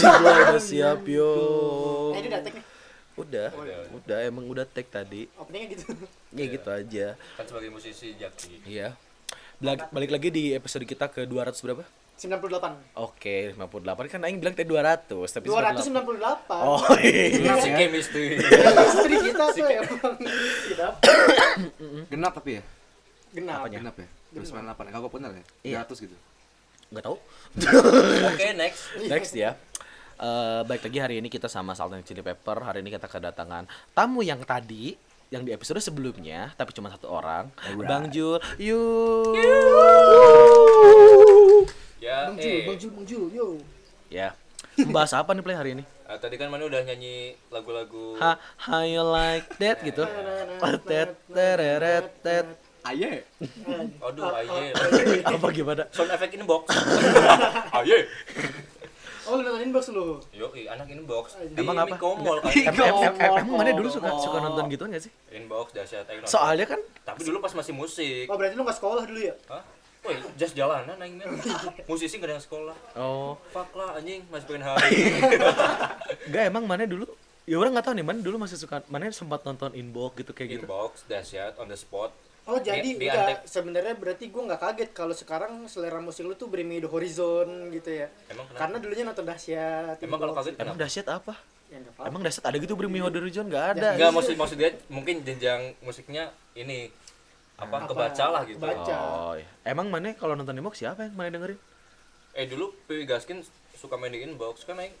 Isi 0.00 0.08
gua 0.08 0.32
udah 0.48 0.62
siap 0.64 1.00
yo. 1.04 1.30
Eh, 2.16 2.24
ini 2.24 2.28
udah 2.32 2.40
tag 2.40 2.54
nih. 2.56 2.64
Udah, 3.20 3.48
udah 3.92 4.18
emang 4.24 4.44
udah 4.48 4.64
tag 4.64 4.88
tadi. 4.88 5.28
Openingnya 5.36 5.76
gitu. 5.76 5.84
Ya 6.32 6.44
gitu 6.48 6.68
aja. 6.72 7.06
Kan 7.36 7.44
sebagai 7.44 7.68
musisi 7.68 8.16
Jaki. 8.16 8.64
Iya. 8.64 8.96
Balik, 9.60 9.92
balik 9.92 10.10
lagi 10.16 10.28
di 10.32 10.56
episode 10.56 10.88
kita 10.88 11.12
ke 11.12 11.28
200 11.28 11.52
berapa? 11.60 11.84
98. 12.16 12.96
Oke, 13.00 13.52
58 13.56 14.12
kan 14.12 14.20
aing 14.24 14.40
bilang 14.40 14.52
tadi 14.56 14.68
200, 14.68 15.08
tapi 15.08 15.48
298. 15.48 16.52
Oh 16.52 16.80
iya. 17.00 17.56
Si 17.60 17.68
chemistry. 17.72 18.40
Istri 18.40 19.16
kita 19.20 19.44
tuh 19.52 19.68
emang 19.68 20.16
tidak 20.68 20.92
Genap 22.08 22.32
tapi 22.36 22.60
ya? 22.60 22.62
genap. 23.30 23.62
Apanya? 23.62 23.78
Genap 23.84 23.96
ya? 23.96 24.08
98 24.32 24.94
Kagak 24.96 25.10
benar 25.12 25.30
ya? 25.32 25.44
Iya. 25.64 25.76
100 25.84 26.04
gitu. 26.08 26.16
Enggak 26.90 27.04
tahu. 27.06 27.16
Oke, 28.32 28.46
next. 28.56 28.80
Next 29.06 29.32
ya. 29.36 29.50
Eh 30.20 30.60
baik 30.68 30.84
lagi 30.84 30.98
hari 31.00 31.14
ini 31.16 31.32
kita 31.32 31.48
sama 31.48 31.72
Salt 31.72 31.96
and 31.96 32.04
Chili 32.04 32.20
Pepper. 32.20 32.60
Hari 32.60 32.84
ini 32.84 32.92
kita 32.92 33.08
kedatangan 33.08 33.64
tamu 33.96 34.20
yang 34.20 34.44
tadi 34.44 34.92
yang 35.32 35.48
di 35.48 35.56
episode 35.56 35.80
sebelumnya 35.80 36.52
tapi 36.60 36.76
cuma 36.76 36.92
satu 36.92 37.08
orang. 37.08 37.48
Bang 37.88 38.12
Jul. 38.12 38.36
Yuk. 38.60 39.32
Ya, 42.04 42.28
Bang 42.28 42.36
Jul, 42.36 42.52
eh. 42.52 42.60
Bang 42.68 42.76
Jul, 42.76 42.90
Bang 42.92 43.06
Jul, 43.08 43.24
yo. 43.32 43.46
Ya. 44.12 44.36
Membahas 44.76 45.16
apa 45.16 45.32
nih 45.32 45.40
play 45.40 45.56
hari 45.56 45.70
ini? 45.80 45.84
Ah, 46.04 46.20
tadi 46.20 46.36
kan 46.36 46.52
Manu 46.52 46.68
udah 46.68 46.84
nyanyi 46.84 47.36
lagu-lagu 47.48 48.16
Ha, 48.20 48.36
how 48.60 48.84
you 48.84 49.00
like 49.00 49.48
that 49.56 49.80
gitu. 49.80 50.04
Tet 50.84 51.16
tereret 51.32 52.12
tet. 52.20 52.44
Aye. 52.84 53.24
Aduh, 54.04 54.28
aye. 54.36 54.76
Apa 55.24 55.48
gimana? 55.48 55.88
Sound 55.96 56.12
effect 56.12 56.36
inbox. 56.36 56.68
Aye. 57.80 58.04
Oh, 59.30 59.38
lu 59.38 59.46
nontonin 59.46 59.70
box 59.70 59.84
lu. 59.94 60.18
Yo, 60.34 60.50
anak 60.50 60.90
inbox. 60.90 61.38
Di 61.38 61.62
Emang 61.62 61.78
apa? 61.78 61.94
Mikomol 61.94 62.42
kan. 62.42 62.50
Em, 62.50 62.74
em, 62.74 62.94
em, 62.98 63.14
em, 63.14 63.32
emang 63.46 63.56
mana 63.62 63.70
dulu 63.70 63.86
suka 63.86 64.10
suka 64.18 64.42
nonton 64.42 64.66
gitu 64.66 64.82
gak 64.90 65.02
sih? 65.06 65.12
Inbox 65.30 65.70
dahsyat 65.70 66.02
nonton. 66.10 66.26
Soalnya 66.26 66.66
kan 66.66 66.80
Tapi 67.06 67.20
dulu 67.22 67.38
pas 67.38 67.54
masih 67.54 67.70
musik. 67.70 68.26
Oh, 68.26 68.34
berarti 68.34 68.58
lu 68.58 68.66
gak 68.66 68.82
sekolah 68.82 69.06
dulu 69.06 69.22
ya? 69.22 69.38
Hah? 69.46 69.62
Woi, 70.02 70.16
just 70.34 70.58
jalanan 70.58 70.98
aing 70.98 71.22
mah. 71.22 71.30
Musisi 71.86 72.18
gak 72.18 72.26
ada 72.26 72.34
yang 72.34 72.42
sekolah. 72.42 72.76
oh 72.98 73.38
Fuck 73.54 73.70
lah 73.78 74.00
anjing, 74.02 74.26
masih 74.32 74.46
pengen 74.50 74.64
hari. 74.66 74.90
Enggak 76.26 76.42
emang 76.50 76.64
mana 76.66 76.88
dulu 76.90 77.06
ya 77.48 77.56
orang 77.58 77.74
nggak 77.74 77.86
tahu 77.90 77.94
nih 77.98 78.06
mana 78.06 78.18
dulu 78.22 78.36
masih 78.38 78.56
suka 78.62 78.78
mana 78.86 79.10
sempat 79.10 79.42
nonton 79.42 79.74
inbox 79.74 80.22
gitu 80.22 80.30
kayak 80.30 80.48
gitu 80.54 80.66
Inbox 80.70 81.02
dahsyat 81.10 81.58
on 81.58 81.66
the 81.66 81.78
spot. 81.78 82.14
Oh, 82.48 82.56
jadi 82.58 82.82
Di- 82.82 82.96
di 82.96 83.06
enggak 83.06 83.44
sebenarnya 83.44 83.94
berarti 83.94 84.28
gua 84.28 84.42
nggak 84.48 84.60
kaget 84.60 84.90
kalau 84.90 85.12
sekarang 85.12 85.68
selera 85.68 86.00
musik 86.00 86.24
lu 86.24 86.34
tuh 86.34 86.48
Bring 86.48 86.66
Me 86.66 86.80
The 86.80 86.88
Horizon 86.88 87.68
gitu 87.70 87.90
ya. 87.92 88.08
Emang 88.26 88.48
kenapa? 88.48 88.58
Karena 88.58 88.76
dulunya 88.80 89.04
nonton 89.04 89.24
dahsyat. 89.24 89.96
Emang 90.00 90.18
kalau 90.18 90.32
Inbox. 90.32 90.46
kaget 90.46 90.54
emang 90.56 90.66
kenapa? 90.72 90.82
dahsyat 90.82 91.08
apa 91.08 91.34
Ya, 91.70 91.78
nggak 91.78 92.02
emang 92.02 92.20
dahsyat 92.26 92.44
ada 92.44 92.56
gitu 92.58 92.74
Bring 92.74 92.90
Me 92.90 92.98
Horizon 92.98 93.46
nggak 93.46 93.64
ada 93.78 93.88
Enggak 93.94 94.10
maksud 94.10 94.34
maksud 94.34 94.56
dia 94.58 94.70
mungkin 94.88 95.22
jenjang 95.22 95.78
musiknya 95.80 96.34
ini 96.52 96.90
apa, 97.54 97.76
Apa? 97.76 97.86
kebaca 97.86 98.24
lah 98.26 98.42
gitu. 98.42 98.58
Kebaca. 98.58 98.96
oh 98.96 99.34
iya. 99.38 99.46
emang 99.62 99.86
mana 99.86 100.10
kalau 100.16 100.34
nonton 100.34 100.56
inbox 100.56 100.80
siapa 100.80 101.06
yang 101.06 101.14
mana 101.14 101.30
dengerin 101.30 101.60
Eh 102.32 102.46
dulu 102.46 102.74
Piwi 102.86 103.04
Gaskin 103.04 103.42
suka 103.74 103.94
main 103.94 104.10
di 104.10 104.22
inbox 104.22 104.62
kan 104.62 104.78
aing. 104.78 104.94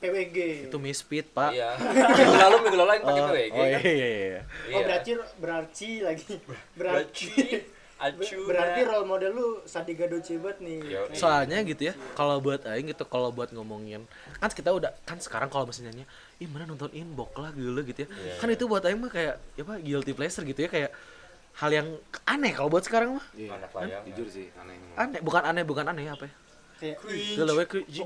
PWG. 0.00 0.38
itu 0.66 0.76
misfit 0.76 1.26
pak 1.28 1.52
Iya. 1.52 1.76
minggu 1.76 2.34
lalu 2.34 2.56
minggu 2.64 2.78
lalu 2.78 2.90
aing 2.90 3.04
pakai 3.04 3.20
oh, 3.20 3.28
PWG 3.28 3.50
oh 3.50 3.60
kan. 3.60 3.68
iya 3.80 3.80
iya 3.84 4.08
iya 4.08 4.40
Oh, 4.70 4.80
berarti 4.80 5.10
berarti 5.36 5.90
lagi. 6.00 6.34
Berarti 6.74 7.28
Acu. 8.00 8.48
berarti 8.48 8.80
role 8.82 9.04
model 9.04 9.30
lu 9.30 9.46
Sadiga 9.64 10.08
Docebat 10.08 10.56
nih. 10.58 10.80
Yo, 10.80 11.04
iya. 11.04 11.12
soalnya 11.12 11.60
gitu 11.60 11.82
ya 11.84 11.94
kalau 12.14 12.40
buat 12.40 12.64
aing 12.64 12.88
gitu 12.88 13.04
kalau 13.04 13.28
buat 13.28 13.52
ngomongin 13.52 14.08
kan 14.34 14.48
kita 14.48 14.72
udah 14.72 14.88
kan 15.04 15.16
sekarang 15.16 15.46
kalau 15.46 15.68
misalnya 15.68 15.92
nyanyi 15.92 16.04
ih 16.38 16.48
mana 16.48 16.64
nonton 16.64 16.88
inbox 16.90 17.28
lah 17.34 17.52
gitu 17.52 17.68
gitu 17.84 18.00
ya 18.00 18.08
Iya, 18.08 18.32
kan 18.40 18.48
itu 18.48 18.64
buat 18.64 18.80
aing 18.80 18.96
mah 18.96 19.08
kayak 19.08 19.36
ya 19.52 19.62
apa 19.62 19.76
guilty 19.78 20.12
pleasure 20.12 20.42
gitu 20.42 20.60
ya 20.60 20.70
kayak 20.70 20.90
hal 21.52 21.68
yang 21.68 21.88
aneh 22.24 22.56
kalau 22.56 22.72
buat 22.72 22.80
sekarang 22.80 23.20
mah 23.20 23.26
Iya. 23.36 23.52
Anak 23.52 23.68
layang. 23.70 24.02
Jujur 24.08 24.26
sih 24.32 24.48
aneh. 24.54 24.80
aneh 24.96 25.20
bukan 25.20 25.42
aneh 25.44 25.60
bukan 25.62 25.84
aneh 25.84 26.08
apa 26.08 26.24
ya 26.24 26.32
Kayak, 26.80 26.96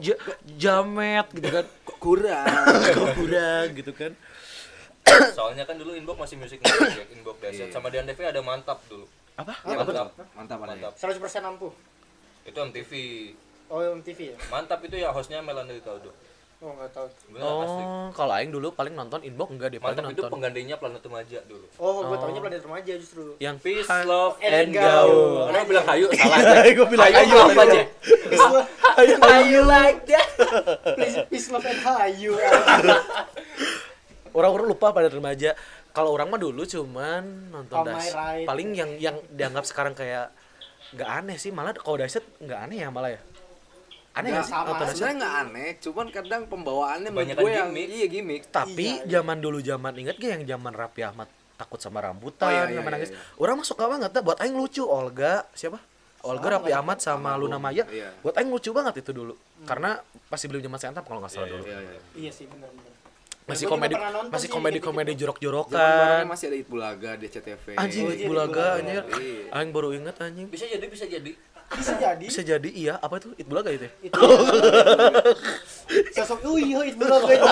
j- 0.03 0.21
jamet 0.59 1.27
gitu 1.31 1.49
kan 1.49 1.65
Kok 1.87 1.99
kurang? 1.99 2.47
kok 2.97 3.09
kurang 3.15 3.67
gitu 3.73 3.93
kan 3.95 4.13
Soalnya 5.31 5.63
kan 5.63 5.77
dulu 5.77 5.95
inbox 5.95 6.17
masih 6.19 6.37
musik 6.41 6.59
ya, 6.59 6.73
inbox 7.13 7.37
dahsyat. 7.39 7.69
Sama 7.71 7.93
di 7.93 8.01
Antv 8.01 8.17
ada 8.19 8.41
mantap 8.41 8.81
dulu. 8.89 9.05
apa 9.37 9.53
Iya, 9.63 9.77
Mantap. 9.79 10.09
Mantap. 10.33 10.59
Mantap. 10.59 10.93
100% 10.97 11.21
ampuh. 11.45 11.71
Itu 12.43 12.59
MTV. 12.59 12.91
Oh, 13.69 13.85
MTV 13.95 14.33
ya? 14.33 14.37
Mantap 14.49 14.81
itu 14.81 14.97
ya 14.97 15.13
hostnya 15.13 15.45
Melanie 15.45 15.77
Ricardo. 15.77 16.09
Oh, 16.65 16.73
enggak 16.73 16.97
tahu. 16.97 17.07
Bener 17.29 17.45
oh 17.45 18.09
kalau 18.17 18.33
aing 18.33 18.49
dulu 18.49 18.73
paling 18.73 18.97
nonton 18.97 19.21
inbox 19.21 19.53
enggak 19.53 19.69
deh 19.69 19.77
paling 19.77 20.01
Mantap 20.01 20.09
itu 20.09 20.17
nonton 20.17 20.33
penggantinya 20.33 20.77
Planet 20.81 21.03
Remaja 21.05 21.39
dulu. 21.45 21.67
Oh, 21.77 22.01
gue 22.01 22.09
Oh. 22.09 22.21
taunya 22.25 22.41
planet 22.41 22.63
remaja 22.65 22.93
justru. 22.97 23.37
yang 23.37 23.57
Peace, 23.61 23.85
love, 24.09 24.41
and 24.41 24.53
and 24.57 24.71
gaul. 24.73 25.45
Orang 25.45 25.69
bilang 25.69 25.85
hayu, 25.85 26.09
salah. 26.09 26.65
Gua 26.81 26.87
bilang 26.89 27.05
hayu, 27.05 27.17
hayu, 27.21 27.37
apa 27.37 27.63
aja? 27.69 27.83
ayo 28.95 29.15
ayo 29.21 29.61
like 29.67 30.01
that 30.09 30.29
Please, 30.97 31.17
peace, 31.29 31.49
love, 31.53 31.67
and 31.67 31.77
hayu. 31.79 32.33
orang-orang 34.37 34.67
lupa 34.67 34.91
pada 34.91 35.07
remaja 35.07 35.55
kalau 35.95 36.11
orang 36.11 36.27
mah 36.27 36.41
dulu 36.41 36.67
cuman 36.67 37.55
nonton 37.55 37.87
das 37.87 38.11
paling 38.43 38.75
yang 38.75 38.91
yang 38.99 39.17
dianggap 39.31 39.63
sekarang 39.63 39.95
kayak 39.95 40.35
nggak 40.91 41.07
aneh 41.07 41.37
sih 41.39 41.55
malah 41.55 41.71
kalau 41.71 41.99
dahsyat 41.99 42.23
nggak 42.43 42.59
aneh 42.67 42.83
ya 42.83 42.89
malah 42.91 43.15
ya 43.15 43.21
aneh 44.15 44.31
nggak 44.31 44.35
Nggak, 44.37 44.45
sih 44.45 44.55
sama. 44.55 44.87
Sebenarnya 44.87 45.17
nggak 45.17 45.35
aneh, 45.41 45.69
cuman 45.81 46.07
kadang 46.09 46.43
pembawaannya 46.47 47.11
Kebanyakan 47.11 47.43
gue 47.43 47.51
yang 47.51 47.69
gimmick. 47.69 47.87
iya 47.91 48.07
gimmick. 48.07 48.43
tapi 48.49 48.87
Iya, 48.89 48.95
iya. 48.97 49.11
zaman 49.13 49.37
dulu 49.39 49.59
zaman 49.61 49.93
inget 49.97 50.15
gak 50.15 50.31
yang 50.33 50.45
zaman 50.49 50.73
Raffi 50.73 51.03
Ahmad 51.03 51.27
takut 51.53 51.79
sama 51.79 51.99
rambutan 51.99 52.45
Oh, 52.45 52.51
iya, 52.51 52.63
iya, 52.65 52.77
sama 52.77 52.83
iya, 52.85 52.93
nangis 52.93 53.11
iya. 53.11 53.19
orang 53.37 53.55
mah 53.57 53.65
suka 53.65 53.85
banget 53.85 54.11
dah 54.11 54.23
buat 54.23 54.39
aing 54.39 54.55
lucu 54.55 54.83
Olga 54.83 55.47
siapa 55.53 55.79
Olga 56.23 56.47
Raffi 56.49 56.71
lagi. 56.71 56.79
Ahmad 56.81 56.99
sama 56.99 57.31
Sama 57.31 57.39
Luna 57.39 57.59
Maya 57.59 57.85
iya. 57.87 58.11
buat 58.21 58.35
aing 58.35 58.49
lucu 58.49 58.71
banget 58.71 58.95
itu 58.97 59.11
dulu 59.11 59.35
karena 59.63 59.99
pasti 60.27 60.47
belum 60.47 60.63
zaman 60.63 60.79
Sentap 60.81 61.03
kalau 61.03 61.19
nggak 61.19 61.31
salah 61.31 61.45
Iya, 61.45 61.53
dulu 61.53 61.65
Iya, 61.65 61.79
iya. 61.81 62.01
iya 62.17 62.31
sih, 62.31 62.47
benar-benar. 62.47 62.93
masih 63.45 63.67
komedi 63.67 63.93
masih 64.31 64.41
sih, 64.41 64.49
komedi 64.49 64.79
komedi 64.81 65.13
jorok-jorokan 65.15 65.77
kan 65.77 66.25
masih 66.25 66.49
ada 66.49 66.57
Itbulaga 66.57 67.11
di 67.15 67.27
CTV. 67.29 67.65
anjing 67.75 68.03
Oh, 68.03 68.09
iya, 68.09 68.19
Itbulaga. 68.21 68.67
anjir 68.79 69.03
Iya. 69.13 69.53
aing 69.53 69.71
baru 69.71 69.89
inget 69.93 70.17
anjing 70.17 70.47
Bisa 70.49 70.65
jadi, 70.65 70.87
bisa 70.87 71.05
jadi. 71.05 71.33
Bisa 71.75 71.93
jadi. 71.95 72.25
bisa 72.25 72.41
jadi 72.43 72.69
iya. 72.71 72.95
Apa 72.99 73.19
itu? 73.19 73.35
It 73.35 73.47
bulaga 73.47 73.71
itu 73.71 73.85
ya? 73.85 73.93
itu 74.01 74.21
sosok 76.15 76.41
oh 76.45 76.57
iya 76.57 76.79
itu 76.85 76.97
belum 76.97 77.23
itu? 77.27 77.49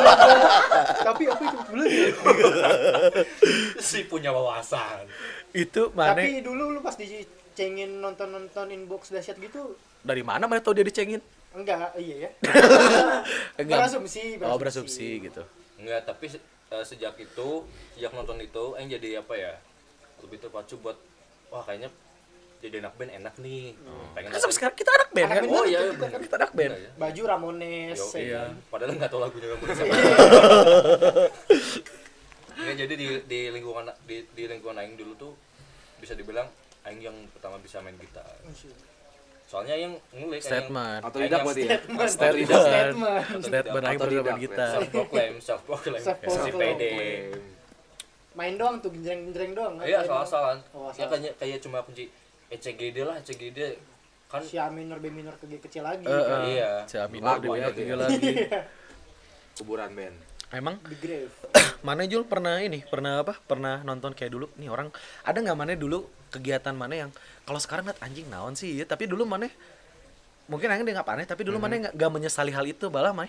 Tapi 1.02 1.22
apa 1.26 1.42
itu? 1.42 1.58
Belum 1.68 1.86
Si 3.78 3.98
punya 4.06 4.30
wawasan. 4.30 5.06
itu 5.52 5.92
mana? 5.92 6.16
Tapi 6.16 6.40
dulu 6.40 6.72
lu 6.72 6.80
pas 6.80 6.96
dicengin 6.96 8.00
nonton 8.00 8.32
nonton 8.32 8.72
inbox 8.72 9.12
dahsyat 9.12 9.36
gitu? 9.36 9.76
Dari 10.00 10.24
mana 10.24 10.48
mana 10.48 10.64
tahu 10.64 10.72
dia 10.74 10.86
dicengin? 10.86 11.20
Enggak 11.52 11.92
iya 12.00 12.28
ya. 12.28 12.30
Enggak. 13.60 13.84
Berasumsi 13.84 14.40
oh 14.40 14.56
berasumsi. 14.56 15.20
gitu. 15.20 15.44
Enggak, 15.76 16.08
tapi 16.08 16.32
se- 16.32 16.40
eh, 16.72 16.84
sejak 16.86 17.12
itu, 17.20 17.50
sejak 17.92 18.14
nonton 18.16 18.40
itu, 18.40 18.72
aing 18.74 18.88
jadi 18.88 19.20
apa 19.20 19.34
ya? 19.36 19.52
Lebih 20.24 20.40
terpacu 20.40 20.80
buat 20.80 20.96
wah 21.52 21.60
kayaknya 21.60 21.92
jadi 22.62 22.78
anak 22.78 22.94
band 22.94 23.10
enak 23.12 23.34
nih. 23.36 23.74
Pengen 24.14 24.28
kan 24.28 24.38
sampai 24.38 24.54
sekarang 24.54 24.76
kita 24.76 24.90
anak 24.92 25.08
band 25.10 25.26
Anak 25.26 25.34
kan 25.34 25.42
band 25.44 25.52
Oh 25.52 25.64
iya, 25.64 25.80
kita 25.84 26.06
kan. 26.06 26.20
kita 26.22 26.34
anak 26.36 26.52
band 26.52 26.72
Iya, 26.72 26.80
ya. 26.80 26.90
baju 26.96 27.22
Ramones 27.26 27.98
Yo, 27.98 28.06
ya 28.08 28.20
iya. 28.20 28.40
kan? 28.40 28.52
Padahal 28.68 28.90
nggak 28.94 29.10
tahu 29.10 29.20
lagunya 29.20 29.48
kamu 29.50 29.64
Nggak, 32.52 32.76
jadi 32.78 32.94
di 32.94 33.06
di 33.25 33.40
lingkungan 33.50 33.84
di, 34.02 34.16
di 34.28 34.42
lingkungan 34.46 34.76
aing 34.76 34.94
dulu 34.94 35.12
tuh 35.16 35.32
bisa 35.98 36.14
dibilang 36.14 36.46
aing 36.84 37.00
yang 37.00 37.16
pertama 37.31 37.58
bisa 37.58 37.81
main 37.81 37.96
gitar. 37.96 38.28
Soalnya 39.44 39.75
yang 39.75 39.92
ngulik 40.12 40.38
aing 40.38 40.46
yang- 40.60 40.70
statement 40.70 41.00
Otodidak 41.02 41.32
Aing 41.34 41.44
berarti 41.44 41.62
ya. 41.62 41.78
statement 42.06 42.08
Statement. 42.08 43.42
statement 43.42 43.82
aing 43.84 43.98
bersama 43.98 44.38
kita 44.38 44.66
self 44.70 44.88
proclaim, 44.88 45.34
self 45.40 45.60
proclaim, 45.64 46.02
si 46.22 46.50
PD. 46.52 46.84
main 48.32 48.54
doang 48.54 48.78
tuh 48.78 48.88
genjreng-genjreng 48.88 49.52
doang 49.52 49.75
Iya, 49.78 49.84
Main 49.98 50.08
doang. 50.08 50.25
salah-salah. 50.25 50.56
Oh, 50.72 50.88
Ya 50.90 51.04
kayak 51.04 51.37
kayak 51.37 51.58
cuma 51.60 51.82
kunci 51.82 52.08
ECGD 52.52 52.96
lah, 53.02 53.16
ECGD 53.19 53.58
kan 54.28 54.40
si 54.40 54.56
A 54.56 54.72
minor 54.72 54.96
B 54.96 55.12
minor 55.12 55.37
ke 55.37 55.44
G 55.44 55.60
kecil 55.60 55.84
lagi 55.84 56.04
Eh, 56.04 56.12
eh. 56.12 56.40
Iya. 56.56 56.70
si 56.88 56.96
minor 57.12 57.37
Lagu 57.37 57.44
di 57.44 57.49
minor 57.52 57.72
tiga 57.72 57.94
ya. 57.94 57.96
lagi. 58.00 58.32
Kuburan 59.52 59.93
band. 59.93 60.16
emang 60.52 60.76
The 60.84 60.96
Grave. 60.96 61.32
mana 61.87 62.04
Jul? 62.04 62.25
Pernah 62.25 62.60
ini 62.60 62.81
pernah 62.84 63.20
apa? 63.20 63.37
Pernah 63.37 63.81
nonton 63.84 64.12
kayak 64.12 64.32
dulu? 64.32 64.46
Nih 64.56 64.69
orang 64.69 64.88
ada 65.20 65.37
nggak 65.37 65.56
mana 65.56 65.72
dulu 65.76 66.08
kegiatan 66.28 66.72
mana 66.72 66.96
yang 66.96 67.10
kalau 67.44 67.60
sekarang 67.60 67.88
liat 67.88 68.00
anjing 68.00 68.25
naon 68.28 68.56
sih 68.56 68.72
ya 68.72 68.88
tapi 68.88 69.04
dulu 69.04 69.28
mana 69.28 69.52
mungkin 70.49 70.72
aing 70.72 70.81
nggak 70.81 71.04
aneh 71.04 71.28
tapi 71.28 71.44
dulu 71.44 71.60
mana 71.60 71.76
nggak 71.76 71.94
nggak 71.96 72.10
menyesali 72.12 72.52
hal 72.52 72.64
itu 72.64 72.88
malah 72.88 73.12
mah 73.12 73.28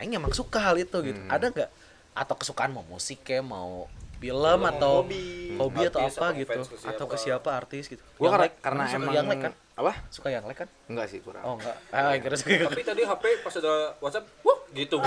aing 0.00 0.12
emang 0.16 0.32
suka 0.32 0.60
hal 0.60 0.76
itu 0.76 0.96
gitu. 1.00 1.20
Ada 1.28 1.48
nggak? 1.48 1.70
Atau 2.12 2.36
kesukaan 2.36 2.72
mau 2.72 2.84
musik 2.84 3.24
kayak 3.24 3.44
mau 3.44 3.88
film 4.22 4.60
atau 4.64 4.92
hobi. 5.02 5.58
hobi 5.58 5.80
atau 5.84 6.00
apa 6.00 6.14
atau 6.24 6.38
gitu 6.38 6.60
ke 6.62 6.76
siapa. 6.78 6.90
atau 6.92 7.06
ke 7.06 7.16
siapa 7.18 7.50
artis 7.52 7.84
gitu 7.86 8.02
Gua 8.14 8.22
Yang 8.22 8.30
karena, 8.30 8.44
like- 8.44 8.58
karena 8.60 8.82
suka 8.84 8.96
emang 8.96 9.12
yang 9.12 9.26
like 9.26 9.42
kan 9.42 9.52
apa? 9.72 9.92
suka 10.08 10.28
yang 10.30 10.44
like 10.44 10.56
kan 10.56 10.68
Enggak 10.86 11.06
sih 11.08 11.18
kurang. 11.18 11.42
oh 11.42 11.54
enggak 11.56 11.76
ah 11.90 12.14
kira 12.14 12.34
suka 12.36 12.50
Tapi 12.68 12.82
tadi 12.82 13.02
HP 13.02 13.24
pas 13.42 13.54
ada 13.56 13.74
WhatsApp, 13.98 14.24
wuh, 14.40 14.58
gitu. 14.72 14.96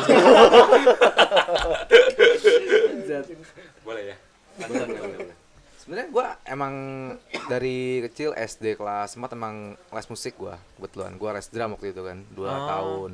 Boleh 3.82 4.04
ya. 4.06 4.16
Sebenarnya 5.78 6.10
gua 6.10 6.34
emang 6.44 6.74
dari 7.46 7.78
kecil 8.04 8.34
SD 8.34 8.74
kelas 8.76 9.14
4 9.14 9.30
emang 9.32 9.56
les 9.78 10.08
musik 10.08 10.34
gua 10.36 10.58
kebetulan. 10.76 11.14
Gua 11.16 11.32
les 11.32 11.46
drum 11.46 11.72
waktu 11.72 11.94
itu 11.94 12.02
kan 12.02 12.18
2 12.28 12.42
Oh. 12.42 12.66
tahun. 12.68 13.14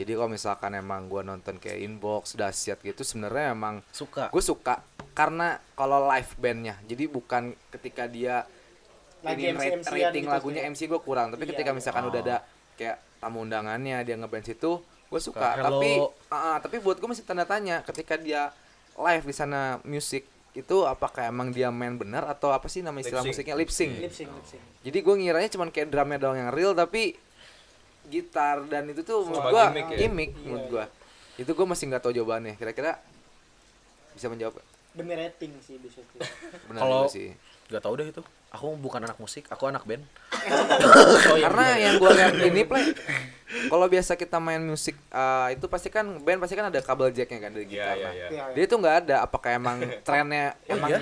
Jadi 0.00 0.10
kalau 0.10 0.28
misalkan 0.28 0.72
emang 0.72 1.06
gua 1.06 1.20
nonton 1.22 1.54
kayak 1.54 1.76
inbox, 1.78 2.32
dahsyat 2.32 2.80
gitu 2.80 3.02
sebenarnya 3.02 3.52
emang 3.52 3.84
suka 3.90 4.28
gue 4.28 4.40
suka 4.40 4.80
karena 5.10 5.46
kalau 5.72 6.08
live 6.08 6.32
bandnya 6.34 6.80
jadi 6.82 7.04
bukan 7.06 7.42
ketika 7.70 8.06
dia 8.06 8.48
Lagi 9.20 9.36
ini 9.42 9.52
rate- 9.52 9.84
MC-MC-an 9.84 9.92
rating 9.92 10.24
gitu, 10.24 10.32
lagunya. 10.32 10.60
MC 10.64 10.80
gue 10.86 11.00
kurang 11.00 11.28
tapi 11.28 11.42
Iya, 11.42 11.50
ketika 11.52 11.70
misalkan 11.70 12.04
udah 12.06 12.16
Oh. 12.16 12.24
ada 12.24 12.36
kayak 12.74 12.96
tamu 13.18 13.38
undangannya 13.40 14.00
dia 14.00 14.16
ngeband 14.16 14.46
situ 14.46 14.80
gue 14.80 15.20
suka 15.20 15.52
Hello. 15.52 15.76
tapi 15.76 15.90
ah, 16.28 16.56
tapi 16.56 16.76
buat 16.78 16.96
gue 16.96 17.04
masih 17.06 17.22
tanda 17.22 17.44
tanya 17.44 17.82
ketika 17.82 18.16
dia 18.16 18.48
live 18.94 19.20
di 19.22 19.34
sana 19.34 19.60
musik 19.82 20.24
itu 20.50 20.76
apakah 20.82 21.26
emang 21.26 21.50
dia 21.50 21.68
main 21.68 21.94
benar 21.94 22.24
atau 22.24 22.48
apa 22.48 22.66
sih 22.66 22.80
nama 22.80 22.96
istilah 22.96 23.20
Lip 23.20 23.28
sync. 23.28 23.34
musiknya 23.36 23.54
lip 23.54 23.70
sync 23.70 23.92
lip 23.98 24.10
sync 24.10 24.30
lip 24.30 24.46
sync 24.48 24.62
jadi 24.80 24.98
gue 24.98 25.14
ngiranya 25.16 25.48
cuman 25.50 25.68
kayak 25.68 25.88
drumnya 25.88 26.16
doang 26.16 26.38
yang 26.38 26.50
real 26.50 26.72
tapi 26.72 27.14
gitar 28.10 28.66
dan 28.66 28.84
itu 28.86 29.00
tuh 29.00 29.22
menurut 29.22 29.48
gue 29.48 29.62
gimmick 29.64 29.86
ya? 29.86 29.98
gimmick 29.98 30.30
Iya, 30.32 30.42
menurut 30.42 30.60
iya. 30.60 30.70
gue 30.70 30.84
itu 31.38 31.50
gue 31.50 31.66
masih 31.66 31.84
nggak 31.86 32.02
tahu 32.02 32.12
jawabannya 32.12 32.54
kira-kira 32.54 32.98
bisa 34.12 34.26
menjawab 34.26 34.58
demi 34.90 35.14
rating 35.14 35.54
sih 35.60 35.78
bisa 35.78 36.02
tuh 36.04 36.18
benar 36.66 36.80
Kalau- 36.80 37.06
sih 37.06 37.30
nggak 37.70 37.80
tahu 37.80 37.94
deh 37.94 38.06
itu 38.08 38.22
aku 38.50 38.66
bukan 38.76 39.00
anak 39.00 39.14
musik 39.16 39.46
aku 39.46 39.64
anak 39.64 39.86
band 39.86 40.02
karena 41.40 41.64
yang 41.78 41.94
gue 41.96 42.10
lihat 42.10 42.34
ini 42.42 42.62
play 42.62 42.90
kalau 43.66 43.86
biasa 43.86 44.14
kita 44.14 44.36
main 44.36 44.58
musik 44.60 44.98
eh, 45.06 45.48
itu 45.54 45.66
pasti 45.66 45.86
kan 45.86 46.18
band 46.18 46.38
pasti 46.38 46.54
kan 46.54 46.66
ada 46.66 46.80
kabel 46.80 47.10
jacknya 47.10 47.38
kan 47.40 47.50
dari 47.50 47.64
Iya, 47.64 47.72
gitar 47.72 47.94
iya, 47.94 48.02
nah. 48.02 48.12
iya. 48.12 48.26
Iya, 48.28 48.44
dia 48.52 48.64
tuh 48.66 48.76
nggak 48.76 48.96
ada 49.00 49.16
apakah 49.22 49.50
emang 49.52 49.78
trennya 50.06 50.58
Oh, 50.60 50.74
emang 50.74 50.90
iya? 50.90 50.98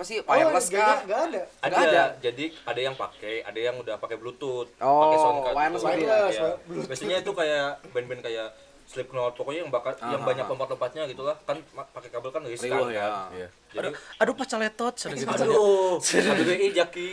Apa 0.00 0.08
sih 0.08 0.16
oh 0.16 0.32
wireless 0.32 0.66
nggak 0.66 0.80
kah 0.80 0.98
nggak 1.04 1.20
ada 1.28 1.40
Ada, 1.60 1.76
ada. 1.76 2.02
jadi 2.18 2.44
ada 2.64 2.80
yang 2.80 2.96
pakai, 2.96 3.44
ada 3.44 3.60
yang 3.60 3.76
udah 3.76 4.00
pakai 4.00 4.16
Bluetooth, 4.16 4.72
Oh, 4.80 4.96
pakai 5.04 5.18
sound 5.20 5.38
card. 5.44 5.52
wireless 5.52 5.76
gitu. 5.76 5.92
berarti 5.92 6.04
ya? 6.32 6.48
Bluetooth. 6.64 6.88
Biasanya 6.88 7.16
itu 7.20 7.32
kayak 7.36 7.66
band-band 7.92 8.22
kayak 8.24 8.48
Slipknot, 8.88 9.36
pokoknya 9.36 9.60
yang 9.60 9.70
bakat 9.70 10.00
yang 10.00 10.18
Ah, 10.18 10.24
banyak 10.24 10.42
ah. 10.42 10.50
lompat-lompatnya 10.50 11.02
gitu 11.04 11.20
lah. 11.20 11.36
Kan 11.44 11.60
pakai 11.68 12.08
kabel 12.08 12.32
kan 12.32 12.40
riskan 12.42 12.72
Riwah, 12.72 12.80
kan. 12.82 12.96
ya. 12.96 13.06
Iya. 13.30 13.48
Jadi 13.70 13.78
aduh 13.78 13.92
aduh 14.18 14.34
pacaletot 14.34 14.94
sana 14.96 15.12
gitu 15.12 15.28
aduh, 15.28 16.00
aduh 16.00 16.44
deh 16.48 16.72
Jaki. 16.72 17.08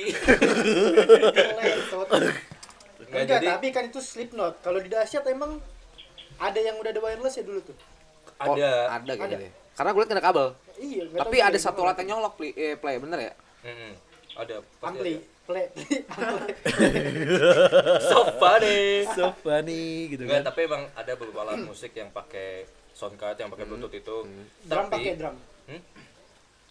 Enggak 3.03 3.23
jadi 3.29 3.45
tapi 3.51 3.67
kan 3.69 3.83
itu 3.85 3.99
Slipknot 3.99 4.59
kalau 4.59 4.79
di 4.79 4.87
dahsyat 4.87 5.27
emang 5.27 5.59
ada 6.37 6.55
yang 6.57 6.75
udah 6.75 6.89
ada 6.89 6.99
wireless 6.99 7.35
ya 7.35 7.43
dulu 7.43 7.59
tuh 7.61 7.75
Oh, 8.37 8.53
ada. 8.53 8.93
ada 8.93 9.11
kayaknya 9.11 9.33
Ada. 9.33 9.43
deh. 9.43 9.51
karena 9.73 9.89
gue 9.89 10.01
liat 10.01 10.11
ada 10.11 10.23
kabel 10.23 10.47
iya 10.77 11.03
nggak 11.05 11.19
tapi 11.19 11.37
ada 11.39 11.57
satu 11.57 11.79
alat 11.81 11.97
yang 11.99 12.09
nyolok 12.15 12.33
play, 12.35 12.51
eh, 12.53 12.73
play 12.73 12.97
bener 12.97 13.19
ya 13.21 13.33
Mm-mm. 13.63 13.91
Ada. 14.35 14.55
pasti 14.61 14.85
ampli 14.87 15.13
ada. 15.13 15.25
play. 15.43 15.65
So 18.03 18.17
funny. 18.35 19.07
so 19.09 19.25
funny 19.35 19.83
gitu 20.09 20.23
kan 20.23 20.41
tapi 20.41 20.63
emang 20.63 20.85
ada 20.93 21.11
beberapa 21.13 21.41
alat 21.43 21.61
musik 21.61 21.91
yang 21.91 22.09
pakai 22.09 22.63
sound 22.91 23.15
card 23.15 23.35
yang 23.35 23.47
pakai 23.47 23.65
Bluetooth 23.65 23.93
itu. 23.93 24.17
drum 24.63 24.85
Tapi 24.85 24.93
pakai 24.93 25.13
drum 25.15 25.35
Hmm? 25.67 25.81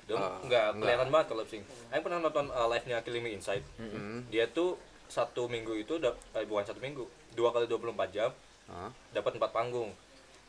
Dong, 0.06 0.16
Ah, 0.16 0.38
enggak, 0.40 0.66
enggak. 0.70 0.80
kelihatan 0.80 1.08
banget 1.10 1.26
kalau 1.26 1.44
sync. 1.44 1.62
Aku 1.90 2.00
pernah 2.00 2.20
nonton 2.20 2.46
uh, 2.48 2.64
live-nya 2.66 3.02
Killing 3.02 3.20
Me 3.20 3.34
Inside. 3.34 3.66
Hmm. 3.76 4.22
Dia 4.26 4.46
tuh 4.46 4.78
satu 5.06 5.46
minggu 5.46 5.74
itu 5.74 5.98
eh, 5.98 6.14
bukan 6.44 6.62
satu 6.62 6.78
minggu, 6.78 7.04
dua 7.34 7.50
kali 7.50 7.66
24 7.66 7.92
jam 8.08 8.30
Hah? 8.66 8.88
dapat 9.10 9.36
empat 9.36 9.50
panggung. 9.50 9.90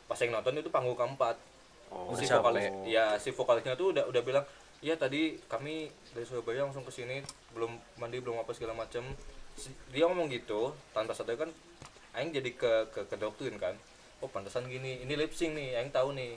Pas 0.06 0.16
yang 0.16 0.32
nonton 0.32 0.56
itu 0.56 0.70
panggung 0.70 0.94
keempat. 0.94 1.36
Oh. 1.88 2.12
si 2.12 2.24
vokalis, 2.24 2.64
ya 2.84 3.16
si 3.16 3.30
vokalisnya 3.30 3.74
tuh 3.74 3.92
udah 3.92 4.04
udah 4.06 4.22
bilang, 4.22 4.44
"Ya 4.80 4.94
tadi 4.94 5.36
kami 5.46 5.88
dari 6.12 6.24
Surabaya 6.24 6.64
langsung 6.64 6.84
ke 6.84 6.92
sini, 6.92 7.20
belum 7.52 7.70
mandi, 7.96 8.20
belum 8.20 8.38
apa 8.38 8.52
segala 8.52 8.72
macem." 8.72 9.04
Si- 9.54 9.74
Dia 9.90 10.06
ngomong 10.06 10.28
gitu, 10.28 10.70
tanpa 10.92 11.12
sadar 11.12 11.34
kan 11.36 11.50
aing 12.14 12.30
jadi 12.30 12.50
ke 12.52 12.72
ke, 12.88 13.00
ke 13.04 13.16
doktrin 13.16 13.56
kan. 13.56 13.74
Oh, 14.18 14.26
pantesan 14.26 14.66
gini. 14.66 15.02
Ini 15.02 15.14
lip 15.14 15.30
sync 15.30 15.54
nih, 15.54 15.78
aing 15.78 15.90
tahu 15.90 16.12
nih. 16.12 16.34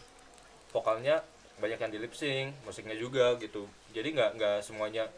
Vokalnya 0.70 1.22
banyak 1.58 1.78
yang 1.78 1.92
di 1.92 2.00
lip 2.00 2.14
sync, 2.14 2.56
musiknya 2.64 2.96
juga 2.96 3.36
gitu. 3.38 3.68
Jadi 3.92 4.16
nggak 4.16 4.30
nggak 4.38 4.58
semuanya 4.62 5.10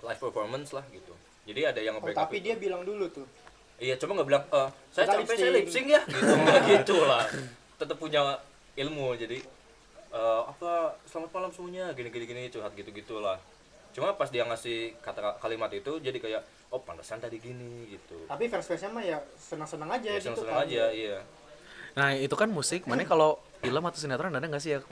live 0.00 0.20
performance 0.20 0.70
lah 0.72 0.84
gitu. 0.88 1.12
Jadi 1.46 1.60
ada 1.62 1.80
yang 1.80 1.96
oh, 1.96 2.10
tapi 2.10 2.38
itu. 2.38 2.50
dia 2.50 2.54
bilang 2.56 2.82
dulu 2.82 3.06
tuh 3.08 3.26
Iya, 3.76 4.00
cuma 4.00 4.16
nggak 4.16 4.28
bilang, 4.28 4.44
eh, 4.48 4.68
saya 4.88 5.04
Kita 5.04 5.12
capek, 5.12 5.20
lip 5.20 5.28
saya 5.28 5.36
sync." 5.36 5.56
lip 5.60 5.68
sync 5.68 5.86
ya, 5.92 6.00
gitu, 6.08 6.32
nggak 6.32 6.60
gitu 6.80 6.96
lah. 7.04 7.24
Tetap 7.76 7.96
punya 8.00 8.20
ilmu, 8.72 9.12
jadi 9.20 9.36
eh, 10.16 10.42
apa, 10.48 10.72
selamat 11.04 11.30
malam 11.30 11.50
semuanya, 11.52 11.92
gini-gini 11.92 12.24
gini 12.24 12.42
curhat 12.48 12.72
gitu-gitu 12.72 13.20
lah. 13.20 13.36
Cuma 13.92 14.12
pas 14.12 14.28
dia 14.28 14.44
ngasih 14.44 14.96
kata 15.00 15.36
kalimat 15.38 15.68
itu, 15.70 16.00
jadi 16.00 16.16
kayak, 16.16 16.42
oh 16.68 16.80
pantesan 16.80 17.16
tadi 17.16 17.36
gini, 17.36 17.86
gitu. 17.88 18.16
tapi 18.26 18.48
fans 18.48 18.66
fansnya 18.66 18.90
mah 18.90 19.00
ya 19.00 19.18
senang 19.38 19.64
senang 19.64 19.86
aja 19.88 20.08
Ya 20.08 20.18
gitu 20.18 20.34
seneng-seneng 20.34 20.56
kan 20.56 20.66
aja, 20.66 20.84
iya. 20.90 21.18
nah 21.94 22.10
itu 22.12 22.34
kan 22.34 22.50
musik 22.50 22.84
mana 22.84 23.06
kalau 23.12 23.38
film 23.62 23.80
atau 23.80 23.96
sinetron 23.96 24.34
ada 24.34 24.44
nggak 24.44 24.60
sih 24.60 24.74
ya 24.74 24.82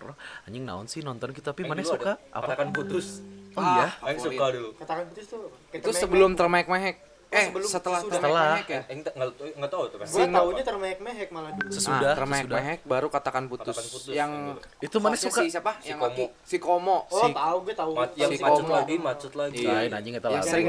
anjing 0.46 0.64
naon 0.64 0.86
sih 0.86 1.02
nonton 1.02 1.34
kita 1.34 1.50
tapi 1.50 1.66
Yang 1.66 1.70
mana 1.74 1.82
suka 1.84 2.12
apa 2.30 2.46
Katakan 2.46 2.68
putus. 2.72 3.20
oh 3.52 3.60
iya 3.60 3.90
Aing 4.00 4.16
favorit. 4.16 4.38
suka 4.38 4.44
dulu. 4.54 4.68
katakan 4.78 5.04
putus 5.10 5.26
tuh 5.28 5.42
itu 5.74 5.90
sebelum 5.92 6.30
termehek-mehek 6.32 6.96
eh 7.34 7.46
sebelum- 7.46 7.66
setelah 7.69 8.00
termehek-mehek 8.00 8.69
ya 8.69 8.81
tak- 9.02 9.14
nggak 9.56 9.69
tahu 9.69 9.84
tuh 9.84 9.98
kan. 9.98 10.06
gue 10.06 10.26
taunya 10.31 10.62
termehek-mehek 10.64 11.28
malah 11.28 11.50
dulu 11.50 11.66
Sesudah, 11.66 11.82
Nah, 11.90 11.98
sesudah. 11.98 12.12
termehek-mehek 12.14 12.78
baru 12.84 13.06
katakan 13.08 13.44
putus, 13.44 13.75
Katakan 13.75 13.90
putus, 13.90 14.08
yang 14.08 14.31
yang 14.31 14.56
itu 14.81 14.96
mana 14.96 15.16
suka 15.16 15.40
si 15.40 15.50
siapa 15.50 15.72
Si 15.76 15.88
yang 15.88 15.98
Komo. 15.98 16.08
laki 16.08 16.25
si 16.42 16.56
Komo 16.56 16.96
oh 17.04 17.19
Si- 17.20 17.34
tahu 17.34 17.56
gue 17.60 17.75
tahu 17.75 17.90
yang 18.14 18.31
Si 18.31 18.38
macet 18.38 18.62
Komo. 18.62 18.75
lagi, 18.75 18.94
macet 18.96 19.32
lagi. 19.34 19.58
Iya. 19.58 19.72
lain 19.75 19.90
anjing 19.92 20.14
itu 20.14 20.22
Yang 20.22 20.32
lagu 20.32 20.46
sering- 20.46 20.66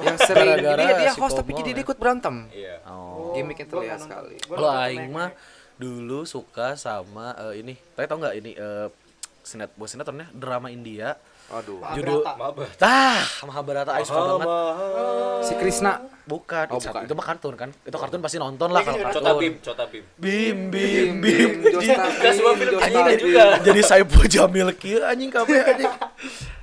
yang 0.00 0.18
sering 0.20 0.48
dia 0.56 0.72
dia 0.96 1.10
si 1.10 1.20
host 1.20 1.34
tapi 1.34 1.50
Komo, 1.50 1.58
jadi 1.58 1.68
ya. 1.68 1.74
dia 1.74 1.84
ikut 1.84 1.98
berantem 1.98 2.36
Iya. 2.48 2.74
oh 2.86 3.34
terlihat 3.34 3.98
nggak 3.98 3.98
nonton. 3.98 4.08
sekali. 4.30 4.36
Kalau 4.48 4.70
aing 4.78 5.06
mah 5.10 5.30
dulu 5.76 6.20
suka 6.24 6.72
sama 6.74 7.26
eh, 7.36 7.60
ini 7.60 7.74
kalian 7.92 8.08
tau 8.08 8.18
nggak 8.18 8.34
ini 8.34 8.50
eh 8.52 8.88
sinet 9.42 9.70
buat 9.74 9.86
sinetronnya 9.86 10.26
drama 10.32 10.68
India 10.68 11.14
aduh. 11.48 11.78
Mahabharata. 11.78 11.96
judul 11.96 12.18
Maaf. 12.20 12.56
tah 12.74 13.22
Mahabharata 13.44 13.90
Aing 13.94 14.04
suka 14.04 14.20
banget. 14.26 14.48
Si 15.40 15.52
Krisna 15.54 15.92
bukan, 16.24 16.66
Oh, 16.66 16.76
itu, 16.76 16.88
bukan. 16.88 17.02
itu 17.06 17.12
mah 17.14 17.24
kartun 17.24 17.54
kan? 17.54 17.68
Itu 17.82 17.96
kartun 17.96 18.18
pasti 18.18 18.36
nonton 18.36 18.68
lah 18.68 18.80
Iya, 18.80 18.86
kalau 18.86 18.98
iya, 18.98 19.06
kartun. 19.06 19.22
Cota 19.22 19.32
Bim, 19.38 19.54
Cota 19.60 19.84
Bim. 19.86 20.04
bim 20.16 20.58
bim. 20.68 21.08
bim. 21.22 21.50
Nggak 21.62 22.32
semua 22.32 22.52
film 22.52 22.74
kayak 22.76 22.92
gitu 23.14 23.30
juga. 23.30 23.44
jadi 23.62 23.80
Saipul 23.80 24.26
Jamil 24.26 24.68
kieu 24.74 25.00
anjing 25.00 25.30
kabeh 25.30 25.62
anjing. 25.62 25.92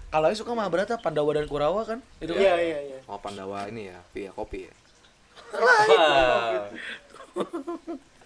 Kalau 0.10 0.26
Aing 0.28 0.36
suka 0.36 0.52
Mahabharata 0.52 1.00
Pandawa 1.00 1.32
dan 1.34 1.48
Kurawa 1.48 1.82
kan? 1.84 2.00
Itu 2.20 2.36
kan? 2.36 2.44
iya 2.44 2.56
iya. 2.60 2.80
Iya 2.86 2.98
oh 3.06 3.18
Pandawa 3.18 3.66
ini 3.68 3.88
ya 3.88 3.98
via 4.12 4.32
kopi 4.32 4.68
ya? 4.68 4.74
Wah. 5.54 6.68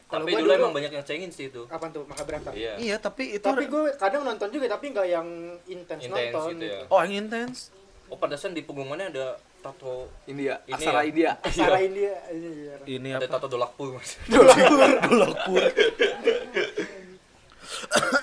Kalau 0.08 0.24
Tapi 0.24 0.32
gua 0.32 0.40
dulu 0.40 0.48
dulu- 0.48 0.60
emang 0.62 0.72
banyak 0.74 0.92
yang 0.94 1.04
cengin 1.04 1.28
sih 1.30 1.48
itu. 1.48 1.68
kapan 1.68 1.92
tuh 1.92 2.04
Mahabharata 2.04 2.52
Iya. 2.52 2.74
iya 2.78 2.96
tapi 2.98 3.24
itu 3.34 3.44
tapi 3.44 3.66
gue 3.66 3.92
kadang 3.96 4.24
nonton 4.24 4.48
juga 4.48 4.66
tapi 4.70 4.90
nggak 4.90 5.04
yang 5.06 5.28
intens 5.66 6.00
Intens 6.02 6.32
nonton 6.32 6.48
gitu 6.54 6.66
ya. 6.66 6.80
oh 6.86 6.98
Aing 6.98 7.16
intens 7.18 7.76
Oh, 8.08 8.16
pantesan 8.16 8.52
di 8.52 8.64
punggungannya 8.64 9.12
ada 9.12 9.36
tato 9.60 10.08
India 10.26 10.64
Ini 10.64 10.74
Aksara 10.74 11.00
ya? 11.02 11.04
India 11.06 11.30
Aksara 11.38 11.78
India 11.82 12.16
iya. 12.30 12.76
ini 12.88 13.10
ada 13.12 13.20
apa 13.22 13.36
tato 13.36 13.48
dolakpur 13.50 13.94
mas. 13.94 14.16
Dolakpur 14.32 15.60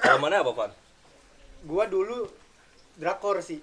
Kalau 0.00 0.18
mana 0.18 0.40
apa 0.40 0.52
Van? 0.52 0.72
gua 1.62 1.84
dulu 1.84 2.28
drakor 2.94 3.40
sih 3.40 3.60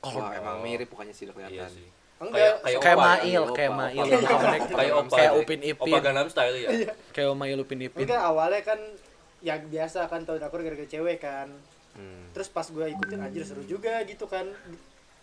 wah 0.00 0.30
emang 0.32 0.58
mirip 0.60 0.86
bukannya 0.86 1.10
sih 1.10 1.22
udah 1.24 1.34
Iya 1.36 1.42
kelihatan 1.64 1.70
sih. 1.72 1.86
Enggak 2.20 2.50
Kayak 2.58 2.80
kayak 2.80 2.96
opa 2.96 3.06
ya? 3.06 3.16
Mail 3.22 3.40
Opa, 3.40 3.54
kayak 3.54 3.70
opa. 3.70 3.78
Mail 3.78 4.06
yang 4.08 4.22
Kayak 4.68 4.94
opa. 4.94 5.14
kayak. 5.14 5.32
Upin 5.34 5.58
Opa 5.60 5.68
Ipin 5.70 6.00
Gangnam 6.00 6.28
Style 6.28 6.56
ya. 6.56 6.68
kayak 7.10 7.30
Mail 7.32 7.58
Upin 7.58 7.78
Ipin 7.80 8.02
enggak 8.02 8.20
awalnya 8.20 8.62
kan 8.62 8.80
ya 9.38 9.54
biasa 9.56 9.98
kan 10.04 10.20
tau 10.22 10.34
drakor 10.34 10.60
gara-gara 10.60 10.86
cewek 10.86 11.18
kan 11.18 11.48
Hmm. 11.90 12.30
terus 12.30 12.46
pas 12.46 12.62
gue 12.62 12.86
ikutin 12.88 13.18
anjir 13.18 13.42
seru 13.42 13.62
juga 13.64 13.98
gitu 14.02 14.22
kan 14.24 14.46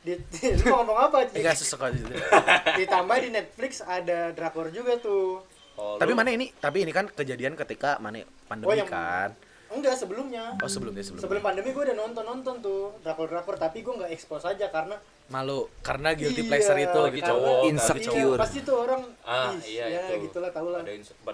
di, 0.01 0.19
lu 0.59 0.65
mau 0.65 0.83
ngomong 0.83 0.97
apa 1.01 1.17
Ci? 1.25 1.39
enggak 1.39 1.55
sesuka 1.55 1.87
gitu 1.89 2.11
ditambah 2.79 3.15
di 3.17 3.29
Netflix 3.29 3.79
ada 3.79 4.29
drakor 4.29 4.67
juga 4.69 4.95
tuh 4.97 5.39
Oh, 5.73 5.95
tapi 5.95 6.11
mana 6.11 6.31
ini 6.31 6.51
tapi 6.53 6.83
ini 6.83 6.91
kan 6.91 7.03
kejadian 7.05 7.51
ketika 7.53 7.95
mana 7.97 8.19
pandemi 8.45 8.67
Oh, 8.67 8.75
yang- 8.77 8.87
kan 8.87 9.35
enggak 9.67 9.95
sebelumnya 9.95 10.53
oh 10.55 10.69
sebelumnya 10.69 11.01
sebelum 11.01 11.21
sebelum 11.21 11.41
pandemi 11.41 11.69
gue 11.69 11.83
udah 11.83 11.97
nonton 11.97 12.23
nonton 12.23 12.55
tuh 12.59 12.93
drakor 13.01 13.25
drakor 13.25 13.55
tapi 13.55 13.81
gue 13.81 13.93
nggak 13.95 14.11
expose 14.11 14.45
aja 14.45 14.69
karena 14.69 14.95
malu 15.25 15.65
karena 15.81 16.13
guilty 16.13 16.39
Iya, 16.39 16.49
pleasure 16.51 16.79
itu 16.79 16.99
lagi 16.99 17.19
cowok? 17.19 17.57
Insecure. 17.65 18.13
iya, 18.13 18.37
pasti 18.37 18.59
tuh 18.61 18.75
orang 18.77 19.01
Ah, 19.25 19.49
iya 19.59 19.85
ya 19.89 20.01
itu. 20.07 20.29
gitulah 20.29 20.49
tau 20.49 20.69
lah 20.69 20.85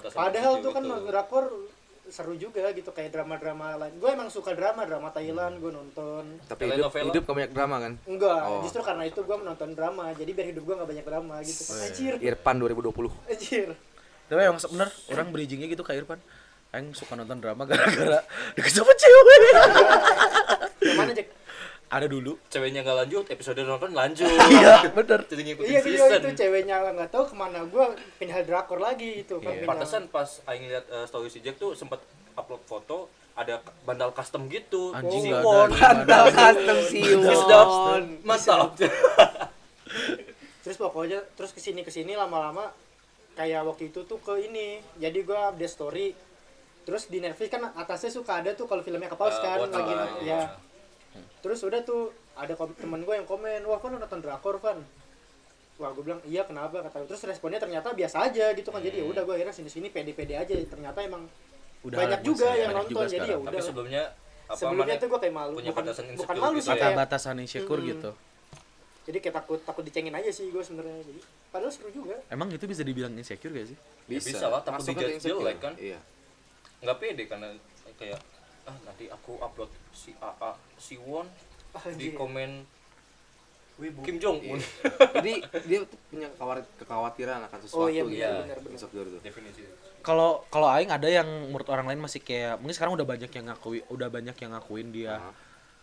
padahal 0.10 0.54
tuh 0.60 0.72
kan 0.72 0.80
itu. 0.82 0.96
drakor 1.06 1.46
seru 2.04 2.36
juga 2.36 2.72
gitu 2.72 2.88
kayak 2.90 3.08
drama-drama 3.10 3.76
lain 3.78 3.96
gue 3.96 4.10
emang 4.10 4.28
suka 4.28 4.52
drama 4.52 4.84
drama 4.84 5.12
Thailand 5.12 5.60
gue 5.60 5.72
nonton 5.72 6.24
Tapi 6.44 6.68
hidup, 6.68 6.92
hidup 6.92 7.24
gak 7.24 7.36
banyak 7.38 7.52
drama 7.52 7.76
kan? 7.80 7.94
enggak 8.06 8.40
Oh. 8.42 8.60
justru 8.62 8.80
karena 8.82 9.04
itu 9.06 9.20
gue 9.22 9.38
menonton 9.38 9.70
drama 9.72 10.12
jadi 10.12 10.28
biar 10.30 10.48
hidup 10.50 10.64
gue 10.66 10.76
nggak 10.76 10.90
banyak 10.90 11.06
drama 11.06 11.36
gitu 11.42 11.62
anjir 11.74 12.14
Irfan 12.18 12.56
2020. 12.58 13.12
anjir 13.28 13.68
Tapi 14.26 14.40
emang 14.42 14.60
bener 14.62 14.88
orang 15.10 15.28
bridgingnya 15.30 15.68
gitu 15.68 15.84
kayak 15.84 16.04
Irfan. 16.04 16.20
Aing 16.72 16.92
suka 16.92 17.13
nonton 17.13 17.38
drama 17.38 17.63
gara-gara 17.63 18.24
deket 18.56 18.72
sama 18.72 18.94
cewek. 18.94 19.40
mana 20.94 21.12
Jack 21.12 21.28
Ada 21.90 22.08
dulu. 22.08 22.40
ceweknya 22.48 22.80
nggak 22.82 22.98
lanjut 22.98 23.25
episode 23.28 23.60
nonton 23.60 23.92
lanjut 23.92 24.24
Iya, 24.50 24.88
bener. 24.90 25.20
jadi 25.25 25.42
ngikutin 25.44 25.68
iya 25.68 25.80
video 25.82 26.08
season 26.08 26.20
itu 26.22 26.30
ceweknya 26.38 26.75
nggak 26.90 27.12
tahu 27.12 27.28
ke 27.28 27.36
mana 27.36 27.63
gue 27.63 27.86
pindah 28.16 28.40
drakor 28.42 28.80
lagi 28.80 29.20
gitu 29.22 29.38
kan 29.38 29.51
Iya. 29.51 29.58
pindah. 29.58 29.68
pantesan 29.68 30.04
pas 30.08 30.40
aing 30.46 30.66
lihat 30.66 30.88
eh, 30.88 31.04
story 31.04 31.28
si 31.28 31.40
Jack 31.40 31.58
tuh 31.58 31.75
sempat 31.75 32.00
upload 32.34 32.63
foto 32.63 33.12
ada 33.34 33.60
bandal 33.84 34.12
custom 34.12 34.48
gitu 34.48 34.92
Anjing, 34.94 35.20
si 35.20 35.28
nggak 35.28 35.44
Won 35.44 35.68
ada. 35.68 35.80
Bandal 36.00 36.25
custom 36.30 36.78
Sedap. 36.88 37.68
Siwon. 37.68 38.04
mantap 38.24 38.70
terus 40.62 40.78
pokoknya 40.78 41.20
terus 41.34 41.51
ke 41.51 41.60
sini 41.60 41.82
ke 41.82 41.90
sini 41.90 42.13
lama-lama 42.13 42.72
kayak 43.34 43.66
waktu 43.66 43.90
itu 43.90 44.06
tuh 44.06 44.16
ke 44.18 44.40
ini 44.42 44.80
jadi 44.96 45.20
gue 45.20 45.40
update 45.50 45.68
story 45.70 46.08
terus 46.82 47.08
di 47.08 47.22
Netflix 47.22 47.50
kan 47.54 47.62
atasnya 47.74 48.12
suka 48.12 48.42
ada 48.42 48.52
tuh 48.58 48.66
kalau 48.66 48.82
filmnya 48.82 49.08
ke 49.08 49.18
pause 49.18 49.38
Eh, 49.38 49.44
kan 49.44 49.70
lagi 49.70 49.94
ya 50.26 50.42
terus 51.42 51.60
udah 51.66 51.82
tuh 51.82 52.14
ada 52.38 52.54
temen 52.56 53.02
gue 53.04 53.16
yang 53.18 53.28
komen 53.28 53.62
wah 53.68 53.78
Van 53.82 53.92
lu 53.92 53.98
nonton 54.00 54.20
drakor 54.22 54.58
Van 54.62 54.80
wah 55.82 55.90
gue 55.94 56.04
bilang 56.06 56.22
iya 56.26 56.46
kenapa 56.46 56.86
kata 56.86 57.06
terus 57.10 57.22
responnya 57.26 57.58
ternyata 57.58 57.94
biasa 57.94 58.30
aja 58.30 58.54
gitu 58.54 58.70
kan 58.70 58.82
jadi 58.82 59.02
ya 59.02 59.06
udah 59.10 59.22
gue 59.26 59.34
akhirnya 59.34 59.54
sini 59.54 59.70
sini 59.70 59.88
pede 59.90 60.14
pede 60.14 60.38
aja 60.38 60.54
ternyata 60.54 61.02
emang 61.02 61.26
Udah 61.82 61.98
banyak 61.98 62.22
juga 62.22 62.54
yang 62.54 62.70
banyak 62.70 62.78
nonton 62.78 62.94
juga 62.94 63.06
jadi 63.10 63.28
ya 63.28 63.38
tapi 63.42 63.50
udah 63.50 63.64
sebelumnya 63.66 64.04
apa 64.46 64.60
sebelumnya 64.60 64.96
tuh 65.02 65.08
gue 65.10 65.20
kayak 65.26 65.36
malu 65.36 65.54
punya 65.58 65.72
bukan, 65.74 65.84
batasan 65.90 66.04
bukan 66.14 66.36
malu 66.38 66.58
gitu 66.60 66.68
sih 66.70 66.78
ya? 66.78 66.94
Batasan 66.94 67.36
insecure 67.42 67.82
Mm-mm. 67.82 67.92
gitu. 67.98 68.12
jadi 69.02 69.18
kayak 69.18 69.36
takut 69.42 69.60
takut 69.66 69.84
dicengin 69.84 70.14
aja 70.14 70.30
sih 70.30 70.54
gue 70.54 70.62
sebenarnya 70.62 71.02
jadi 71.02 71.22
padahal 71.50 71.72
seru 71.74 71.90
juga 71.90 72.16
Emang 72.30 72.54
itu 72.54 72.64
bisa 72.70 72.86
dibilang 72.86 73.12
insecure 73.18 73.50
gak 73.52 73.68
sih? 73.74 73.78
Ya 74.06 74.20
bisa 74.22 74.46
lah, 74.46 74.62
takut 74.62 74.86
Masuk 74.86 74.94
ke 74.94 75.00
dijudge 75.02 75.16
insecure. 75.18 75.42
jelek 75.42 75.58
kan? 75.58 75.74
Iya. 75.76 76.00
Nggak 76.82 76.98
pede 76.98 77.24
karena 77.26 77.48
kayak 77.96 78.20
ah 78.64 78.78
nanti 78.84 79.06
aku 79.08 79.38
upload 79.38 79.70
si 79.92 80.14
AA 80.16 80.52
si 80.76 80.98
Won 80.98 81.26
di 81.94 82.10
Anjir. 82.10 82.14
komen 82.14 82.52
Kim 84.04 84.18
Jong 84.18 84.38
Un 84.44 84.58
Iya. 84.58 84.70
Jadi 85.18 85.34
dia 85.66 85.78
tuh 85.82 85.98
punya 86.08 86.28
kekhawat- 86.30 86.70
kekhawatiran 86.78 87.42
akan 87.44 87.60
sesuatu 87.60 87.82
Oh, 87.82 87.90
iya, 87.90 88.06
gitu. 88.06 88.14
benar, 88.46 88.58
benar, 88.62 89.08
definisi 89.20 89.62
Kalau 90.02 90.46
kalau 90.48 90.70
aing 90.70 90.90
ada 90.90 91.06
yang 91.06 91.26
menurut 91.50 91.66
orang 91.66 91.86
lain 91.86 91.98
masih 91.98 92.20
kayak 92.20 92.58
mungkin 92.58 92.74
sekarang 92.74 92.94
udah 92.94 93.08
banyak 93.08 93.30
yang 93.32 93.46
ngakui 93.48 93.82
udah 93.88 94.08
banyak 94.08 94.36
yang 94.36 94.52
ngakuin 94.52 94.90
dia 94.90 95.18
Aha, 95.18 95.32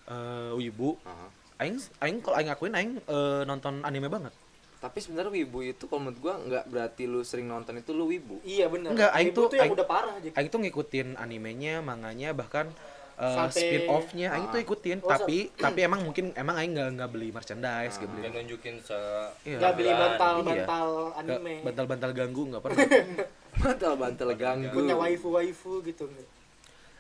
eh 0.09 0.51
wibu. 0.55 0.95
aha. 1.01 1.27
Aing 1.59 1.75
aing 1.99 2.19
kalau 2.21 2.37
aing 2.37 2.49
ngakuin 2.49 2.73
aing 2.73 2.93
eh, 3.01 3.43
nonton 3.45 3.83
anime 3.83 4.07
banget. 4.07 4.31
Tapi 4.79 4.99
sebenarnya 4.99 5.35
wibu 5.35 5.59
itu 5.61 5.85
kalau 5.85 6.01
menurut 6.01 6.19
gua 6.19 6.35
nggak 6.39 6.65
berarti 6.67 7.03
lu 7.05 7.21
sering 7.21 7.47
nonton 7.47 7.75
itu 7.77 7.91
lu 7.91 8.07
wibu. 8.07 8.39
iya 8.43 8.67
benar 8.67 8.95
Enggak, 8.95 9.11
aing 9.11 9.31
tuh- 9.33 9.51
tuh 9.51 9.57
yang 9.57 9.67
aing- 9.67 9.75
udah 9.75 9.87
parah 9.87 10.15
aja 10.15 10.31
Aing 10.33 10.49
tuh 10.49 10.61
ngikutin 10.61 11.09
animenya, 11.17 11.75
manganya 11.81 12.31
bahkan 12.33 12.71
eh, 13.17 13.27
Sampai- 13.27 13.59
spin 13.59 13.83
off-nya 13.89 14.31
aing 14.31 14.47
tuh 14.49 14.57
Ah. 14.57 14.65
ikutin, 14.65 14.99
Oh, 15.01 15.11
tapi 15.11 15.51
tapi 15.67 15.83
emang 15.83 16.01
mungkin 16.01 16.31
emang 16.33 16.55
aing 16.55 16.71
nggak 16.73 16.89
nggak 16.95 17.11
beli 17.11 17.29
merchandise, 17.29 17.99
nggak 17.99 18.07
beli 18.09 18.23
yang 18.23 18.35
nunjukin 18.37 18.75
se 18.79 18.95
Iya. 19.43 19.59
Gak 19.59 19.73
beli 19.75 19.91
Iya. 19.91 19.99
bantal 19.99 20.35
Iya. 20.37 20.47
bantal 20.47 20.89
nggak 20.95 21.19
anime 21.35 21.55
bantal-bantal 21.65 22.11
ganggu 22.13 22.43
nggak 22.47 22.63
pernah. 22.63 22.79
Bantal-bantal 23.59 24.31
ganggu. 24.37 24.71
punya 24.73 24.95
waifu 24.95 25.29
waifu 25.33 25.83
gitu 25.83 26.07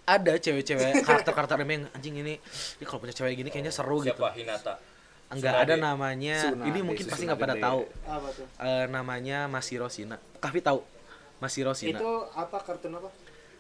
ada 0.04 0.32
cewek-cewek 0.35 0.90
karakter-karakter 1.06 1.54
anime 1.54 1.73
yang 1.76 1.85
anjing 1.92 2.16
ini, 2.16 2.35
ini 2.75 2.82
kalau 2.82 2.99
punya 2.99 3.12
cewek 3.12 3.37
gini 3.37 3.49
kayaknya 3.49 3.70
seru 3.70 4.00
gitu. 4.00 4.11
siapa 4.11 4.35
Hinata 4.35 4.75
Enggak 5.28 5.54
ada 5.58 5.75
namanya. 5.76 6.37
Tsunade, 6.42 6.66
ini 6.66 6.78
mungkin 6.80 7.04
pasti 7.04 7.25
nggak 7.25 7.37
pada 7.38 7.54
tahu. 7.54 7.80
apa 8.02 8.28
tuh 8.32 8.47
Eh, 8.58 8.85
namanya 8.88 9.44
Masiro 9.44 9.87
Shina. 9.87 10.16
Kavi 10.37 10.61
tahu? 10.61 10.80
Masiro 11.38 11.73
Shina. 11.73 11.97
itu 11.97 12.11
apa 12.32 12.56
kartun 12.58 12.92
apa 12.94 13.11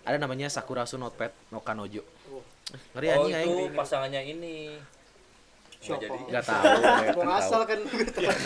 Ada 0.02 0.16
namanya 0.16 0.48
Sakurasu 0.48 0.96
Notepad 0.96 1.28
no 1.48 1.60
Kanojo. 1.60 2.00
Oh. 2.26 2.40
Ngeri 2.94 3.06
oh 3.10 3.14
anjing 3.20 3.34
itu 3.34 3.52
aing. 3.62 3.76
pasangannya 3.76 4.20
ini 4.26 4.54
nggak 5.78 5.84
Siapa? 5.84 6.02
jadi 6.02 6.18
Enggak 6.24 6.44
tahu. 6.44 6.62
ya, 6.64 7.10
mau 7.14 7.62
kan 7.62 7.78
kan 8.10 8.40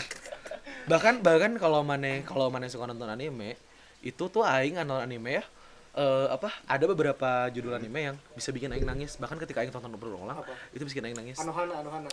Bahkan 0.82 1.14
bahkan 1.22 1.52
kalau 1.56 1.80
mana 1.80 2.18
kalau 2.22 2.50
mana 2.50 2.66
suka 2.66 2.84
nonton 2.84 3.06
anime, 3.06 3.54
itu 4.00 4.24
tuh 4.26 4.42
aing 4.42 4.74
nonton 4.76 4.98
anime 5.00 5.38
ya. 5.38 5.44
eh 5.92 6.26
apa 6.26 6.48
ada 6.64 6.84
beberapa 6.86 7.28
judul 7.48 7.70
anime 7.70 8.00
yang 8.02 8.16
bisa 8.32 8.48
bikin 8.48 8.72
aing 8.72 8.82
nangis 8.82 9.14
bahkan 9.14 9.36
ketika 9.36 9.60
aing 9.60 9.68
tonton 9.68 9.92
berulang 9.92 10.24
Apa? 10.34 10.48
itu 10.72 10.82
bisa 10.82 10.96
bikin 10.96 11.04
aing 11.04 11.18
nangis 11.20 11.36
anohana 11.36 11.84
anohana 11.84 12.08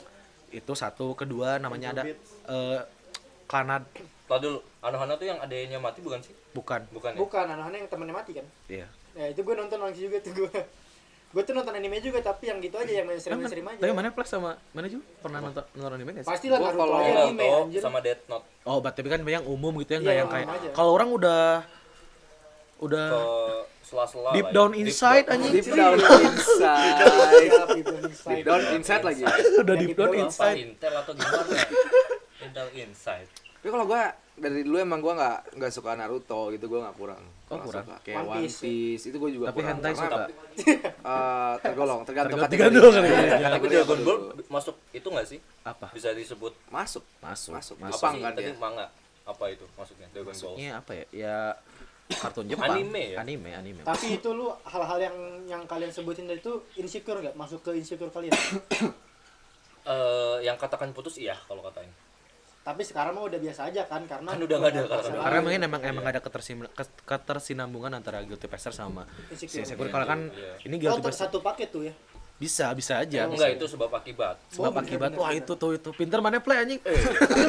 itu 0.51 0.73
satu 0.73 1.13
kedua 1.13 1.57
namanya 1.57 1.93
ada 1.93 2.03
eh 2.49 2.79
Klanad 3.49 3.83
Tadi 4.29 4.45
dulu 4.45 4.61
Anohana 4.85 5.17
tuh 5.17 5.25
yang 5.25 5.41
adanya 5.41 5.81
mati 5.81 6.05
bukan 6.05 6.21
sih? 6.21 6.37
Bukan. 6.53 6.85
Bukan 6.93 7.11
ya? 7.13 7.17
Bukan 7.17 7.45
anohana 7.49 7.75
yang 7.81 7.89
temennya 7.89 8.13
mati 8.13 8.37
kan? 8.37 8.45
Iya. 8.69 8.85
Ya 9.17 9.25
itu 9.33 9.41
gue 9.41 9.55
nonton 9.57 9.81
langsung 9.81 10.05
juga 10.05 10.21
tuh 10.21 10.33
gue 10.37 10.51
gue 11.29 11.43
tuh 11.45 11.53
nonton 11.53 11.73
anime 11.77 12.01
juga 12.01 12.21
tapi 12.25 12.49
yang 12.49 12.57
gitu 12.57 12.73
aja 12.77 12.89
yang 12.89 13.05
mainstream 13.05 13.37
mainstream 13.37 13.65
aja. 13.69 13.77
tapi 13.77 13.93
mana 13.93 14.09
plus 14.09 14.29
sama 14.29 14.57
mana 14.73 14.89
juga 14.89 15.05
pernah 15.21 15.37
nonton 15.41 15.61
nonton 15.77 15.93
anime 15.97 16.09
gak 16.17 16.23
sih? 16.25 16.29
Pasti 16.29 16.47
lah 16.49 16.57
kalau- 16.61 17.01
anime 17.01 17.49
sama 17.77 17.99
Death 18.01 18.25
Note. 18.29 18.45
Oh, 18.65 18.81
tapi 18.81 19.07
kan 19.09 19.21
yang 19.25 19.45
umum 19.45 19.73
gitu 19.81 19.97
ya, 19.97 19.99
nggak 20.01 20.13
Iya, 20.13 20.21
yang 20.25 20.29
kayak 20.29 20.47
kalau 20.73 20.91
orang 20.93 21.09
udah 21.09 21.65
udah 22.79 23.07
ke 23.09 23.23
sela-sela 23.83 24.29
deep 24.31 24.45
ya. 24.45 24.53
down 24.53 24.71
Deep 24.71 24.81
inside 24.83 25.25
down. 25.25 25.33
anjing. 25.35 25.53
Deep 25.53 25.67
down 25.69 25.97
inside. 25.97 26.95
Deep 27.69 27.87
inside. 27.89 28.43
down 28.43 28.61
inside 28.71 29.03
lagi. 29.03 29.23
udah 29.61 29.73
Yang 29.73 29.77
deep 29.77 29.79
deep 29.85 29.97
down 29.97 30.09
down 30.09 30.21
inside. 30.21 30.57
Intel 30.57 30.93
atau 30.95 31.11
gimana 31.13 31.55
Intel 32.39 32.67
Inside 32.73 33.27
Tapi 33.53 33.67
kalau 33.67 33.85
gua 33.85 34.03
dari 34.33 34.63
dulu 34.63 34.79
emang 34.79 34.99
gua 34.99 35.13
nggak 35.13 35.37
nggak 35.53 35.67
suka 35.69 35.91
Naruto 35.93 36.47
gitu 36.49 36.65
gua 36.65 36.87
nggak 36.87 36.95
kurang. 36.95 37.23
Oh, 37.49 37.59
kurang. 37.59 37.83
suka. 37.83 37.95
Kayak 37.99 38.15
One 38.15 38.27
One 38.29 38.39
Piece. 38.39 38.57
Piece, 38.61 39.03
itu 39.05 39.17
gua 39.17 39.29
juga 39.29 39.45
Tapi 39.45 39.57
kurang. 39.57 39.71
hentai 39.75 39.93
suka. 39.93 40.17
eh, 41.03 41.53
tergolong 41.59 41.99
tergantung 42.01 42.39
Tergantung 42.39 42.79
kategori. 42.95 42.95
kali 42.95 43.07
ya. 43.09 43.19
tapi 43.19 43.43
Kategori 43.43 43.71
Dragon 43.75 43.99
Ball 44.01 44.19
masuk 44.47 44.75
itu 44.89 45.07
nggak 45.09 45.27
sih 45.27 45.39
Apa? 45.61 45.87
bisa 45.91 46.09
disebut 46.11 46.53
masuk 46.69 47.03
Masuk. 47.19 47.51
Masuk. 47.51 47.75
Masuk. 47.77 47.91
apa 47.91 48.07
sih 48.07 48.15
enggak 48.15 48.33
tadi 48.33 48.47
dia? 48.47 48.55
manga 48.57 48.87
apa 49.25 49.45
itu 49.45 49.65
maksudnya 49.73 50.07
Dragon 50.09 50.25
Ball 50.25 50.31
Maksudnya 50.31 50.69
apa 50.73 50.91
ya? 50.93 51.05
Ya 51.11 51.35
kartun 52.11 52.45
Jepang. 52.45 52.73
Anime 52.73 53.13
ya? 53.13 53.17
Anime, 53.19 53.49
anime. 53.53 53.81
tapi 53.83 54.17
itu 54.17 54.29
lu 54.31 54.49
hal-hal 54.63 54.97
yang 54.99 55.15
yang 55.45 55.61
kalian 55.63 55.87
sebutin 55.87 56.25
tadi 56.25 56.39
itu 56.39 56.53
insecure 56.75 57.21
gak 57.21 57.33
masuk 57.33 57.61
ke 57.61 57.71
insecure 57.75 58.09
kalian 58.09 58.33
Eh, 59.81 60.37
yang 60.43 60.53
katakan 60.55 60.91
putus 60.91 61.17
iya 61.17 61.33
kalau 61.43 61.63
katain 61.63 61.89
tapi 62.61 62.83
sekarang 62.83 63.15
mah 63.15 63.25
udah 63.25 63.39
biasa 63.39 63.71
aja 63.71 63.81
kan 63.83 64.03
karena 64.03 64.29
Kan 64.29 64.43
udah 64.43 64.57
nggak 64.59 64.69
ada, 64.69 64.81
karena 64.85 65.17
Karena 65.17 65.39
mungkin 65.41 65.61
emang 65.63 65.81
emang 65.81 66.05
ada 66.05 66.19
ketersim- 66.19 66.69
kes- 66.69 66.93
ketersinambungan 67.01 67.89
antara 67.91 68.21
guilty 68.21 68.45
pleasure 68.45 68.69
sama 68.71 69.07
Insecure. 69.27 69.63
insecure. 69.63 69.89
Kalau 69.89 70.05
kan 70.05 70.29
Iya. 70.29 70.53
ini 70.61 70.75
oh 70.75 70.79
guilty 70.83 71.01
pleasure 71.01 71.25
satu 71.25 71.39
paket 71.39 71.71
tuh 71.71 71.83
ya 71.83 71.93
bisa 72.35 72.69
bisa 72.71 73.01
aja. 73.01 73.25
Oh, 73.25 73.33
enggak 73.33 73.57
itu 73.57 73.65
sebab 73.67 73.89
akibat 73.91 74.37
Sebab 74.49 74.61
Oh, 74.61 74.71
bener, 74.71 74.85
akibat 74.85 75.09
bener, 75.09 75.17
wah 75.17 75.29
bener. 75.29 75.41
itu 75.41 75.53
tuh 75.55 75.71
itu 75.73 75.89
pinter 75.91 76.19
mana 76.19 76.37
play 76.37 76.57
anjing. 76.59 76.79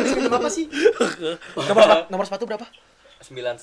Film 0.08 0.32
apa 0.32 0.48
sih 0.48 0.64
nomor 1.68 1.84
nomor 2.08 2.24
sepatu 2.24 2.44
berapa? 2.44 2.64
Sembilan 3.20 3.54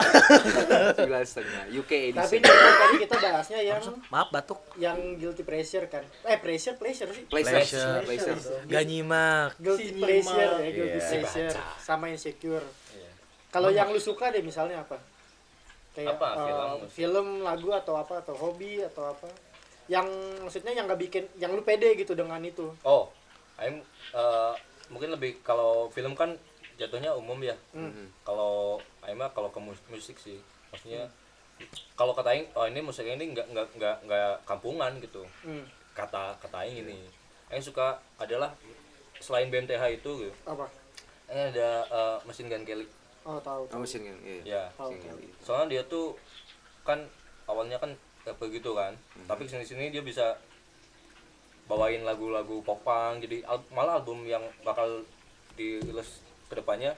sembilan 0.94 1.24
setengah 1.24 1.64
UK 1.74 1.92
tapi 2.14 2.36
edition. 2.38 2.46
ini 2.62 2.78
tadi 2.78 2.96
kita 3.00 3.16
bahasnya 3.18 3.60
yang 3.60 3.82
Maaf 4.08 4.28
batuk. 4.30 4.60
yang 4.78 5.18
guilty 5.18 5.42
pleasure 5.42 5.86
kan 5.86 6.06
eh 6.24 6.38
pressure 6.38 6.78
pleasure 6.78 7.10
sih 7.10 7.26
Pleasure, 7.26 7.58
Pleasure. 7.58 8.38
pleasure. 8.38 8.38
Gak 8.66 8.84
nyimak. 8.86 9.58
guilty 9.58 9.90
pleasure 9.94 10.54
ya 10.56 10.70
guilty 10.70 11.00
Iya. 11.00 11.10
pleasure 11.20 11.58
sama 11.78 12.06
insecure 12.08 12.62
Iya. 12.94 13.10
kalau 13.50 13.70
yang 13.70 13.90
lu 13.90 13.98
suka 13.98 14.30
deh 14.30 14.40
misalnya 14.40 14.80
apa 14.80 15.02
kayak 15.92 16.14
Apa? 16.14 16.30
eh, 16.30 16.38
Film? 16.38 16.70
film 16.88 17.28
lagu 17.42 17.74
atau 17.74 17.98
apa 17.98 18.22
atau 18.22 18.38
hobi 18.38 18.80
atau 18.80 19.10
apa 19.10 19.26
yang 19.88 20.06
maksudnya 20.40 20.70
yang 20.72 20.86
nggak 20.86 21.02
bikin 21.02 21.24
yang 21.36 21.50
lu 21.50 21.62
pede 21.62 21.98
gitu 21.98 22.14
dengan 22.14 22.38
itu 22.40 22.70
oh 22.84 23.10
I'm 23.58 23.82
eh, 24.14 24.54
mungkin 24.88 25.12
lebih 25.12 25.42
kalau 25.42 25.90
film 25.90 26.14
kan 26.14 26.38
jatuhnya 26.78 27.12
umum 27.12 27.42
ya. 27.42 27.58
Hmm. 27.72 28.08
kalau 28.22 28.78
Aing 29.02 29.18
mah 29.18 29.30
kalau 29.30 29.50
ke 29.50 29.58
mus- 29.58 29.82
musik 29.88 30.16
sih. 30.16 30.38
Maksudnya 30.70 31.10
kalau 31.94 32.14
kata 32.14 32.30
Aing 32.30 32.46
oh 32.54 32.64
ini 32.64 32.80
musiknya 32.80 33.16
ini 33.16 33.34
nggak 33.34 33.50
nggak 33.50 33.68
nggak 33.76 33.96
nggak 34.06 34.34
kampungan 34.46 34.94
gitu. 35.00 35.26
Hmm. 35.42 35.66
kata 35.92 36.38
kata 36.38 36.64
Aing 36.64 36.86
ini. 36.86 36.98
Aing 37.50 37.62
suka 37.62 37.98
adalah 38.16 38.54
selain 39.18 39.50
BMTH 39.50 39.82
itu 39.92 40.12
gitu. 40.22 40.34
Apa? 40.46 40.70
Aing 41.28 41.52
ada 41.52 41.70
eh, 41.84 42.18
mesin 42.24 42.48
Gun 42.48 42.62
Kelly. 42.62 42.86
Oh 43.26 43.42
tahu. 43.42 43.68
Oh, 43.68 43.82
mesin 43.82 44.06
kan? 44.06 44.18
Iya. 44.24 44.42
ya. 44.46 44.64
Tahu 44.78 44.94
tahu. 44.94 45.18
Soalnya 45.42 45.68
dia 45.68 45.82
tuh 45.84 46.16
kan 46.86 47.02
awalnya 47.44 47.76
kan 47.76 47.92
begitu 48.38 48.72
kan. 48.72 48.94
Tapi 49.26 49.44
ke 49.44 49.52
sini 49.52 49.66
sini 49.66 49.90
dia 49.90 50.00
bisa 50.00 50.38
bawain 51.68 52.00
lagu-lagu 52.02 52.64
popang 52.64 53.20
jadi 53.20 53.44
al- 53.44 53.68
malah 53.70 54.00
album 54.00 54.24
yang 54.24 54.40
bakal 54.64 55.04
dirilis 55.56 56.24
ke 56.48 56.54
depannya 56.56 56.96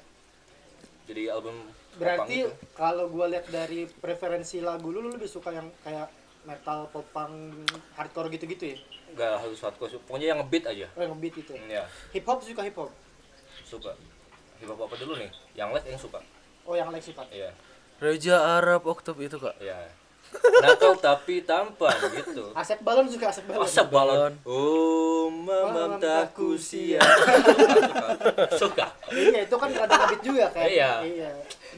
jadi 1.09 1.33
album 1.33 1.57
berarti 1.97 2.45
gitu. 2.45 2.53
kalau 2.77 3.09
gua 3.09 3.27
lihat 3.27 3.49
dari 3.49 3.89
preferensi 3.89 4.61
lagu 4.61 4.93
lu 4.93 5.01
lu 5.01 5.09
lebih 5.09 5.25
suka 5.25 5.49
yang 5.49 5.67
kayak 5.81 6.07
metal 6.47 6.87
popang 6.93 7.51
hardcore 7.99 8.31
gitu-gitu 8.31 8.73
ya? 8.73 8.77
Nggak 9.17 9.33
harus 9.43 9.59
hardcore 9.59 9.99
pokoknya 10.07 10.27
yang 10.31 10.39
ngebeat 10.39 10.65
aja. 10.71 10.87
Oh 10.95 11.01
yang 11.03 11.11
ngebeat 11.17 11.35
itu? 11.43 11.53
Hmm, 11.57 11.67
ya 11.67 11.83
hip 12.13 12.25
hop 12.29 12.39
suka 12.45 12.61
hip 12.63 12.77
hop? 12.77 12.93
Suka. 13.65 13.91
Hip 14.61 14.69
hop 14.69 14.79
apa 14.85 14.95
dulu 15.01 15.19
nih? 15.19 15.29
Yang 15.57 15.69
les 15.75 15.83
yang 15.91 15.99
suka? 15.99 16.19
Oh 16.63 16.77
yang 16.77 16.93
Lexi 16.93 17.11
Pak 17.17 17.27
iya. 17.33 17.51
Reja 17.99 18.61
Arab 18.61 18.85
Oktob 18.87 19.17
itu 19.19 19.35
kak. 19.41 19.57
Iya 19.59 19.89
nakal 20.59 20.93
tapi 20.99 21.41
tampan 21.43 21.95
gitu. 22.13 22.51
Asep 22.53 22.79
Balon 22.83 23.07
suka 23.09 23.31
Asep 23.31 23.45
Balon. 23.47 23.63
Masa 23.65 23.83
balon. 23.87 24.33
Oh 24.45 25.27
mamam 25.31 25.97
takku 25.97 26.53
sia 26.59 26.99
Suka. 28.61 28.91
Iya 29.09 29.47
itu 29.47 29.55
kan 29.55 29.69
rada 29.73 29.95
ngebeat 29.95 30.21
juga 30.21 30.45
kan? 30.53 30.65
Iya. 30.67 30.91
iya. 31.05 31.31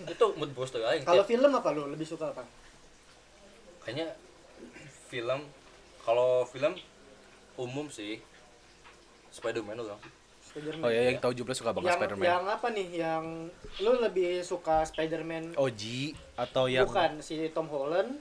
Itu 0.10 0.34
mood 0.36 0.52
booster 0.52 0.82
aja 0.84 1.02
kalau 1.06 1.24
film 1.24 1.52
apa 1.54 1.70
lu 1.72 1.88
lebih 1.92 2.08
suka 2.08 2.32
apa 2.32 2.44
Kayaknya 3.82 4.14
Film 5.10 5.42
Kalau 6.02 6.48
film 6.48 6.74
Umum 7.60 7.92
sih. 7.92 8.18
Spider-Man 9.32 9.80
udah 9.80 10.00
Spiderman. 10.52 10.84
Oh 10.84 10.92
ya 10.92 11.08
yang 11.08 11.20
tahu 11.24 11.32
juga 11.32 11.56
suka 11.56 11.72
banget 11.72 11.96
yang 11.96 12.00
Spiderman. 12.04 12.26
yang 12.28 12.44
apa 12.44 12.68
nih? 12.76 12.88
Yang 12.92 13.24
lu 13.80 13.92
lebih 14.04 14.32
suka 14.44 14.84
Spiderman 14.84 15.56
Oji 15.56 16.12
atau 16.36 16.68
yang 16.68 16.84
bukan 16.84 17.24
si 17.24 17.48
Tom 17.56 17.72
Holland 17.72 18.20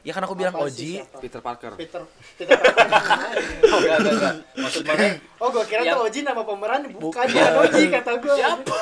ya 0.00 0.12
kan 0.12 0.22
aku 0.22 0.32
bilang 0.32 0.50
apa 0.50 0.64
Oji 0.64 0.74
si 0.74 0.96
siapa? 0.96 1.18
Peter 1.18 1.40
Parker 1.40 1.72
Peter 1.74 2.02
Peter 2.34 2.56
Parker 2.56 3.36
Oh 3.66 3.78
enggak 3.78 3.96
enggak 3.98 4.14
enggak 4.14 4.34
Maksud 4.56 4.82
mana 4.82 5.06
oh 5.36 5.48
gua 5.50 5.64
kira 5.64 5.80
Yang- 5.82 5.94
tuh 5.94 6.04
Oji 6.06 6.20
nama 6.22 6.42
pemeran 6.42 6.80
bukan 6.90 7.26
bukan 7.26 7.52
Oji 7.62 7.84
kata 7.90 8.12
gua 8.16 8.34
Siapa? 8.34 8.74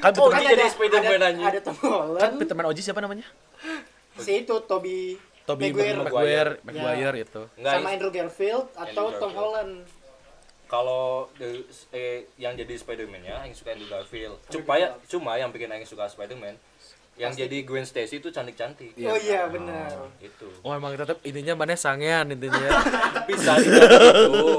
kan 0.00 0.10
Oh, 0.12 0.28
Peterman, 0.28 0.38
dia 0.38 0.50
jadi 0.52 0.64
Spiderman 0.68 1.12
ada, 1.12 1.26
anjing. 1.28 1.44
ada 1.44 1.58
Tom 1.60 1.76
Holland 1.76 2.20
kan 2.20 2.30
Peterman 2.36 2.66
Oji 2.68 2.80
siapa 2.80 3.00
namanya 3.00 3.26
si 4.16 4.32
itu 4.40 4.54
Toby 4.62 5.18
Toby 5.44 5.64
Maguire. 5.68 5.98
Maguire 5.98 6.50
Maguire. 6.62 6.84
Maguire 6.86 7.16
itu 7.20 7.42
Enggak 7.54 7.72
sama 7.74 7.88
Andrew 7.90 8.10
Garfield 8.10 8.66
atau 8.72 8.86
Andrew 9.04 9.20
Tom 9.20 9.30
Garfield. 9.30 9.34
Holland 9.34 9.72
kalau 10.64 11.28
eh, 11.92 12.24
yang 12.34 12.56
jadi 12.56 12.74
Spider-Man 12.74 13.20
ya, 13.20 13.36
yang 13.42 13.52
suka 13.52 13.76
Andrew 13.76 13.86
Garfield. 13.86 14.40
Cuma 14.48 14.74
ya, 14.74 14.96
cuma 15.06 15.36
yang 15.36 15.52
bikin 15.52 15.68
yang 15.68 15.84
suka 15.84 16.08
Spider-Man, 16.08 16.56
yang 17.16 17.30
Pasti. 17.30 17.42
jadi 17.42 17.56
Gwen 17.62 17.82
Stacy 17.82 18.18
itu 18.18 18.28
cantik-cantik. 18.28 18.90
Iya. 18.92 19.06
oh 19.06 19.16
iya 19.16 19.40
benar 19.46 19.86
Itu. 20.18 20.50
oh 20.58 20.70
emang 20.70 20.92
tetap 20.92 21.22
intinya 21.22 21.54
mana 21.54 21.74
sangean 21.74 22.26
intinya 22.28 22.58
Bisa 23.28 23.54
tidak 23.56 23.86
itu. 23.86 24.50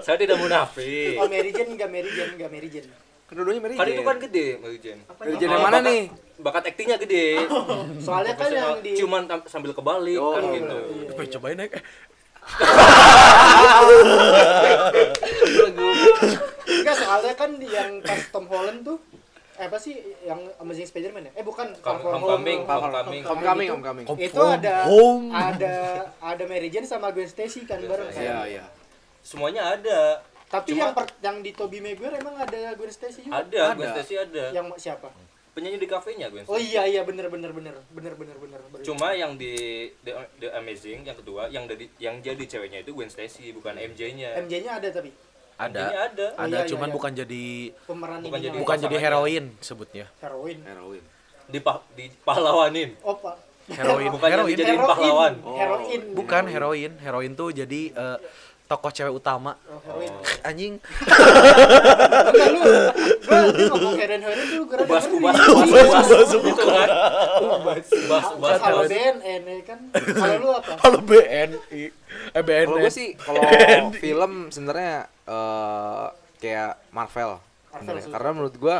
Saya 0.00 0.16
tidak 0.16 0.38
munafik. 0.38 1.16
oh 1.16 1.26
Mary 1.26 1.50
Jane 1.50 1.70
enggak 1.70 1.88
Mary 1.88 2.06
Jane 2.08 2.32
enggak 2.32 2.48
Mary 2.48 2.68
Jane 2.68 2.86
kedua-duanya 3.24 3.60
Mary 3.60 3.74
Kan 3.74 3.82
Jane. 3.84 3.94
itu 3.94 4.02
kan 4.04 4.16
gede, 4.20 4.46
Mary 4.56 4.78
Jane. 4.78 5.00
apa 5.04 5.20
Mary? 5.20 5.34
Jane 5.34 5.48
yang 5.48 5.56
Oh, 5.56 5.64
mana 5.64 5.76
bakat- 5.76 5.88
nih 5.88 6.02
Bakat 6.36 6.62
aktingnya 6.66 6.98
gede. 6.98 7.26
soalnya 8.04 8.34
kan 8.34 8.48
yang 8.48 8.78
di 8.78 8.92
Cuman 8.94 9.22
tam- 9.24 9.46
sambil 9.46 9.70
kebalik 9.70 10.14
Oh, 10.16 10.32
kan 10.32 10.42
iya, 10.44 10.54
gitu. 10.56 10.76
iya. 10.76 11.08
Coba 11.08 11.22
cobain 11.32 11.56
naik 11.56 11.72
enggak 16.66 16.96
soalnya 16.96 17.34
kan 17.34 17.50
yang 17.58 17.90
pas 18.00 18.20
Tom 18.28 18.46
Holland 18.46 18.84
tuh 18.84 18.98
eh, 19.54 19.64
apa 19.64 19.76
sih 19.76 19.94
yang 20.20 20.40
Amazing 20.58 20.86
Spider-Man 20.86 21.24
ya 21.24 21.32
eh 21.32 21.42
bukan 21.42 21.70
Far 21.76 21.96
From 21.96 22.10
Home. 22.12 22.22
Homecoming, 22.36 22.60
Far 22.64 22.78
From 22.78 22.90
Homecoming. 22.90 23.22
Home. 23.22 23.30
Homecoming, 23.30 23.66
itu- 23.66 23.74
Homecoming. 23.74 24.06
itu 24.20 24.42
ada 24.42 24.76
home. 24.84 25.26
ada 25.30 25.74
ada 26.20 26.42
Mary 26.44 26.68
Jane 26.68 26.84
sama 26.84 27.08
Gwen 27.08 27.26
Stacy 27.26 27.62
kan 27.62 27.78
bareng 27.78 28.08
kan 28.08 28.18
iya 28.18 28.38
iya 28.50 28.64
Semuanya 29.20 29.72
ada. 29.72 30.20
tapi 30.46 30.70
Cuma- 30.70 30.80
yang 30.80 30.92
per, 30.92 31.04
yang 31.18 31.36
di 31.40 31.50
Tobey 31.50 31.78
Maguire 31.78 32.14
emang 32.16 32.36
ada 32.36 32.74
Gwen 32.74 32.88
Stacy 32.88 33.22
juga 33.22 33.40
Ada, 33.40 33.62
Gwen 33.72 33.86
Ada. 33.86 33.94
Stacy 33.96 34.14
ada. 34.16 34.44
yang 34.50 34.66
siapa 34.74 35.08
Penyanyi 35.50 35.78
di 35.78 35.86
kafenya 35.86 36.26
Gwen 36.28 36.42
oh 36.44 36.52
Stacy. 36.52 36.66
iya 36.68 36.82
iya 36.84 37.02
bener 37.02 37.26
bener 37.28 37.50
bener 37.50 37.78
bener 37.88 38.12
bener 38.12 38.36
bener 38.36 38.60
bener. 38.64 38.82
Cuma 38.82 39.14
yang 39.14 39.34
di 39.34 39.54
The, 40.02 40.12
The 40.36 40.50
Amazing 40.52 41.02
yang 41.04 41.14
kedua 41.14 41.46
yang 41.46 41.64
dari 41.64 41.86
yang 41.96 42.18
jadi 42.18 42.42
ceweknya 42.42 42.82
itu 42.82 42.90
Gwen 42.90 43.06
Stacy 43.06 43.50
bukan 43.50 43.70
MJ-nya. 43.72 44.34
MJ-nya 44.36 44.76
ada 44.76 44.90
tapi 44.90 45.14
ada 45.56 45.80
MJ-nya 45.80 46.00
ada. 46.04 46.26
Oh, 46.28 46.40
ada 46.40 46.50
iya, 46.50 46.58
iya, 46.58 46.68
cuman 46.68 46.86
iya. 46.86 46.94
bukan 46.94 47.12
jadi 47.14 47.44
pemeran 47.84 48.18
Bukan 48.20 48.38
jadi- 48.40 48.58
bukan 48.58 48.76
jadi 48.80 48.96
heroin 48.98 49.44
sebutnya 49.58 50.06
heroin 50.18 50.58
heroin 50.60 51.04
Di 51.44 51.58
pa, 51.58 51.78
di 51.92 52.08
pahlawanin. 52.20 52.90
oh 53.00 53.14
pak 53.14 53.36
heroin 53.70 54.08
Bukan 54.10 54.28
heroin 54.28 54.54
jadi- 54.54 54.76
pahlawan. 54.76 55.32
Oh. 55.40 55.54
heroin 55.54 56.00
bukan 56.12 56.44
heroin 56.46 56.92
heroin 56.98 57.32
tuh 57.32 57.48
jadi 57.50 57.80
eh, 57.88 58.18
tokoh 58.64 58.88
cewek 58.88 59.12
utama 59.12 59.54
oh, 59.64 59.76
heroin 59.84 60.10
anjing 60.48 60.74
enggak 62.24 62.48
lu 62.48 62.58
gua 63.20 63.38
dia 63.46 63.64
ngomong 63.68 63.94
heroin 63.94 64.20
heroin 64.20 64.46
tuh 64.48 64.64
gua 64.64 64.78
Ubas 64.84 65.04
ngeri. 65.04 65.16
ubas 65.16 65.34
Iya. 65.36 65.52
ubas 65.84 66.06
ubas 66.08 66.30
itu 66.34 66.52
kan. 66.56 66.88
Ubas 67.38 67.86
ubas 67.94 68.24
ubas. 68.34 68.58
Kalau. 68.58 68.82
BNN 68.84 69.42
ya 69.44 69.56
kan 69.64 69.78
kalau 69.94 70.34
lu 70.36 70.48
apa 70.50 70.72
kalau 70.78 70.98
BNI 71.00 71.82
eh 72.32 72.42
BNN 72.42 72.66
kalau 72.68 72.90
sih 72.90 73.08
kalau 73.16 73.42
film 73.94 74.32
sebenarnya 74.48 75.12
eh, 75.24 76.06
kayak 76.40 76.72
Marvel 76.92 77.40
Marvel 77.72 77.96
karena 78.12 78.30
menurut 78.30 78.54
gue 78.54 78.76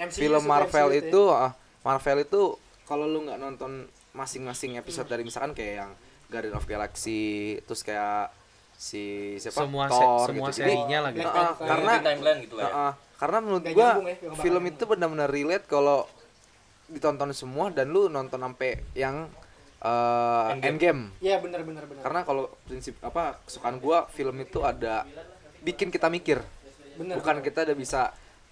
MCU 0.00 0.18
film 0.18 0.42
Marvel 0.48 0.88
MCU 0.90 1.00
itu 1.04 1.22
ah, 1.30 1.52
Marvel 1.84 2.18
itu 2.24 2.40
kalau 2.88 3.06
lu 3.06 3.24
nggak 3.28 3.38
nonton 3.38 3.86
masing-masing 4.12 4.76
episode 4.76 5.08
dari 5.08 5.24
misalkan 5.24 5.56
kayak 5.56 5.74
yang 5.86 5.90
Guardian 6.28 6.56
of 6.56 6.64
Galaxy 6.64 7.60
terus 7.64 7.84
kayak 7.84 8.32
si 8.76 9.36
siapa 9.38 9.62
semua 9.62 9.86
se- 9.86 9.94
Thor 9.94 10.26
semua 10.26 10.48
gitu. 10.50 10.58
Jadi, 10.58 10.72
serinya 10.74 10.98
lagi 11.06 11.18
Black 11.22 11.30
ah, 11.30 11.36
Panther. 11.38 11.68
karena 11.70 11.92
timeline 12.02 12.38
gitu 12.42 12.54
lah 12.58 12.64
ya. 12.64 12.72
ah, 12.74 12.92
karena 13.20 13.38
menurut 13.38 13.62
Nggak 13.62 13.76
gua 13.76 13.88
ya, 14.02 14.34
film 14.42 14.62
itu 14.66 14.82
benar-benar 14.88 15.28
relate 15.30 15.66
kalau 15.70 15.98
ditonton 16.90 17.30
semua 17.32 17.70
dan 17.70 17.88
lu 17.94 18.10
nonton 18.10 18.42
sampai 18.42 18.82
yang 18.98 19.30
eh, 19.78 20.52
Endgame. 20.58 20.66
Endgame. 20.66 21.02
Iya 21.22 21.36
benar 21.38 21.60
benar 21.62 21.84
benar. 21.86 22.02
Karena 22.02 22.20
kalau 22.26 22.50
prinsip 22.66 22.98
apa 23.06 23.38
kesukaan 23.46 23.78
gua 23.78 24.10
film 24.10 24.34
itu 24.42 24.58
ada 24.66 25.06
bikin 25.62 25.88
kita 25.88 26.06
mikir. 26.06 26.42
Benar. 26.94 27.16
Bukan 27.16 27.40
kita 27.40 27.64
udah 27.64 27.74
bisa 27.74 28.00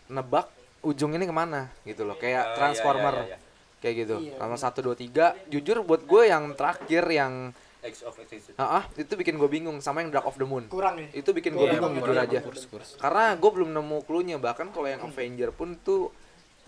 nebak 0.07 0.49
ujung 0.81 1.13
ini 1.13 1.23
ke 1.23 1.35
mana 1.35 1.69
gitu 1.83 2.03
loh. 2.03 2.17
Kayak 2.17 2.43
Ah, 2.43 2.55
Transformer. 2.57 3.15
iya, 3.21 3.27
iya, 3.27 3.37
iya, 3.37 3.49
Kayak 3.81 3.95
gitu. 3.99 4.17
Iya. 4.23 4.35
Nomor 4.39 4.57
1 4.57 4.79
2 4.79 4.95
3. 4.95 5.25
Jujur 5.47 5.77
buat 5.83 6.03
gue 6.03 6.23
yang 6.27 6.53
terakhir 6.53 7.05
yang 7.07 7.53
X 7.81 8.05
of 8.05 8.13
Extinction. 8.15 8.53
ah 8.57 8.77
ah, 8.77 8.85
itu 8.93 9.09
bikin 9.11 9.35
gue 9.35 9.49
bingung 9.49 9.81
sama 9.81 10.01
yang 10.01 10.13
Dark 10.13 10.25
of 10.25 10.37
the 10.37 10.45
Moon. 10.45 10.69
kurang 10.69 11.01
ya. 11.01 11.09
Itu 11.15 11.33
bikin 11.33 11.53
gue 11.53 11.65
Iya, 11.65 11.73
bingung 11.75 11.93
jujur 11.95 12.13
kurang, 12.13 12.29
aja. 12.29 12.41
kurs 12.41 12.65
kurs 12.67 12.91
Karena 12.97 13.33
gue 13.35 13.51
belum 13.51 13.71
nemu 13.71 13.99
clue-nya 14.05 14.37
bahkan 14.37 14.69
kalau 14.69 14.85
yang 14.85 15.01
Avenger 15.01 15.49
pun 15.51 15.77
tuh 15.79 16.13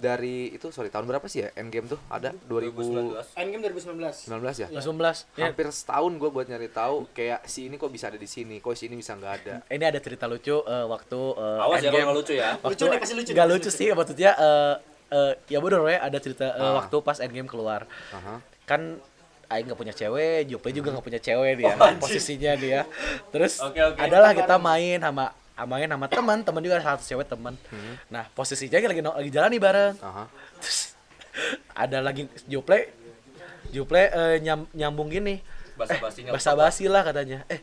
dari 0.02 0.50
itu 0.50 0.66
sorry 0.68 0.88
tahun 0.88 1.06
berapa 1.06 1.22
sih 1.24 1.40
ya 1.40 1.54
Endgame 1.54 1.86
tuh 1.86 2.00
ada 2.08 2.34
2019 2.42 3.22
2019. 3.22 3.38
Endgame 3.38 3.62
2019. 3.70 4.26
ya 4.58 4.66
19 4.74 5.38
ya 5.38 5.44
hampir 5.46 5.66
setahun 5.68 6.12
gue 6.12 6.26
buat 6.28 6.44
nyari 6.44 6.66
tahu 6.68 7.06
kayak 7.12 7.46
si 7.46 7.66
ini 7.66 7.76
kok 7.76 7.86
bisa 7.86 8.06
ada 8.06 8.16
di 8.16 8.26
sini 8.26 8.58
kok 8.58 8.74
si 8.74 8.86
ini 8.86 8.96
bisa 8.96 9.14
nggak 9.14 9.32
ada 9.38 9.54
ini 9.68 9.84
ada 9.84 9.96
cerita 9.96 10.26
lucu 10.26 10.58
eh, 10.58 10.84
waktu 10.84 11.20
eh, 11.32 11.62
Awas 11.62 11.78
ya 11.78 11.86
kalau 11.86 11.86
Endgame. 11.86 12.02
nggak 12.02 12.18
lucu 12.18 12.32
ya. 12.34 12.48
waktu 12.56 12.66
Lucu 12.68 12.84
nih, 12.84 12.98
pasti 12.98 13.14
lucu 13.14 13.30
nggak 13.30 13.48
lucu 13.48 13.60
lucu. 13.62 13.70
sih 13.72 13.86
maksudnya 13.88 14.30
eh 14.34 14.74
eh, 15.12 15.32
ya 15.46 15.58
bener 15.58 15.80
ya 15.86 15.98
ada 16.02 16.18
cerita 16.18 16.46
eh, 16.48 16.58
Ah. 16.58 16.74
waktu 16.76 16.96
pas 17.00 17.18
Endgame 17.18 17.46
keluar 17.46 17.86
Aha. 18.10 18.42
kan 18.64 18.98
Aing 19.46 19.68
nggak 19.68 19.76
punya 19.76 19.92
cewek, 19.92 20.48
Jupe 20.48 20.72
juga 20.72 20.88
nggak 20.90 21.04
punya 21.04 21.20
cewek 21.20 21.60
dia, 21.60 21.76
Oh, 21.76 21.92
posisinya 22.00 22.56
dia. 22.56 22.88
Terus 23.28 23.60
Oke, 23.60 23.84
oke. 23.84 24.00
adalah 24.00 24.32
kita 24.32 24.56
main 24.56 24.96
sama 24.96 25.28
main 25.68 25.86
sama 25.86 26.08
teman, 26.08 26.38
teman 26.42 26.60
juga 26.64 26.80
ada 26.80 26.96
satu 26.96 27.04
cewek 27.04 27.28
teman. 27.28 27.54
Nah 28.08 28.24
posisinya 28.32 28.80
lagi 28.80 29.04
lagi 29.04 29.30
jalan 29.30 29.48
nih 29.52 29.62
bareng. 29.62 29.94
Aha. 30.00 30.24
Terus 30.58 30.96
ada 31.72 32.04
lagi 32.04 32.28
Juple, 32.44 32.92
Juple 33.72 34.12
eh, 34.12 34.36
nyam, 34.44 34.68
nyambung 34.76 35.08
gini, 35.08 35.40
Basa-basinya. 35.76 36.30
basa 36.32 36.52
basi 36.52 36.84
lah 36.88 37.02
katanya. 37.04 37.44
Eh, 37.48 37.60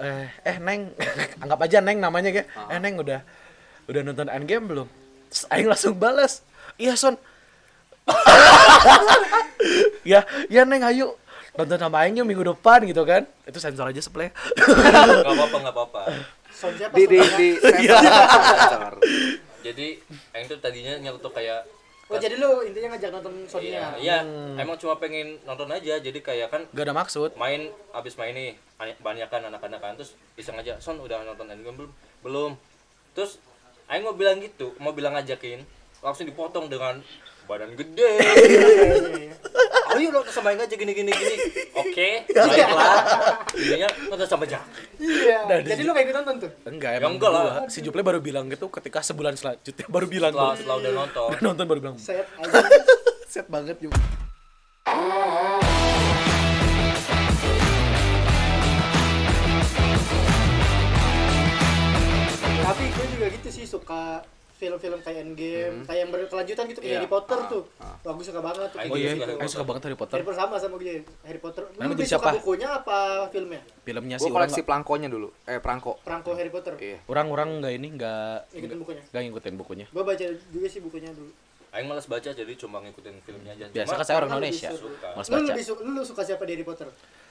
eh, 0.00 0.26
eh 0.44 0.56
Neng, 0.56 0.92
anggap 1.44 1.60
aja 1.68 1.78
Neng 1.84 2.00
namanya 2.00 2.32
kayak. 2.32 2.48
Eh 2.72 2.78
Neng 2.80 2.96
udah 2.96 3.20
udah 3.88 4.00
nonton 4.04 4.28
Endgame 4.32 4.64
belum? 4.68 4.88
Terus 5.28 5.44
Aing 5.52 5.68
langsung 5.68 5.96
balas, 5.96 6.40
iya 6.80 6.96
Son. 6.96 7.16
ya, 10.08 10.24
ya 10.48 10.64
Neng 10.64 10.84
ayo 10.88 11.20
nonton 11.58 11.76
sama 11.76 12.06
Aing 12.06 12.16
yuk 12.16 12.24
minggu 12.24 12.56
depan 12.56 12.88
gitu 12.88 13.04
kan. 13.04 13.28
Itu 13.44 13.60
sensor 13.60 13.92
aja 13.92 14.00
seplay. 14.00 14.32
Nggak 14.56 15.28
apa-apa, 15.28 15.56
nggak 15.60 15.74
apa-apa. 15.76 16.00
Son 16.58 16.74
siapa? 16.74 16.94
di 16.98 17.06
di 17.06 17.18
di 17.22 17.48
sensor, 17.54 18.02
sensor. 18.42 18.94
Jadi, 19.62 19.94
yang 20.34 20.42
itu 20.42 20.56
tadinya 20.58 20.98
nyelutuk 20.98 21.30
kayak 21.30 21.62
Oh 22.08 22.16
jadi 22.16 22.40
lu 22.40 22.64
intinya 22.64 22.96
ngajak 22.96 23.12
nonton 23.12 23.44
Sonya. 23.44 23.68
Iya, 23.68 23.84
iya, 24.00 24.18
emang 24.56 24.80
cuma 24.80 24.96
pengen 24.96 25.36
nonton 25.44 25.68
aja. 25.68 26.00
Jadi 26.00 26.24
kayak 26.24 26.48
kan 26.48 26.64
Gak 26.72 26.88
ada 26.88 26.96
maksud. 26.96 27.36
main 27.36 27.68
abis 27.92 28.16
main 28.16 28.32
nih 28.32 28.56
banyak 28.80 28.96
banyak 29.04 29.28
kan 29.28 29.44
anak-anak 29.44 29.76
kan 29.76 29.92
terus 29.92 30.16
iseng 30.40 30.56
aja 30.56 30.80
son 30.80 30.96
udah 31.04 31.20
nonton 31.20 31.52
Endgame 31.52 31.76
belum 31.76 31.92
belum 32.24 32.52
terus 33.12 33.36
Aing 33.92 34.08
mau 34.08 34.16
bilang 34.16 34.40
gitu 34.40 34.72
mau 34.80 34.96
bilang 34.96 35.18
ngajakin 35.18 35.66
langsung 36.00 36.24
dipotong 36.24 36.72
dengan 36.72 37.04
badan 37.44 37.76
gede 37.76 38.12
Oh 39.98 40.00
iya 40.00 40.14
lo 40.14 40.22
samain 40.30 40.54
aja 40.54 40.74
gini 40.78 40.94
gini. 40.94 41.10
Gini 41.10 41.36
oke 41.74 42.08
iya. 42.30 42.46
baiklah. 42.46 42.94
Lo 43.50 44.14
nonton 44.14 44.28
sama 44.30 44.46
Jack 44.46 44.62
iya. 45.02 45.42
Nah, 45.50 45.58
jadi 45.58 45.82
lo 45.82 45.90
kayak 45.90 46.06
gitu 46.06 46.18
nonton 46.22 46.36
tuh? 46.46 46.50
Enggak 46.70 46.90
ya, 46.94 46.98
emang 47.02 47.18
enggak 47.18 47.32
lah. 47.34 47.66
si 47.66 47.82
Juple 47.82 48.06
baru 48.06 48.22
bilang 48.22 48.46
gitu 48.46 48.70
ketika 48.70 49.02
sebulan 49.02 49.34
selanjutnya 49.34 49.90
baru 49.90 50.06
bilang 50.06 50.30
setelah, 50.30 50.54
setelah 50.54 50.76
udah 50.78 50.92
nonton. 50.94 51.28
Udah 51.34 51.42
nonton 51.50 51.64
baru 51.66 51.80
bilang. 51.82 51.96
Set 51.98 52.30
set 53.32 53.46
banget 53.50 53.74
juga 53.82 53.98
tapi 62.68 62.84
gue 62.84 63.06
juga 63.16 63.26
gitu 63.32 63.48
sih 63.48 63.64
suka 63.64 64.20
film-film 64.58 64.98
kayak 65.00 65.18
Endgame, 65.22 65.76
kayak 65.82 66.00
yang 66.00 66.10
berkelanjutan 66.10 66.64
gitu 66.66 66.78
kayak 66.78 66.90
Iya. 66.90 66.98
Harry 66.98 67.08
Potter 67.08 67.38
tuh. 67.46 67.62
Wah, 67.78 68.12
gue 68.12 68.24
suka 68.26 68.40
banget 68.40 68.68
tuh. 68.68 68.78
Oh 68.82 68.96
iya, 68.96 69.10
suka 69.12 69.24
aku 69.32 69.48
suka 69.48 69.64
banget 69.64 69.82
Harry 69.86 69.96
Potter. 69.96 70.14
Harry 70.14 70.26
Potter 70.26 70.40
sama 70.40 70.54
sama 70.58 70.74
gue 70.76 70.92
Harry 71.22 71.38
Potter. 71.38 71.62
Lu 71.70 71.86
lebih 71.86 72.04
suka 72.04 72.18
siapa? 72.20 72.30
bukunya 72.36 72.68
apa 72.74 72.98
filmnya? 73.28 73.60
Filmnya 73.80 74.16
sih 74.16 74.26
orang 74.26 74.34
koleksi 74.44 74.60
pelangkonya 74.60 75.08
dulu. 75.08 75.28
Eh, 75.44 75.58
perangko. 75.58 76.02
Perangko 76.02 76.30
Harry 76.34 76.50
Potter. 76.50 76.74
Iya. 76.76 76.98
orang-orang 77.06 77.48
nggak 77.58 77.72
ini 77.72 77.88
nggak 77.94 78.36
Ngikutin 78.50 78.78
bukunya. 78.78 79.02
nggak 79.06 79.22
ngikutin 79.24 79.54
bukunya. 79.56 79.86
Gue 79.88 80.02
baca 80.02 80.24
juga 80.26 80.66
sih 80.66 80.80
bukunya 80.80 81.10
dulu. 81.10 81.30
Aing 81.68 81.84
malas 81.84 82.04
baca 82.04 82.24
jadi 82.26 82.52
cuma 82.54 82.80
ngikutin 82.80 83.14
filmnya 83.22 83.52
aja. 83.52 83.64
Biasa 83.68 83.92
kan 83.92 84.02
saya 84.02 84.16
orang 84.18 84.30
Indonesia. 84.32 84.72
suka. 84.72 85.08
Males 85.12 85.28
Lu 85.28 85.34
baca. 85.34 85.46
lebih 85.46 85.62
su- 85.62 85.78
lu 85.78 86.00
suka 86.02 86.22
siapa 86.24 86.42
di 86.42 86.52
Harry 86.52 86.64
Potter? 86.64 86.88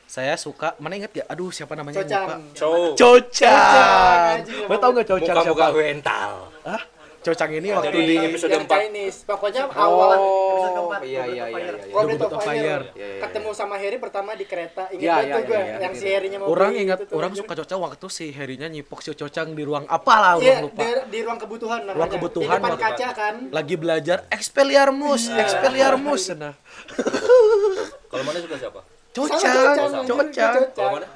Saya 0.08 0.40
suka, 0.40 0.72
mana 0.78 0.96
inget 0.96 1.12
gak? 1.12 1.28
Aduh, 1.28 1.52
siapa 1.52 1.76
namanya? 1.76 2.00
Cocang. 2.00 2.40
Cow. 2.56 2.96
Cocang. 2.96 4.40
anjing, 4.40 4.64
Lo 4.64 4.76
tau 4.78 4.92
gak 4.94 5.04
Cocang 5.06 5.36
Muka-muka 5.36 5.68
siapa? 5.68 5.76
mental. 5.76 6.32
Hah? 6.64 6.82
Cocang 7.28 7.52
ini 7.52 7.68
waktu 7.70 7.90
Jadi 7.90 8.00
di 8.02 8.16
episode 8.24 8.48
yang 8.50 8.64
empat. 8.64 8.80
Chinese. 8.80 9.18
Pokoknya 9.22 9.64
awal 9.68 10.12
episode 10.16 10.72
keempat. 10.72 11.00
iya, 11.04 11.20
Goblet 11.20 11.28
iya, 11.28 11.46
iya, 11.46 11.60
iya. 11.60 11.74
Goblet 11.90 12.20
of 12.20 12.30
of 12.30 12.42
Fire. 12.42 12.84
Ketemu 12.96 13.50
sama 13.52 13.76
Harry 13.76 13.98
pertama 13.98 14.32
di 14.32 14.46
kereta. 14.46 14.84
Ingat 14.88 14.98
Iya, 14.98 15.12
banget 15.12 15.28
iya, 15.28 15.36
tuh 15.36 15.44
gue. 15.44 15.54
iya, 15.54 15.66
iya, 15.68 15.78
Yang 15.78 15.94
iya. 15.94 16.00
si 16.00 16.08
Harry-nya 16.08 16.38
mau 16.38 16.48
orang 16.48 16.72
ingat 16.74 16.98
gitu 17.02 17.14
orang 17.14 17.32
suka 17.34 17.54
Cocang 17.58 17.80
waktu 17.82 18.06
si 18.08 18.26
Harry-nya 18.32 18.68
nyipok 18.68 19.00
si 19.02 19.12
Cocang 19.12 19.48
di 19.52 19.62
ruang 19.62 19.84
apalah 19.86 20.40
orang 20.40 20.64
lupa. 20.64 20.80
di, 20.80 20.88
di 21.10 21.20
ruang 21.22 21.36
kebutuhan 21.38 21.80
namanya. 21.82 21.98
Ruang 21.98 22.12
kebutuhan, 22.14 22.48
Di 22.48 22.58
depan 22.58 22.72
waktu- 22.72 22.86
kaca 22.88 23.08
kan. 23.12 23.36
Lagi 23.50 23.76
belajar 23.76 24.18
Expelliarmus. 24.30 25.22
Expelliarmus 25.30 26.24
nah. 26.34 26.56
Kalau 28.08 28.24
mana 28.24 28.40
suka 28.40 28.56
siapa? 28.56 28.80
Cocang, 29.10 29.76
Cocang. 30.06 30.54
Kalau 30.72 30.92
mana? 30.94 31.08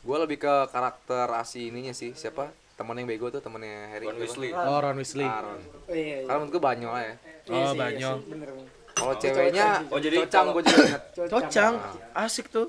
Gue 0.00 0.16
lebih 0.18 0.34
ke 0.36 0.54
karakter 0.66 1.26
asi 1.32 1.68
ininya 1.68 1.92
sih. 1.92 2.10
Siapa? 2.12 2.50
Temen 2.72 2.94
yang 2.96 3.06
bego 3.06 3.26
tuh 3.28 3.38
temennya 3.38 3.90
Harry. 3.90 4.06
Ron 4.06 4.18
Weasley. 4.18 4.50
Oh, 4.50 4.78
Ron 4.78 4.96
Weasley. 4.96 5.26
Aaron. 5.26 5.60
Oh 5.60 5.92
iya, 5.92 6.16
iya. 6.16 6.16
Karena 6.24 6.38
menurut 6.40 6.52
gue 6.52 6.62
banyak 6.62 6.88
lah 6.88 7.02
ya. 7.02 7.14
Iya 7.42 7.62
Oh, 7.62 7.72
iya 7.74 8.10
bener. 8.22 8.48
Kalau 8.92 9.14
ceweknya, 9.16 9.66
Oh, 9.88 9.98
jadi 9.98 10.16
cocang 10.22 10.46
gue 10.50 10.62
juga 10.62 10.80
ingat. 10.84 11.02
Cocang, 11.28 11.72
asik 12.14 12.46
tuh. 12.48 12.68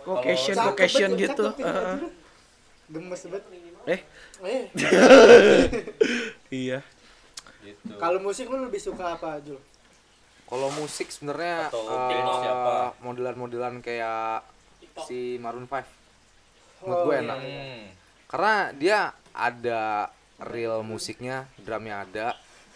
Vocation, 0.00 0.56
vocation 0.56 1.10
gitu. 1.14 1.44
iya. 1.56 1.98
Gemes 2.86 3.22
banget. 3.26 3.44
Eh, 3.86 4.00
Eh, 4.40 4.62
iya. 6.64 6.80
Gitu. 7.60 7.92
kalau 8.00 8.16
musik 8.18 8.48
lu 8.48 8.64
lebih 8.64 8.80
suka 8.80 9.14
apa, 9.14 9.36
Jul? 9.44 9.60
Kalau 10.48 10.72
musik 10.74 11.12
sebenarnya 11.12 11.68
eh, 11.68 12.24
siapa? 12.40 12.96
modelan-modelan 13.04 13.78
kayak 13.78 14.42
si 15.04 15.36
Maroon 15.36 15.68
5. 15.68 15.84
Menurut 16.82 17.00
gue 17.04 17.14
Oh, 17.14 17.20
enak. 17.20 17.38
Hmm. 17.38 17.82
Karena 18.26 18.54
dia 18.74 18.98
ada 19.40 20.12
real 20.38 20.84
musiknya, 20.84 21.48
drumnya 21.56 22.04
ada, 22.04 22.26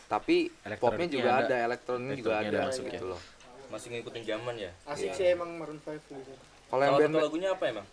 tapi 0.06 0.48
Elektroniknya 0.60 0.80
popnya 0.80 1.06
juga 1.08 1.30
ada. 1.30 1.44
ada, 1.44 1.56
elektroniknya 1.62 2.16
juga 2.16 2.32
ada, 2.34 2.48
ada 2.48 2.58
masuk 2.68 2.84
gitu 2.88 3.06
loh. 3.06 3.20
Masih 3.68 3.88
ngikutin 3.90 4.22
zaman 4.24 4.54
ya. 4.56 4.70
Asik 4.84 5.08
Iya. 5.10 5.16
sih 5.16 5.26
emang 5.30 5.50
Maroon 5.56 5.76
5 5.78 5.92
gitu. 5.98 6.32
Kalau 6.64 6.82
yang 6.82 6.94
band 6.96 7.14
lagunya 7.18 7.48
apa 7.52 7.64
emang? 7.68 7.86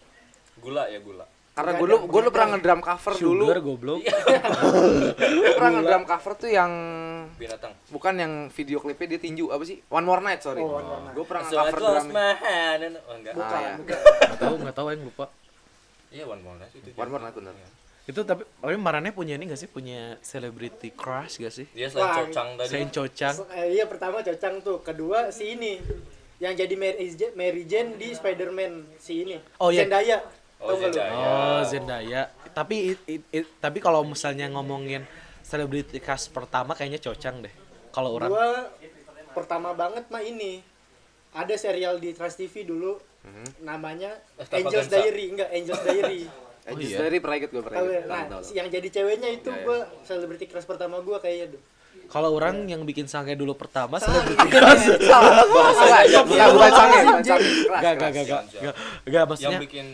Gula 0.57 0.87
ya 0.87 0.99
gula. 0.99 1.27
karena 1.51 1.75
gue 1.75 1.83
dulu 1.83 1.95
gue 2.07 2.21
dulu 2.23 2.31
pernah 2.31 2.49
ngedrum 2.55 2.79
cover 2.79 3.13
dulu, 3.13 3.43
Sugar 3.43 3.59
goblok. 3.59 3.99
Gua 5.43 5.51
pernah 5.51 5.71
ngedrum 5.75 6.03
cover 6.07 6.33
tuh 6.39 6.47
yang 6.47 6.71
Binatang. 7.35 7.75
bukan 7.91 8.13
yang 8.15 8.33
video 8.47 8.79
klipnya 8.79 9.07
dia 9.11 9.19
tinju 9.19 9.51
apa 9.51 9.59
sih? 9.67 9.83
One 9.91 10.07
More 10.07 10.23
Night 10.23 10.39
sorry. 10.39 10.63
Oh, 10.63 10.79
One 10.79 10.87
More 10.87 11.01
Night. 11.03 11.11
Gue 11.11 11.25
pernah 11.27 11.43
So 11.43 11.59
cover 11.59 11.75
drum. 11.75 12.07
Oh 12.07 13.15
enggak. 13.19 13.33
Bukan, 13.35 13.51
Ah, 13.51 13.75
bukan. 13.75 13.97
Enggak 13.99 14.39
tahu, 14.39 14.53
enggak 14.63 14.75
tahu 14.75 14.87
yang 14.89 15.03
lupa. 15.03 15.25
Iya 16.07 16.23
One 16.23 16.39
More 16.39 16.55
Night 16.55 16.71
itu. 16.71 16.87
One 16.95 17.09
More 17.11 17.19
Night 17.19 17.35
bener. 17.35 17.53
Itu 18.01 18.25
tapi 18.25 18.41
oh 18.59 18.69
Marannya 18.73 19.13
punya 19.13 19.37
ini 19.37 19.45
gak 19.45 19.59
sih? 19.59 19.69
Punya 19.69 20.17
celebrity 20.19 20.89
crush 20.89 21.37
gak 21.37 21.53
sih? 21.53 21.69
Dia 21.71 21.87
selain 21.87 22.05
Wah, 22.05 22.17
cocang 22.25 22.47
tadi. 22.57 22.69
Saint 22.69 22.89
Cocang. 22.89 23.35
Eh, 23.53 23.77
iya 23.77 23.85
pertama 23.85 24.19
Cocang 24.19 24.57
tuh, 24.59 24.81
kedua 24.81 25.29
si 25.29 25.53
ini 25.53 25.77
yang 26.41 26.57
jadi 26.57 26.73
Mary 26.73 27.05
Jane, 27.13 27.33
Mary 27.37 27.63
Jane 27.69 27.93
di 27.95 28.09
Spider-Man 28.09 28.97
si 28.97 29.21
ini. 29.21 29.37
Oh, 29.61 29.69
iya. 29.69 29.85
Zendaya. 29.85 30.17
Oh, 30.57 30.73
Tau 30.73 30.75
lu? 30.75 30.83
Zendaya. 30.89 31.13
Oh, 31.13 31.61
Zendaya. 31.61 32.21
Tapi 32.51 32.75
it- 32.91 33.05
it- 33.07 33.29
it- 33.31 33.51
tapi 33.57 33.77
kalau 33.77 34.01
misalnya 34.01 34.49
ngomongin 34.49 35.05
celebrity 35.41 36.01
crush 36.01 36.27
pertama 36.27 36.73
kayaknya 36.73 36.97
Cocang 36.99 37.45
deh. 37.45 37.53
Kalau 37.91 38.17
orang 38.17 38.29
Gua 38.29 38.49
pertama 39.31 39.71
banget 39.71 40.09
mah 40.09 40.19
ini. 40.19 40.65
Ada 41.31 41.55
serial 41.55 41.95
di 41.95 42.11
Trans 42.11 42.35
TV 42.35 42.65
dulu 42.65 42.99
Mhm. 43.23 43.63
namanya 43.63 44.11
Extravaganza. 44.35 44.67
Angels 44.67 44.89
Diary, 44.89 45.25
enggak 45.31 45.49
Angels 45.49 45.81
Diary. 45.81 46.21
Eh, 46.61 46.71
Oh, 46.71 46.77
just 46.77 46.93
iya? 46.93 46.99
dari 47.01 47.17
ikut 47.17 47.49
gue 47.49 47.57
pernah 47.59 47.77
Tahu 47.77 47.87
ikut. 47.87 47.95
ya? 47.95 48.03
Tahu, 48.03 48.11
Nah, 48.11 48.23
tahu, 48.31 48.41
yang 48.53 48.67
jadi 48.67 48.87
ceweknya 48.87 49.29
itu 49.31 49.49
Iya, 49.49 49.55
iya. 49.55 49.65
gua 49.65 49.77
celebrity 50.01 50.45
crush 50.45 50.65
pertama 50.65 51.01
gua 51.01 51.17
kayaknya 51.17 51.57
tuh. 51.57 51.61
kalau 52.07 52.29
orang 52.33 52.67
yang 52.67 52.83
bikin 52.83 53.07
sange 53.07 53.33
dulu 53.33 53.55
pertama 53.55 53.95
celebrity 53.97 54.45
crush. 54.45 54.83
Salah, 55.01 55.41
bukan, 55.43 55.73
bukan, 55.73 56.47
bukan 56.51 56.71
sange, 56.71 56.99
bukan 57.01 57.23
sange. 57.23 57.47
Kelas, 57.63 57.81
Gak, 57.81 57.93
gak, 57.95 58.11
kelas. 58.11 58.13
gak, 58.13 58.25
gak, 58.27 58.43
gak, 58.53 58.75
Yang 59.07 59.25
maksudnya, 59.25 59.59
bikin 59.59 59.87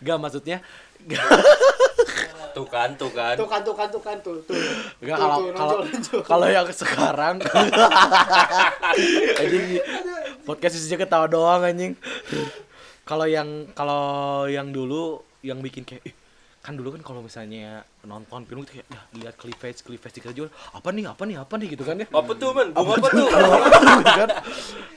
gak 0.00 0.18
maksudnya, 0.18 0.58
gak, 1.06 1.24
tuh 2.50 2.66
kan 2.66 2.88
tuh 2.96 3.10
kan. 3.12 3.34
Tuh 3.36 3.46
kan 3.46 3.60
tuh 3.60 3.74
kan 3.74 3.88
tuh 3.88 4.02
kan 4.02 4.16
tuh 4.18 4.36
tuh. 4.42 4.56
gak 5.00 5.14
kalau 5.14 5.38
kalau 5.52 5.76
kalau 6.24 6.46
yang 6.48 6.66
sekarang, 6.72 7.36
anjing 9.36 9.78
podcast 10.42 10.74
isinya 10.74 10.98
ketawa 10.98 11.26
doang 11.26 11.62
anjing. 11.62 11.94
Kalau 13.10 13.26
yang 13.26 13.48
kalau 13.72 14.04
yang 14.46 14.70
dulu 14.70 15.18
yang 15.42 15.58
bikin 15.58 15.82
kayak 15.82 16.06
"Ih, 16.06 16.14
kan 16.60 16.76
dulu 16.76 16.92
kan 16.92 17.02
kalau 17.02 17.20
misalnya 17.20 17.82
nonton 18.02 18.44
film 18.44 18.62
gitu 18.62 18.76
kayak 18.76 18.86
ya 18.86 19.00
lihat 19.18 19.34
cleavage 19.34 19.80
cleavage 19.80 20.14
dikit 20.14 20.30
aja 20.30 20.46
apa 20.70 20.88
nih 20.88 21.04
apa 21.04 21.22
nih 21.24 21.36
apa 21.36 21.54
nih 21.56 21.68
gitu 21.70 21.82
kan 21.82 21.96
ya 21.96 22.06
Apa 22.06 22.30
tuh 22.32 22.52
men? 22.52 22.70
Bunga 22.70 22.94
apa 22.94 23.08
tuh? 23.08 23.26
Gitu 23.26 24.14
kan 24.16 24.30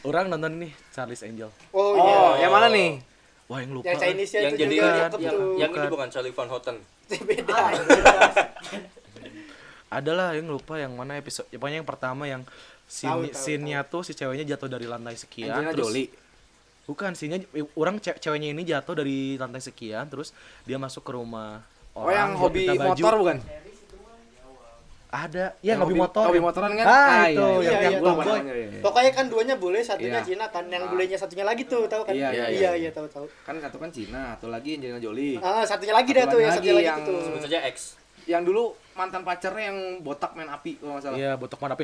orang 0.03 0.25
nonton 0.27 0.51
nih 0.59 0.71
Charlie's 0.91 1.23
Angel 1.23 1.49
Oh, 1.71 1.95
Oh, 1.95 2.05
iya. 2.35 2.45
yang 2.45 2.51
mana 2.51 2.67
nih? 2.69 3.01
wah 3.43 3.59
yang 3.59 3.71
lupa 3.73 3.87
Yang 3.87 3.97
Chinese-nya 3.99 4.39
yang 4.39 4.53
itu 4.53 4.61
jadi 4.61 4.75
juga 4.75 4.85
kan, 4.85 4.93
yang- 4.95 5.11
tuh. 5.33 5.55
Yang 5.57 5.71
ini 5.73 5.87
Bukan. 5.89 6.07
Charlie 6.07 6.31
Van 6.31 6.47
Houten. 6.47 6.75
beda. 7.27 7.55
adalah 9.89 10.33
yang 10.33 10.47
lupa 10.47 10.73
yang 10.75 10.91
mana 10.91 11.15
episode 11.15 11.45
ya, 11.47 11.57
pokoknya 11.57 11.77
yang 11.79 11.87
pertama 11.87 12.23
yang 12.25 12.41
scene 12.83 13.29
scene-nya 13.31 13.85
tuh 13.85 14.01
si 14.01 14.11
ceweknya 14.11 14.43
jatuh 14.47 14.65
dari 14.67 14.83
lantai 14.83 15.13
sekian 15.13 15.53
Angelina 15.53 15.71
terus 15.71 15.85
Jolie. 15.87 16.07
Bukan 16.83 17.11
scene-nya 17.11 17.47
orang 17.73 17.95
ce- 17.97 18.17
ceweknya 18.17 18.49
ini 18.49 18.61
jatuh 18.61 18.93
dari 18.93 19.35
lantai 19.35 19.59
sekian 19.59 20.03
terus 20.05 20.35
dia 20.61 20.75
masuk 20.75 21.01
ke 21.01 21.11
rumah 21.11 21.63
Oh, 21.93 22.09
yang 22.09 22.33
hobi 22.33 22.65
baju. 22.67 22.89
motor 22.91 23.13
bukan? 23.17 23.37
ada 25.13 25.53
ya 25.61 25.77
Yang 25.77 25.79
hobi 25.79 25.93
hobi- 25.93 26.01
motor 26.01 26.25
hobi 26.25 26.41
motoran 26.41 26.71
kan? 26.73 26.85
ah, 26.85 26.89
Ah, 26.89 27.25
itu 27.29 27.37
iya, 27.37 27.45
yang 27.45 27.61
iya, 27.61 27.69
yang 27.69 27.81
iya, 27.85 27.99
gua- 28.01 28.09
tahu, 28.09 28.17
gua- 28.17 28.33
Iya, 28.33 28.41
iya, 28.51 28.65
iya. 28.67 28.81
Pokoknya 28.81 29.11
kan 29.13 29.25
duanya 29.29 29.55
boleh, 29.55 29.81
satunya 29.81 30.09
Iya. 30.11 30.25
Cina 30.25 30.45
kan. 30.49 30.65
Yang 30.65 30.83
Ah. 30.83 30.89
bolehnya 30.89 31.17
satunya 31.19 31.45
lagi 31.45 31.63
tuh, 31.63 31.81
tahu 31.85 32.01
kan? 32.01 32.13
Iya, 32.17 32.29
iya, 32.33 32.45
iya, 32.49 32.69
iya, 32.73 32.89
tahu 32.89 33.05
tahu. 33.07 33.25
Kan 33.45 33.61
satu 33.61 33.77
kan 33.77 33.93
Cina, 33.93 34.33
atau 34.33 34.49
lagi 34.49 34.73
Angelina 34.73 34.97
Jolie. 34.97 35.37
Ah, 35.37 35.61
satunya 35.61 35.93
lagi 35.93 36.09
dah 36.11 36.25
Satu 36.25 36.33
tuh, 36.33 36.39
yang 36.41 36.49
satunya 36.51 36.73
lagi 36.73 36.89
yang- 36.89 37.05
tuh. 37.05 37.19
Sebut 37.21 37.41
saja 37.45 37.59
X. 37.63 37.77
Yang 38.25 38.41
dulu 38.43 38.63
mantan 38.93 39.21
pacarnya 39.25 39.73
yang 39.73 39.77
botak 40.05 40.31
main 40.37 40.49
api 40.49 40.77
kalau 40.77 40.97
nggak 40.97 41.03
salah. 41.03 41.17
iya 41.17 41.31
botok 41.37 41.59
mana 41.61 41.73
api 41.73 41.83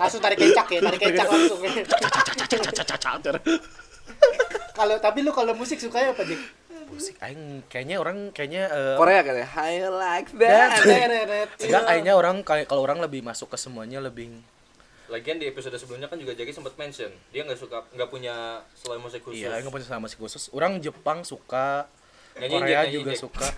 Langsung 0.00 0.20
tarik 0.24 0.38
kecak 0.40 0.66
ya, 0.72 0.80
tarik 0.80 1.00
kecak 1.00 1.28
langsung. 1.28 1.60
Kalau 4.72 4.96
tapi 4.96 5.20
lu 5.20 5.30
kalau 5.30 5.52
musik 5.52 5.76
sukanya 5.76 6.16
apa, 6.16 6.24
Dik? 6.24 6.40
musik 6.90 7.14
aing 7.22 7.62
kayaknya 7.70 8.02
orang 8.02 8.34
kayaknya 8.34 8.66
eh, 8.66 8.96
Korea 8.98 9.22
katanya. 9.22 9.48
I 9.62 9.86
like 9.86 10.30
that. 10.42 10.82
Teret. 10.82 11.48
enggak 11.62 11.82
kayaknya 11.86 12.12
orang 12.18 12.36
kayak 12.42 12.66
kalau 12.66 12.82
orang 12.82 12.98
lebih 12.98 13.22
masuk 13.22 13.46
ke 13.54 13.56
semuanya 13.56 14.02
lebih 14.02 14.42
Lagian 15.10 15.42
di 15.42 15.46
episode 15.50 15.74
sebelumnya 15.74 16.06
kan 16.06 16.22
juga 16.22 16.38
Jaki 16.38 16.54
sempat 16.54 16.74
mention 16.78 17.10
dia 17.34 17.42
nggak 17.42 17.58
suka 17.58 17.82
nggak 17.94 18.10
punya 18.10 18.62
selain 18.78 19.02
musik 19.02 19.22
khusus. 19.26 19.42
iya 19.42 19.58
nggak 19.58 19.74
punya 19.74 19.86
sama 19.86 20.06
musik 20.06 20.18
khusus 20.22 20.50
orang 20.54 20.78
Jepang 20.78 21.26
suka 21.26 21.90
Nyanyi, 22.36 22.54
Korea 22.54 22.78
nyanyi, 22.80 22.92
juga 22.92 23.10
nyanyi. 23.10 23.20
suka 23.20 23.48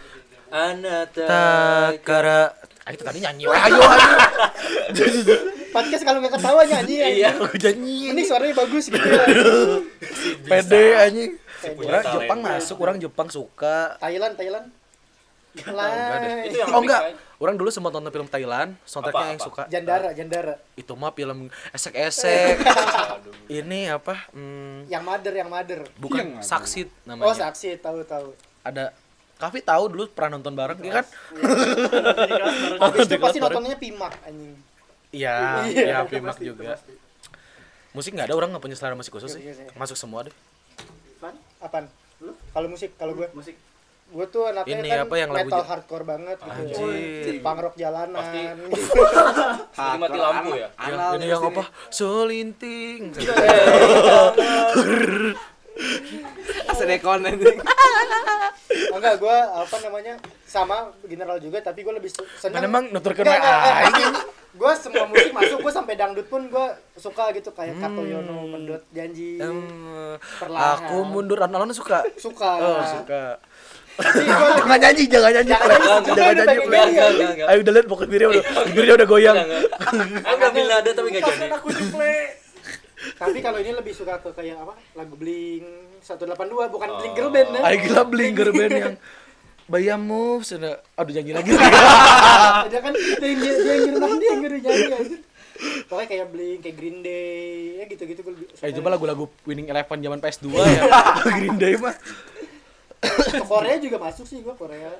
Anata 0.48 1.24
Takara 1.24 2.40
ah 2.82 2.90
itu 2.90 3.02
tadi 3.02 3.18
nyanyi 3.20 3.44
wah 3.46 3.62
ayo 3.62 3.78
ayo 3.78 4.10
Podcast 5.72 6.04
kalau 6.04 6.20
nggak 6.20 6.36
ketawa 6.36 6.62
nyanyi 6.62 6.94
ya. 6.94 7.06
Iya. 7.08 7.28
aku 7.32 7.56
nyanyi 7.56 8.12
Ini 8.12 8.20
suaranya 8.22 8.52
bagus 8.54 8.84
gitu 8.86 9.00
ya. 9.00 9.24
pede 10.44 10.84
anjing 10.94 11.32
orang. 11.80 12.04
Jepang 12.04 12.38
masuk 12.40 12.76
orang 12.78 12.96
Jepang 12.98 13.28
suka 13.28 13.96
Thailand, 13.96 14.36
Thailand. 14.36 14.66
enggak 15.54 15.72
Lah. 15.72 16.16
deh. 16.18 16.36
Itu 16.44 16.56
yang 16.58 16.68
oh 16.70 16.80
enggak 16.80 17.00
orang 17.38 17.54
dulu 17.56 17.68
sempat 17.68 17.88
nonton 17.90 18.08
film 18.10 18.24
Thailand 18.26 18.76
soundtracknya 18.84 19.26
yang 19.30 19.40
apa? 19.40 19.48
suka 19.48 19.62
Jandara, 19.66 20.08
Jandara. 20.12 20.54
itu 20.74 20.92
mah 20.92 21.10
film 21.10 21.38
esek-esek 21.72 22.60
ini 23.58 23.88
apa 23.88 24.28
hmm, 24.30 24.86
Yang 24.86 25.02
mother, 25.02 25.32
yang 25.34 25.48
mother. 25.48 25.80
bukan 25.96 26.40
saksit 26.40 26.92
Oh, 27.02 27.08
namanya 27.08 27.48
saksi, 27.48 27.76
tahu 27.78 28.04
tahu. 28.04 28.28
Ada 28.62 28.84
Kavi 29.34 29.58
tahu 29.60 29.84
dulu 29.88 30.04
pernah 30.08 30.38
nonton 30.38 30.54
bareng 30.54 30.78
dia 30.78 30.92
kan 30.96 31.06
Habis 32.78 32.98
itu 33.00 33.08
Di 33.08 33.16
kelas 33.16 33.22
pasti 33.24 33.38
nontonnya 33.38 33.74
Pimak 33.74 34.14
anjing. 34.22 34.54
iya 35.10 35.66
Iya, 35.66 35.82
iya 35.84 35.96
Pimak 36.04 36.38
juga 36.38 36.78
musik 37.90 38.14
nggak 38.14 38.24
ada 38.24 38.34
orang 38.34 38.48
nggak 38.50 38.62
punya 38.62 38.72
selera 38.72 38.94
musik 38.94 39.10
khusus 39.10 39.28
sih 39.30 39.42
Iya, 39.42 39.52
iya. 39.58 39.72
masuk 39.74 39.94
semua 39.94 40.24
deh 40.24 40.34
Apaan? 41.18 41.36
Apaan? 41.58 41.84
Lu? 42.18 42.32
Kalau 42.48 42.66
musik, 42.66 42.94
kalau 42.94 43.12
gue 43.12 43.26
musik 43.32 43.58
gue 44.08 44.26
tuh 44.28 44.44
anaknya 44.44 44.76
Ini 44.76 44.88
kan 44.88 45.00
apa 45.02 45.14
yang 45.16 45.30
lagu 45.30 45.48
metal 45.48 45.58
ja- 45.58 45.68
hardcore 45.68 46.04
banget 46.04 46.36
gitu. 46.36 46.52
Anjir. 46.52 47.34
Punk 47.40 47.58
rock 47.58 47.74
jalanan. 47.74 48.20
Pasti- 48.20 49.96
mati 50.02 50.18
lampu 50.18 50.50
ya? 50.54 50.68
Ini 51.16 51.26
yang 51.26 51.42
apa? 51.42 51.62
Selinting. 51.88 53.02
Sedekon 56.74 57.20
nanti. 57.20 57.46
Oh, 58.88 58.96
enggak, 58.96 59.16
gue 59.18 59.36
apa 59.52 59.76
namanya 59.80 60.14
sama 60.42 60.76
general 61.02 61.36
juga, 61.36 61.60
tapi 61.60 61.80
gue 61.80 61.92
lebih 61.92 62.08
seneng. 62.08 62.52
Kan 62.54 62.62
emang 62.62 62.84
Enggak, 62.88 63.04
enggak, 63.04 63.40
aing. 63.78 63.94
enggak. 64.06 64.24
Gue 64.52 64.72
semua 64.76 65.04
musik 65.06 65.32
masuk, 65.32 65.58
gue 65.58 65.72
sampai 65.72 65.94
dangdut 65.94 66.26
pun 66.26 66.44
gue 66.44 66.66
suka 66.94 67.32
gitu 67.32 67.50
kayak 67.50 67.72
Hmm. 67.74 67.84
Kato 67.86 68.02
Yono, 68.02 68.36
Mendut 68.46 68.82
Janji. 68.90 69.36
Em, 69.36 69.64
Perlahan. 70.36 70.76
aku 70.82 70.96
mundur 71.02 71.38
analon 71.38 71.68
suka. 71.70 72.04
Suka. 72.14 72.50
Oh, 72.58 72.80
suka. 72.82 73.40
Tapi 73.92 74.24
gua 74.24 74.36
lebih- 74.50 74.56
Jangan 74.62 74.78
nyanyi, 74.78 75.04
jangan 75.06 75.30
nyanyi. 75.34 75.50
Jangan 75.50 75.68
Play. 75.68 75.78
nyanyi, 75.78 75.88
Jangan 76.02 76.12
udah 76.12 76.24
nyanyi. 76.24 76.46
pengen 76.46 76.62
Play. 76.62 76.76
nyanyi, 76.78 76.92
Enggak, 76.92 77.08
enggak, 77.08 77.30
enggak. 77.30 77.48
Ayo 77.48 77.58
udah 77.58 77.72
lihat 77.72 77.86
pokoknya 77.86 78.08
udah 78.08 78.42
bibirnya 78.66 78.94
udah 78.94 79.06
goyang. 79.06 79.36
Enggak, 79.38 79.48
enggak. 79.50 80.22
Aku 80.22 80.36
ngambil 80.38 80.64
nada 80.66 80.90
tapi 80.90 81.08
nggak 81.10 81.24
jadi. 81.26 81.48
Tapi 83.18 83.38
kalau 83.42 83.58
ini 83.58 83.74
lebih 83.74 83.92
suka 83.92 84.18
ke 84.18 84.30
kayak 84.30 84.62
apa? 84.62 84.74
Lagu 84.94 85.14
Blink 85.18 85.64
182 86.02 86.72
bukan 86.72 86.88
Oh. 86.88 86.98
Blink 86.98 87.14
Girl 87.14 87.30
Band 87.30 87.50
ya. 87.54 87.60
Ayo 87.66 87.76
gila 87.82 88.02
blinger 88.04 88.48
band 88.50 88.72
yang 88.72 88.96
Bayamu 89.70 90.42
sudah 90.42 90.82
aduh 90.98 91.12
nyanyi 91.14 91.32
lagi. 91.32 91.50
dia 92.72 92.80
kan 92.82 92.92
dia 92.92 93.28
yang 93.30 93.40
dia 93.40 93.52
yang 93.54 93.82
nyerenang 93.88 94.14
dia 94.18 94.28
yang 94.28 94.40
ngeri 94.42 94.58
nyanyi 94.60 94.84
anjir. 94.92 95.20
Pokoknya 95.86 96.08
kayak 96.10 96.26
Blink, 96.34 96.58
kayak 96.66 96.76
Green 96.76 96.98
Day, 97.00 97.78
ya 97.78 97.84
gitu-gitu 97.86 98.20
gue. 98.26 98.34
Eh 98.58 98.74
coba 98.74 98.98
lagu-lagu 98.98 99.30
Winning 99.46 99.70
Eleven 99.70 100.02
zaman 100.02 100.18
PS2 100.18 100.46
ya. 100.58 100.82
Green 101.38 101.56
Day 101.56 101.78
mah. 101.78 101.94
Ke 103.02 103.42
Korea 103.46 103.78
juga 103.78 103.96
masuk 104.02 104.26
sih 104.26 104.42
gua 104.42 104.58
Korea. 104.58 104.90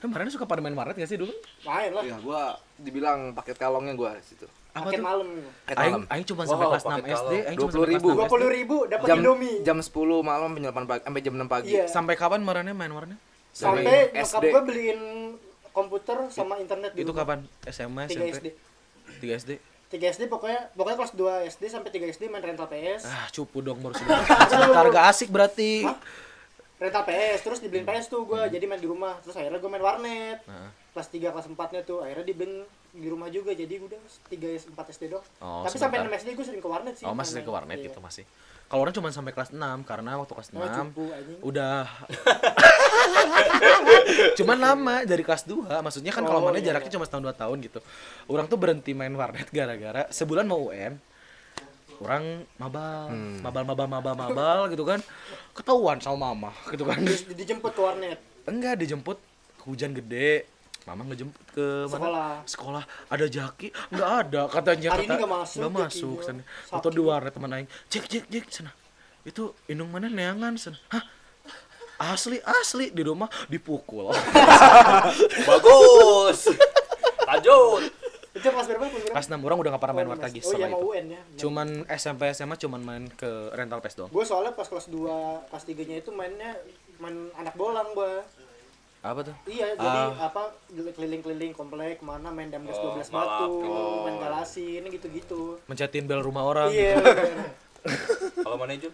Kemarin 0.00 0.32
suka 0.32 0.48
pada 0.48 0.64
main 0.64 0.72
Maret 0.72 0.96
gak 0.96 1.10
sih 1.12 1.20
dulu? 1.20 1.32
Main 1.68 1.92
lah. 1.92 2.02
Iya, 2.02 2.16
gua 2.24 2.56
dibilang 2.80 3.36
paket 3.36 3.60
kalongnya 3.60 3.92
gua 3.92 4.16
situ. 4.24 4.48
Apa 4.72 4.88
tuh? 4.88 5.02
malam. 5.02 5.28
Aing 5.68 5.94
aing 6.06 6.24
cuma 6.24 6.42
Wow, 6.42 6.50
sampai 6.50 6.66
kelas 6.68 6.82
6 6.82 6.90
paket 6.92 7.10
SD, 7.12 7.32
aing 7.42 7.58
cuma 7.58 7.70
sampai 7.70 7.80
20.000. 7.80 7.90
kelas 7.90 8.00
6 8.00 8.06
Dua 8.10 8.26
puluh 8.26 8.46
SD. 8.46 8.54
ribu 8.54 8.76
dapat 8.86 9.06
Jam 9.06 9.18
Indomie. 9.18 9.56
jam 9.60 9.76
10 9.76 9.90
malam 10.22 10.48
sampai 10.48 10.60
jam 10.60 10.72
8 10.72 10.86
pagi 10.86 11.02
sampai 11.02 11.20
jam 11.20 11.34
6 11.36 11.48
pagi. 11.48 11.68
Iya. 11.70 11.84
Sampai 11.86 12.14
kapan 12.14 12.40
marahnya 12.40 12.72
main 12.72 12.88
warnanya? 12.88 13.18
Sampai 13.50 13.82
nyokap 14.08 14.24
SD. 14.30 14.44
gua 14.48 14.62
beliin 14.62 15.00
komputer 15.70 16.18
sama 16.28 16.54
internet 16.56 16.90
di 16.92 17.00
Itu 17.00 17.10
rumah. 17.10 17.22
kapan? 17.24 17.38
SMA, 17.64 18.02
3 18.04 18.14
SD. 18.28 18.30
SMP? 18.30 18.48
3 19.20 19.34
SD. 19.36 19.50
3 19.90 20.06
SD 20.08 20.22
pokoknya 20.26 20.70
pokoknya 20.72 20.96
kelas 20.96 21.12
2 21.12 21.50
SD 21.50 21.62
sampai 21.66 21.90
3 21.90 22.06
SD 22.08 22.22
main 22.26 22.38
rental 22.40 22.66
PS. 22.66 23.02
Ah, 23.04 23.26
cupu 23.28 23.58
dong 23.58 23.78
baru 23.78 23.90
sudah. 23.92 24.22
Sebentar 24.46 24.86
gak 24.88 25.06
asik 25.08 25.28
berarti. 25.28 25.82
Hah? 25.82 25.98
Rental 26.80 27.02
PS 27.04 27.38
terus 27.40 27.58
dibeliin 27.58 27.84
PS 27.84 28.08
tuh 28.08 28.24
gue 28.24 28.40
jadi 28.48 28.64
main 28.64 28.76
di 28.76 28.84
rumah 28.84 29.16
terus 29.20 29.34
akhirnya 29.34 29.56
gue 29.56 29.68
main 29.68 29.80
warnet 29.80 30.38
Nah. 30.42 30.68
kelas 30.90 31.06
3 31.06 31.28
kelas 31.28 31.46
4 31.46 31.54
nya 31.70 31.80
tuh 31.82 32.00
akhirnya 32.00 32.24
dibeliin 32.24 32.64
di 32.90 33.06
rumah 33.06 33.28
juga 33.28 33.52
jadi 33.52 33.78
udah 33.78 33.98
3 34.26 34.66
4 34.66 34.90
SD 34.90 35.02
doang 35.06 35.22
Oh, 35.38 35.62
tapi 35.62 35.76
sampai 35.76 35.98
sebentar. 35.98 36.10
6 36.10 36.18
SD 36.18 36.28
gue 36.32 36.44
sering 36.46 36.58
ke 36.58 36.66
warnet 36.66 36.94
sih 36.96 37.04
Oh, 37.04 37.12
masih 37.12 37.36
main. 37.36 37.44
ke 37.44 37.50
warnet 37.50 37.76
Iya. 37.78 37.84
gitu 37.86 37.98
masih. 38.00 38.24
Kalau 38.66 38.80
orang 38.80 38.92
cuma 38.92 39.06
sampai 39.10 39.30
kelas 39.30 39.50
6 39.50 39.82
karena 39.82 40.10
waktu 40.16 40.32
kelas 40.32 40.48
6 40.48 40.56
Oh, 40.56 40.64
cupu 40.64 41.02
anjing. 41.10 41.38
udah 41.44 41.84
cuman 44.34 44.56
lama 44.58 44.94
dari 45.04 45.20
kelas 45.20 45.42
2 45.44 45.80
maksudnya 45.80 46.10
kan 46.10 46.22
kalau 46.22 46.38
Oh, 46.40 46.44
mana 46.46 46.58
iya, 46.58 46.70
jaraknya 46.70 46.90
cuma 46.90 47.04
setahun 47.04 47.22
dua 47.22 47.34
tahun 47.34 47.56
gitu 47.60 47.78
orang 48.26 48.46
tuh 48.46 48.56
berhenti 48.56 48.90
main 48.92 49.12
warnet 49.12 49.46
gara-gara 49.50 50.06
sebulan 50.08 50.44
mau 50.44 50.66
UN 50.66 50.96
orang 52.00 52.48
mabal. 52.56 53.12
Hmm. 53.12 53.38
mabal 53.44 53.64
mabal 53.68 53.88
mabal 53.88 54.14
mabal 54.16 54.60
gitu 54.72 54.84
kan. 54.88 55.00
Ketahuan 55.52 56.00
sama 56.00 56.32
mama 56.32 56.50
gitu 56.72 56.84
kan. 56.88 56.98
Terus 57.04 57.28
dijemput 57.28 57.72
ke 57.76 57.80
warnet? 57.80 58.18
Enggak 58.48 58.80
dijemput. 58.80 59.20
Hujan 59.68 59.92
gede. 59.92 60.48
Mama 60.88 61.04
ngejemput 61.12 61.44
ke 61.52 61.66
mana? 61.92 61.92
Sekolah. 61.92 62.32
sekolah. 62.48 62.84
Ada 63.12 63.26
jaki? 63.28 63.68
Nggak 63.92 64.10
ada 64.24 64.42
katanya. 64.48 64.88
Hari 64.96 65.04
ini 65.04 65.12
kata 65.12 65.20
nggak 65.20 65.32
masuk, 65.36 65.60
nggak 65.60 65.72
masuk 65.76 66.18
sana. 66.24 66.42
Atau 66.72 66.88
di 66.88 67.00
warnet 67.04 67.32
teman 67.36 67.52
aing. 67.52 67.68
Cek 67.92 68.04
cek 68.08 68.24
cek 68.32 68.44
sana. 68.48 68.72
Itu 69.28 69.52
inung 69.68 69.92
mana? 69.92 70.08
Neangan 70.08 70.56
sana. 70.56 70.80
Hah? 70.88 71.04
Asli 72.00 72.40
asli. 72.40 72.88
Di 72.96 73.04
rumah 73.04 73.28
dipukul. 73.52 74.08
Bagus. 75.48 76.48
Lanjut. 77.28 77.99
Itu 78.40 78.48
kelas 78.48 78.66
berapa 78.66 78.82
kelas 78.82 79.02
berapa 79.04 79.14
kelas 79.14 79.28
6 79.28 79.36
orang 79.42 79.58
udah 79.58 79.70
gak 79.70 79.82
pernah 79.82 79.94
main 79.94 80.06
Oh, 80.06 80.10
warnet 80.10 80.24
lagi 80.24 80.38
oh 80.38 80.42
iya 80.42 80.48
setelah 80.48 80.68
mau 80.68 80.80
itu 80.80 80.88
UN 80.90 81.04
ya 81.06 81.20
cuman 81.36 81.68
SMP 81.86 82.22
SMA 82.32 82.56
cuman 82.56 82.80
main 82.80 83.04
ke 83.12 83.30
rental 83.52 83.78
PS 83.78 83.94
doang 83.94 84.10
gue 84.10 84.24
soalnya 84.24 84.52
pas 84.52 84.64
kelas 84.64 84.86
2 84.86 84.96
kelas 85.46 85.64
3 85.66 85.84
nya 85.84 85.96
itu 85.98 86.10
mainnya 86.10 86.50
main 86.96 87.16
anak 87.34 87.54
bolang 87.54 87.92
gue 87.92 88.12
apa 89.00 89.20
tuh 89.22 89.32
Iya, 89.46 89.72
jadi 89.74 90.00
Ah. 90.12 90.28
apa 90.28 90.52
keliling-keliling 90.68 91.52
komplek 91.52 92.00
mana 92.00 92.28
main 92.28 92.48
damgas 92.48 92.76
Oh, 92.76 92.92
12 92.92 93.08
balap. 93.08 93.48
batu, 93.48 93.56
Oh, 93.62 94.04
main 94.04 94.12
iya. 94.14 94.22
galasin 94.22 94.82
gitu-gitu. 94.86 95.56
mencetin 95.64 96.04
bel 96.04 96.20
rumah 96.20 96.44
orang 96.44 96.68
Iya. 96.68 97.00
Kalau 98.36 98.56
mana 98.56 98.76
Jul? 98.76 98.92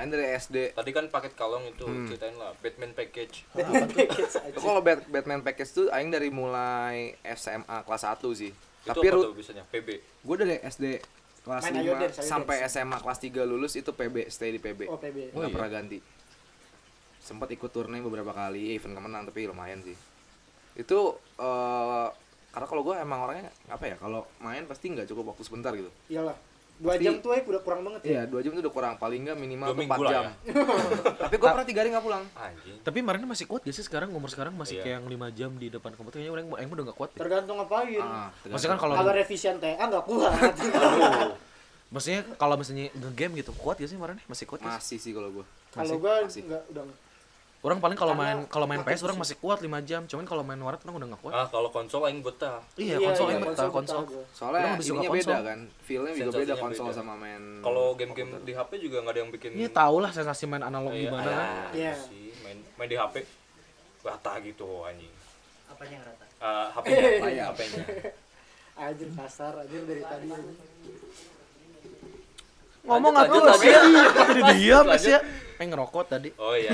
Aing 0.00 0.08
dari 0.08 0.32
SD. 0.32 0.56
Tadi 0.72 0.90
kan 0.90 1.04
paket 1.06 1.36
kalong 1.36 1.64
itu 1.66 1.84
ceritain 2.08 2.32
lah 2.34 2.56
Batman 2.56 2.90
package. 2.90 3.44
Itu 4.48 4.58
kalau 4.58 4.80
Bat- 4.80 5.04
Batman 5.06 5.40
package 5.40 5.70
tuh 5.70 5.86
aing 5.90 6.08
dari 6.08 6.32
mulai 6.32 7.12
SMA 7.28 7.84
kelas 7.84 8.02
1 8.02 8.16
sih. 8.32 8.48
Itu 8.48 8.88
Tapi 8.90 9.06
apa 9.06 9.20
tuh 9.20 9.36
biasanya? 9.36 9.64
PB. 9.68 9.88
gue 10.00 10.36
dari 10.38 10.56
SD 10.58 10.84
kelas 11.40 11.62
Main 11.62 11.74
5 11.74 11.80
Ayo 11.82 11.92
Dance, 11.94 12.16
sampai 12.18 12.56
Dance. 12.58 12.72
SMA 12.74 12.96
kelas 12.96 13.18
3 13.20 13.44
lulus 13.44 13.72
itu 13.74 13.90
PB, 13.90 14.16
stay 14.26 14.50
di 14.50 14.58
PB. 14.58 14.80
Oh, 14.86 14.96
PB. 14.96 15.30
Nggak 15.30 15.36
Oh, 15.36 15.42
iya. 15.42 15.52
pernah 15.52 15.70
ganti. 15.70 15.98
Sempat 17.20 17.48
ikut 17.50 17.68
turnamen 17.68 18.00
beberapa 18.02 18.32
kali, 18.32 18.72
event 18.72 18.96
kemenang 18.96 19.22
tapi 19.24 19.44
lumayan 19.44 19.80
sih. 19.80 19.96
Itu 20.74 21.12
eh 21.36 22.08
karena 22.50 22.66
kalau 22.66 22.82
gue 22.82 22.96
emang 22.96 23.22
orangnya 23.22 23.46
apa 23.68 23.84
ya, 23.84 23.94
kalau 23.94 24.24
main 24.40 24.64
pasti 24.64 24.88
nggak 24.88 25.06
cukup 25.06 25.30
waktu 25.30 25.44
sebentar 25.44 25.70
gitu. 25.70 25.92
Iyalah. 26.08 26.34
Dua 26.80 26.96
jam 26.96 27.20
tuh 27.20 27.30
eh 27.30 27.44
udah 27.44 27.60
kurang 27.60 27.84
banget 27.84 28.00
ya. 28.00 28.08
Iya, 28.10 28.22
dua 28.24 28.40
jam 28.40 28.50
itu 28.50 28.60
udah 28.60 28.72
kurang, 28.72 28.94
paling 28.96 29.20
nggak 29.22 29.36
minimal 29.36 29.66
Dua 29.66 29.70
tuh 29.70 29.80
minggu 29.84 29.92
4 29.94 30.00
lah 30.00 30.10
jam. 30.10 30.24
ya. 30.24 30.32
tapi 31.22 31.34
gue 31.36 31.48
pernah 31.50 31.66
tiga 31.68 31.78
hari 31.78 31.88
nggak 31.92 32.04
pulang. 32.04 32.24
Anjing. 32.32 32.76
tapi 32.80 32.98
Marina 33.00 33.26
masih 33.26 33.44
kuat 33.44 33.60
gak 33.60 33.70
sih 33.70 33.84
sekarang 33.84 34.08
umur 34.10 34.26
sekarang 34.26 34.52
masih 34.54 34.74
Iya. 34.74 34.82
kayak 34.82 34.96
yang 34.96 35.06
5 35.06 35.36
jam 35.36 35.50
di 35.54 35.66
depan 35.68 35.92
komputer 35.92 36.16
kayaknya 36.18 36.32
orang 36.32 36.44
yang 36.56 36.70
udah 36.70 36.84
gak 36.86 36.96
kuat 36.96 37.10
ya. 37.10 37.18
Tergantung 37.20 37.56
ngapain. 37.58 38.00
Ah, 38.00 38.28
Maksudnya 38.42 38.72
kan 38.72 38.80
kalau 38.80 38.94
Kalau 38.96 39.12
revisian 39.12 39.56
TA 39.56 39.76
nggak 39.78 40.04
kuat. 40.04 40.32
Aduh. 40.32 41.36
maksudnya 41.90 42.20
kalau 42.34 42.54
misalnya 42.54 42.86
nge-game 42.94 43.32
gitu 43.36 43.50
kuat 43.52 43.76
gak 43.76 43.86
sih 43.86 43.98
Marina 43.98 44.22
masih 44.24 44.46
kuat 44.46 44.58
gak 44.58 44.70
sih? 44.70 44.78
masih 44.80 44.98
sih 44.98 45.12
kalau 45.12 45.28
gue. 45.30 45.44
Kalau 45.70 45.96
gua 45.98 46.14
masih. 46.24 46.42
nggak 46.44 46.62
udah 46.70 46.82
Orang 47.60 47.76
paling 47.76 47.92
kalau 47.92 48.16
main 48.16 48.48
kalau 48.48 48.64
main 48.64 48.80
PS 48.80 49.04
orang 49.04 49.20
masih 49.20 49.36
kuat 49.36 49.60
5 49.60 49.68
jam, 49.84 50.08
cuman 50.08 50.24
kalau 50.24 50.40
main 50.40 50.56
warnet 50.56 50.80
orang 50.80 50.96
udah 50.96 51.08
gak 51.12 51.20
kuat. 51.20 51.32
Ah, 51.36 51.44
kalau 51.44 51.68
konsol 51.68 52.08
aing 52.08 52.24
betah. 52.24 52.64
iya, 52.80 52.96
konsol 52.96 53.28
iya, 53.28 53.36
yang 53.36 53.42
betah 53.44 53.68
konsol. 53.68 54.00
Soalnya 54.32 54.72
lebih 54.72 54.86
suka 54.88 55.02
konsol. 55.04 55.12
beda 55.28 55.36
kan, 55.44 55.60
feelnya 55.84 56.12
juga 56.16 56.30
beda 56.40 56.54
konsol 56.56 56.86
beda. 56.88 56.96
sama 56.96 57.12
main. 57.20 57.60
Kalau 57.60 57.92
game-game 58.00 58.32
di 58.48 58.52
HP 58.56 58.70
juga 58.80 59.04
nggak 59.04 59.12
ada 59.12 59.20
yang 59.20 59.30
bikin 59.30 59.50
Ini 59.60 59.68
tau 59.68 59.96
lah 60.00 60.08
sensasi 60.08 60.48
main 60.48 60.64
analog 60.64 60.96
Iya, 60.96 61.04
gimana 61.04 61.28
kan. 61.28 61.46
Iya. 61.76 61.92
sih. 62.00 62.32
Main 62.40 62.58
main 62.80 62.88
di 62.88 62.96
HP 62.96 63.14
rata 64.00 64.32
gitu 64.40 64.68
anjing. 64.88 65.12
apanya 65.68 65.92
yang 66.00 66.04
rata 66.08 66.24
Ah, 66.40 66.66
HP-nya, 66.72 67.28
Iya. 67.28 67.44
HP-nya. 67.52 67.84
Anjir 68.80 69.08
kasar 69.12 69.52
anjir 69.60 69.84
dari 69.84 70.00
tadi. 70.00 70.28
Ngomong 72.80 73.12
aku 73.12 73.36
sih. 73.60 73.68
Jadi 74.32 74.42
diam 74.56 74.88
sih 74.96 75.12
ya. 75.12 75.20
Pengen 75.60 75.76
ngerokok 75.76 76.04
tadi. 76.08 76.32
Oh 76.40 76.56
iya. 76.56 76.72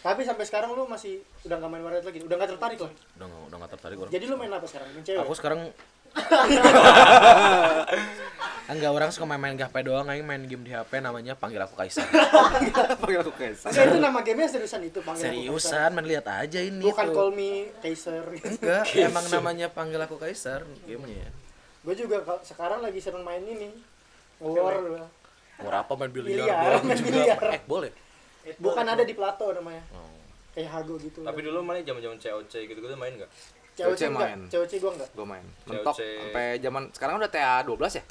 Tapi 0.00 0.24
sampai 0.24 0.44
sekarang 0.44 0.72
lu 0.72 0.84
masih 0.84 1.20
udah 1.44 1.56
nggak 1.56 1.70
main 1.70 1.82
warnet 1.82 2.02
lagi. 2.02 2.18
Udah 2.20 2.36
nggak 2.36 2.50
tertarik 2.50 2.78
lah. 2.78 2.92
Udah 3.14 3.26
gak, 3.26 3.40
udah 3.46 3.56
gak 3.58 3.70
tertarik 3.76 3.96
orang. 3.98 4.10
Jadi 4.10 4.24
lu 4.24 4.34
main 4.34 4.48
apa 4.50 4.64
sekarang? 4.64 4.88
Main 4.90 5.04
cewek? 5.04 5.20
Aku 5.20 5.32
sekarang 5.34 5.60
Enggak, 8.66 8.90
orang 8.92 9.10
suka 9.10 9.26
main-main 9.26 9.54
HP 9.54 9.74
doang, 9.82 10.06
aing 10.06 10.22
main 10.22 10.42
game 10.42 10.62
di 10.62 10.70
HP 10.70 10.98
namanya 10.98 11.34
Panggil 11.40 11.58
Aku 11.60 11.74
Kaisar. 11.74 12.06
panggil 12.96 13.18
aku 13.18 13.34
Kaisar. 13.34 13.68
Enggak, 13.68 13.84
itu 13.84 13.98
nama 13.98 14.18
gamenya 14.20 14.48
seriusan 14.48 14.82
itu 14.84 14.98
panggil 15.02 15.22
aku 15.22 15.34
Seriusan, 15.34 15.90
main 15.90 16.06
lihat 16.06 16.26
aja 16.28 16.60
ini. 16.60 16.78
Kaisar. 16.80 16.86
Bukan 16.86 17.04
tuh. 17.04 17.14
call 17.14 17.30
me 17.30 17.50
Kaiser. 17.78 18.22
Enggak, 18.30 18.82
emang 19.10 19.26
namanya 19.28 19.66
Panggil 19.68 20.00
Aku 20.00 20.16
Kaisar 20.16 20.62
gamenya. 20.82 21.28
gue 21.80 21.94
juga 21.96 22.20
ka- 22.20 22.44
sekarang 22.44 22.78
lagi 22.78 23.00
sering 23.00 23.22
main 23.22 23.42
ini. 23.42 23.72
War. 24.38 24.76
Mau 25.58 25.68
apa 25.70 25.92
main 25.94 26.08
biliar? 26.08 26.46
Biliar, 26.46 26.80
main 26.80 26.96
juga. 26.96 27.06
biliar. 27.06 27.38
Eh, 27.50 27.60
boleh. 27.64 27.90
Bukan 28.58 28.84
ada 28.86 29.02
di 29.04 29.14
Plato 29.14 29.46
namanya. 29.52 29.84
Oh. 29.92 30.08
Kayak 30.50 30.70
Hago 30.74 30.94
gitu. 30.98 31.22
Tapi 31.22 31.40
dulu 31.46 31.62
mana 31.62 31.78
zaman-zaman 31.80 32.18
COC 32.18 32.54
gitu-gitu 32.66 32.96
main 32.98 33.14
enggak? 33.14 33.30
COC 33.78 34.00
enggak? 34.10 34.28
main. 34.28 34.40
Cewek 34.50 34.76
gua 34.82 34.92
enggak. 34.98 35.10
Gue 35.14 35.26
main. 35.26 35.44
Mentok 35.68 35.94
COC. 35.94 36.02
sampai 36.02 36.46
zaman 36.58 36.82
sekarang 36.90 37.14
udah 37.22 37.30
TA 37.30 37.56
12 37.62 37.98
ya? 38.00 38.04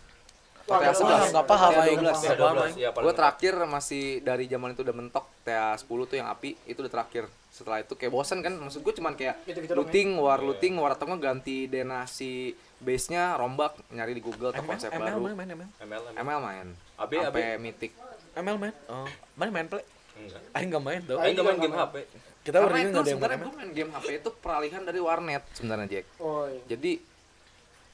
Wah, 0.70 0.78
TA 0.78 0.86
nggak 0.86 0.96
11. 0.96 1.10
paham, 1.10 1.28
nggak 1.34 1.48
paham, 1.50 1.72
TA 1.72 1.82
aing. 1.82 2.00
12. 2.00 2.06
Nggak 2.06 2.20
Iya, 2.20 2.30
paham, 2.30 2.56
12. 2.56 2.64
aing. 2.64 2.78
Iya, 2.80 2.90
terakhir 3.18 3.54
masih 3.66 4.04
dari 4.22 4.46
zaman 4.48 4.70
itu 4.72 4.82
udah 4.86 4.96
mentok 4.96 5.26
TA 5.44 5.70
10 5.76 6.10
tuh 6.10 6.16
yang 6.16 6.28
api 6.30 6.50
itu 6.64 6.80
udah 6.80 6.94
terakhir. 6.94 7.24
Setelah 7.50 7.78
itu 7.84 7.94
kayak 7.98 8.12
bosan 8.14 8.40
kan 8.40 8.54
maksud 8.56 8.80
gue 8.86 8.94
cuman 8.96 9.14
kayak 9.20 9.36
Gitu-gitu 9.44 9.74
doang 9.76 9.90
looting, 9.90 10.10
war 10.16 10.40
looting, 10.40 10.74
war 10.80 10.92
atau 10.96 11.10
ganti 11.20 11.68
denasi 11.68 12.56
base-nya 12.80 13.36
rombak 13.36 13.76
nyari 13.92 14.16
di 14.16 14.24
Google 14.24 14.56
atau 14.56 14.64
ML, 14.64 14.70
konsep 14.72 14.90
ML, 14.96 15.20
baru. 15.20 15.20
main, 15.20 15.36
main, 15.36 15.50
ML. 15.52 15.70
ML, 15.84 16.04
ML. 16.16 16.24
ML 16.24 16.40
main. 16.40 16.68
AB, 16.96 17.12
AB. 17.28 17.38
mythic. 17.60 17.92
ML 18.40 18.56
main. 18.56 18.74
Oh, 18.88 19.04
mana 19.36 19.50
main 19.52 19.68
play? 19.68 19.84
Enggak. 20.22 20.42
Aing 20.52 20.68
nggak 20.70 20.84
main 20.84 21.02
tuh. 21.02 21.16
Aing 21.16 21.34
nggak 21.34 21.48
main 21.48 21.60
game 21.60 21.76
HP. 21.76 21.96
Kita 22.40 22.56
Karena 22.56 22.66
berdua 22.66 22.80
itu 22.80 22.90
nggak 22.90 23.00
ada 23.00 23.10
yang 23.10 23.20
main. 23.22 23.40
gue 23.42 23.54
main 23.56 23.72
game 23.74 23.92
HP 23.92 24.08
itu 24.18 24.30
peralihan 24.36 24.82
dari 24.82 25.00
warnet 25.00 25.44
sebenarnya 25.52 25.88
Jack. 25.90 26.06
oh 26.18 26.46
iya 26.46 26.62
Jadi 26.68 26.92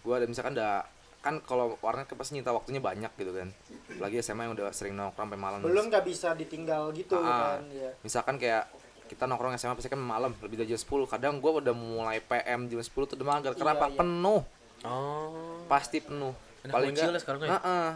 gue 0.02 0.14
ada 0.14 0.26
misalkan 0.26 0.54
udah 0.54 0.74
kan 1.20 1.42
kalau 1.42 1.74
warnet 1.80 2.06
kan 2.06 2.16
pasti 2.16 2.32
nyita 2.34 2.50
waktunya 2.50 2.78
banyak 2.80 3.10
gitu 3.12 3.32
kan. 3.32 3.50
Lagi 3.98 4.20
SMA 4.20 4.42
yang 4.44 4.54
udah 4.54 4.70
sering 4.70 4.94
nongkrong 4.94 5.26
sampai 5.26 5.40
malam. 5.40 5.60
belum 5.60 5.86
nggak 5.88 6.04
bisa 6.04 6.34
ditinggal 6.34 6.90
gitu 6.92 7.18
Ah, 7.18 7.58
kan 7.58 7.66
ya 7.70 7.90
Misalkan 8.02 8.36
kayak 8.36 8.70
kita 9.06 9.24
nongkrong 9.24 9.54
SMA 9.54 9.74
pasti 9.74 9.86
kan 9.88 9.98
malam 9.98 10.34
lebih 10.36 10.56
dari 10.56 10.68
jam 10.68 10.80
10 10.80 11.06
kadang 11.08 11.38
gue 11.38 11.52
udah 11.56 11.74
mulai 11.74 12.18
PM 12.20 12.66
jam 12.66 12.78
10 12.78 12.90
tuh 13.06 13.16
udah 13.16 13.28
mager 13.28 13.54
kenapa 13.54 13.86
Iya, 13.86 13.92
iya. 13.92 14.00
penuh 14.00 14.42
Oh. 14.84 15.62
pasti 15.66 15.98
penuh 16.00 16.34
Enak 16.62 16.70
paling 16.72 16.90
enggak 16.92 17.06
ya 17.08 17.20
sekarang 17.20 17.40
ya? 17.40 17.50
Heeh. 17.56 17.88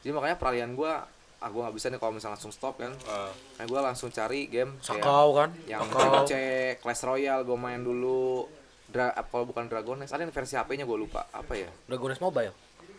jadi 0.00 0.12
makanya 0.12 0.36
peralihan 0.36 0.70
gue 0.72 0.92
ah 1.36 1.48
gue 1.48 1.60
nggak 1.60 1.74
bisa 1.74 1.86
nih 1.86 1.96
kalau 1.96 2.12
misalnya 2.12 2.34
langsung 2.34 2.48
stop 2.50 2.74
kan 2.76 2.92
Ah. 3.04 3.28
nah 3.54 3.64
gue 3.64 3.76
langsung 3.78 4.08
cari 4.08 4.46
game 4.46 4.72
Sakau 4.78 5.32
kan? 5.32 5.52
yang. 5.64 5.84
C 6.24 6.32
Clash 6.76 7.02
Royale 7.02 7.42
gue 7.42 7.54
main 7.54 7.78
dulu 7.78 8.48
Dra 8.86 9.10
eh, 9.10 9.20
kalau 9.22 9.44
bukan 9.44 9.66
Dragon 9.66 9.96
Nest 9.96 10.10
ada 10.10 10.20
yang 10.20 10.30
versi 10.30 10.54
HP-nya 10.54 10.82
gue 10.82 10.98
lupa 10.98 11.28
apa 11.28 11.52
ya 11.54 11.68
Dragones 11.84 12.16
Mobile. 12.18 12.54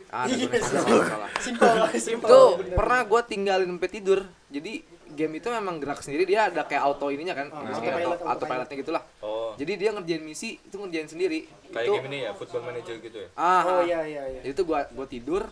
ah 0.08 0.24
Dragon 0.24 0.48
Nest 0.50 0.70
Iya, 0.70 0.80
nggak 0.80 1.08
salah 1.08 1.30
simpel 1.38 1.74
lah 1.76 1.90
simpel 1.94 2.28
itu 2.28 2.40
bener. 2.62 2.76
pernah 2.76 3.02
gue 3.04 3.22
tinggalin 3.26 3.70
sampai 3.70 3.90
tidur 3.90 4.20
jadi 4.48 4.74
game 5.10 5.34
itu 5.34 5.48
memang 5.50 5.76
gerak 5.78 6.00
sendiri 6.00 6.24
dia 6.24 6.46
ada 6.46 6.62
kayak 6.62 6.84
auto 6.84 7.08
ininya 7.08 7.34
kan 7.34 7.48
Oh, 7.50 7.60
Maksudnya 7.60 7.90
autopilot, 7.90 8.06
auto, 8.14 8.24
autopilot. 8.24 8.30
autopilotnya 8.30 8.76
gitulah 8.78 9.04
Oh. 9.20 9.52
jadi 9.56 9.72
dia 9.74 9.90
ngerjain 9.92 10.22
misi 10.22 10.50
itu 10.58 10.76
ngerjain 10.76 11.08
sendiri 11.08 11.40
Kayak 11.68 11.82
itu 11.82 11.92
game 11.94 12.08
ini 12.08 12.18
ya, 12.22 12.32
Football 12.32 12.64
Manager 12.66 12.96
gitu 13.02 13.18
ya. 13.18 13.28
ah 13.34 13.62
oh 13.66 13.82
iya 13.82 14.00
iya 14.04 14.24
iya 14.30 14.40
jadi 14.40 14.54
itu 14.54 14.64
gua 14.64 14.86
gua 14.90 15.04
tidur 15.06 15.44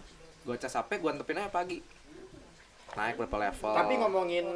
gua 0.43 0.55
cas 0.55 0.71
HP 0.71 0.99
gua 0.99 1.11
antepin 1.11 1.35
aja 1.37 1.49
pagi 1.49 1.79
naik 2.95 3.15
berapa 3.19 3.37
level 3.51 3.71
tapi 3.75 3.93
ngomongin 3.99 4.47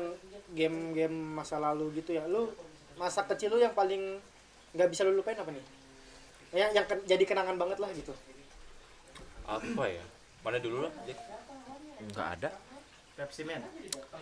game-game 0.56 1.14
masa 1.14 1.60
lalu 1.62 2.02
gitu 2.02 2.16
ya 2.16 2.26
lu 2.26 2.50
masa 2.96 3.24
kecil 3.24 3.56
lu 3.56 3.60
yang 3.62 3.76
paling 3.76 4.18
nggak 4.74 4.90
bisa 4.90 5.04
lu 5.04 5.14
lupain 5.14 5.38
apa 5.38 5.52
nih 5.52 5.64
ya 6.50 6.68
yang 6.74 6.86
ke- 6.88 7.06
jadi 7.06 7.24
kenangan 7.24 7.60
banget 7.60 7.78
lah 7.78 7.92
gitu 7.94 8.16
Apa 9.50 9.90
ya? 9.90 10.06
Mana 10.46 10.62
dulu 10.62 10.86
lah, 10.86 10.94
Jack? 11.10 11.18
Enggak 11.98 12.28
ada. 12.38 12.50
Pepsi 13.18 13.42
Man 13.44 13.66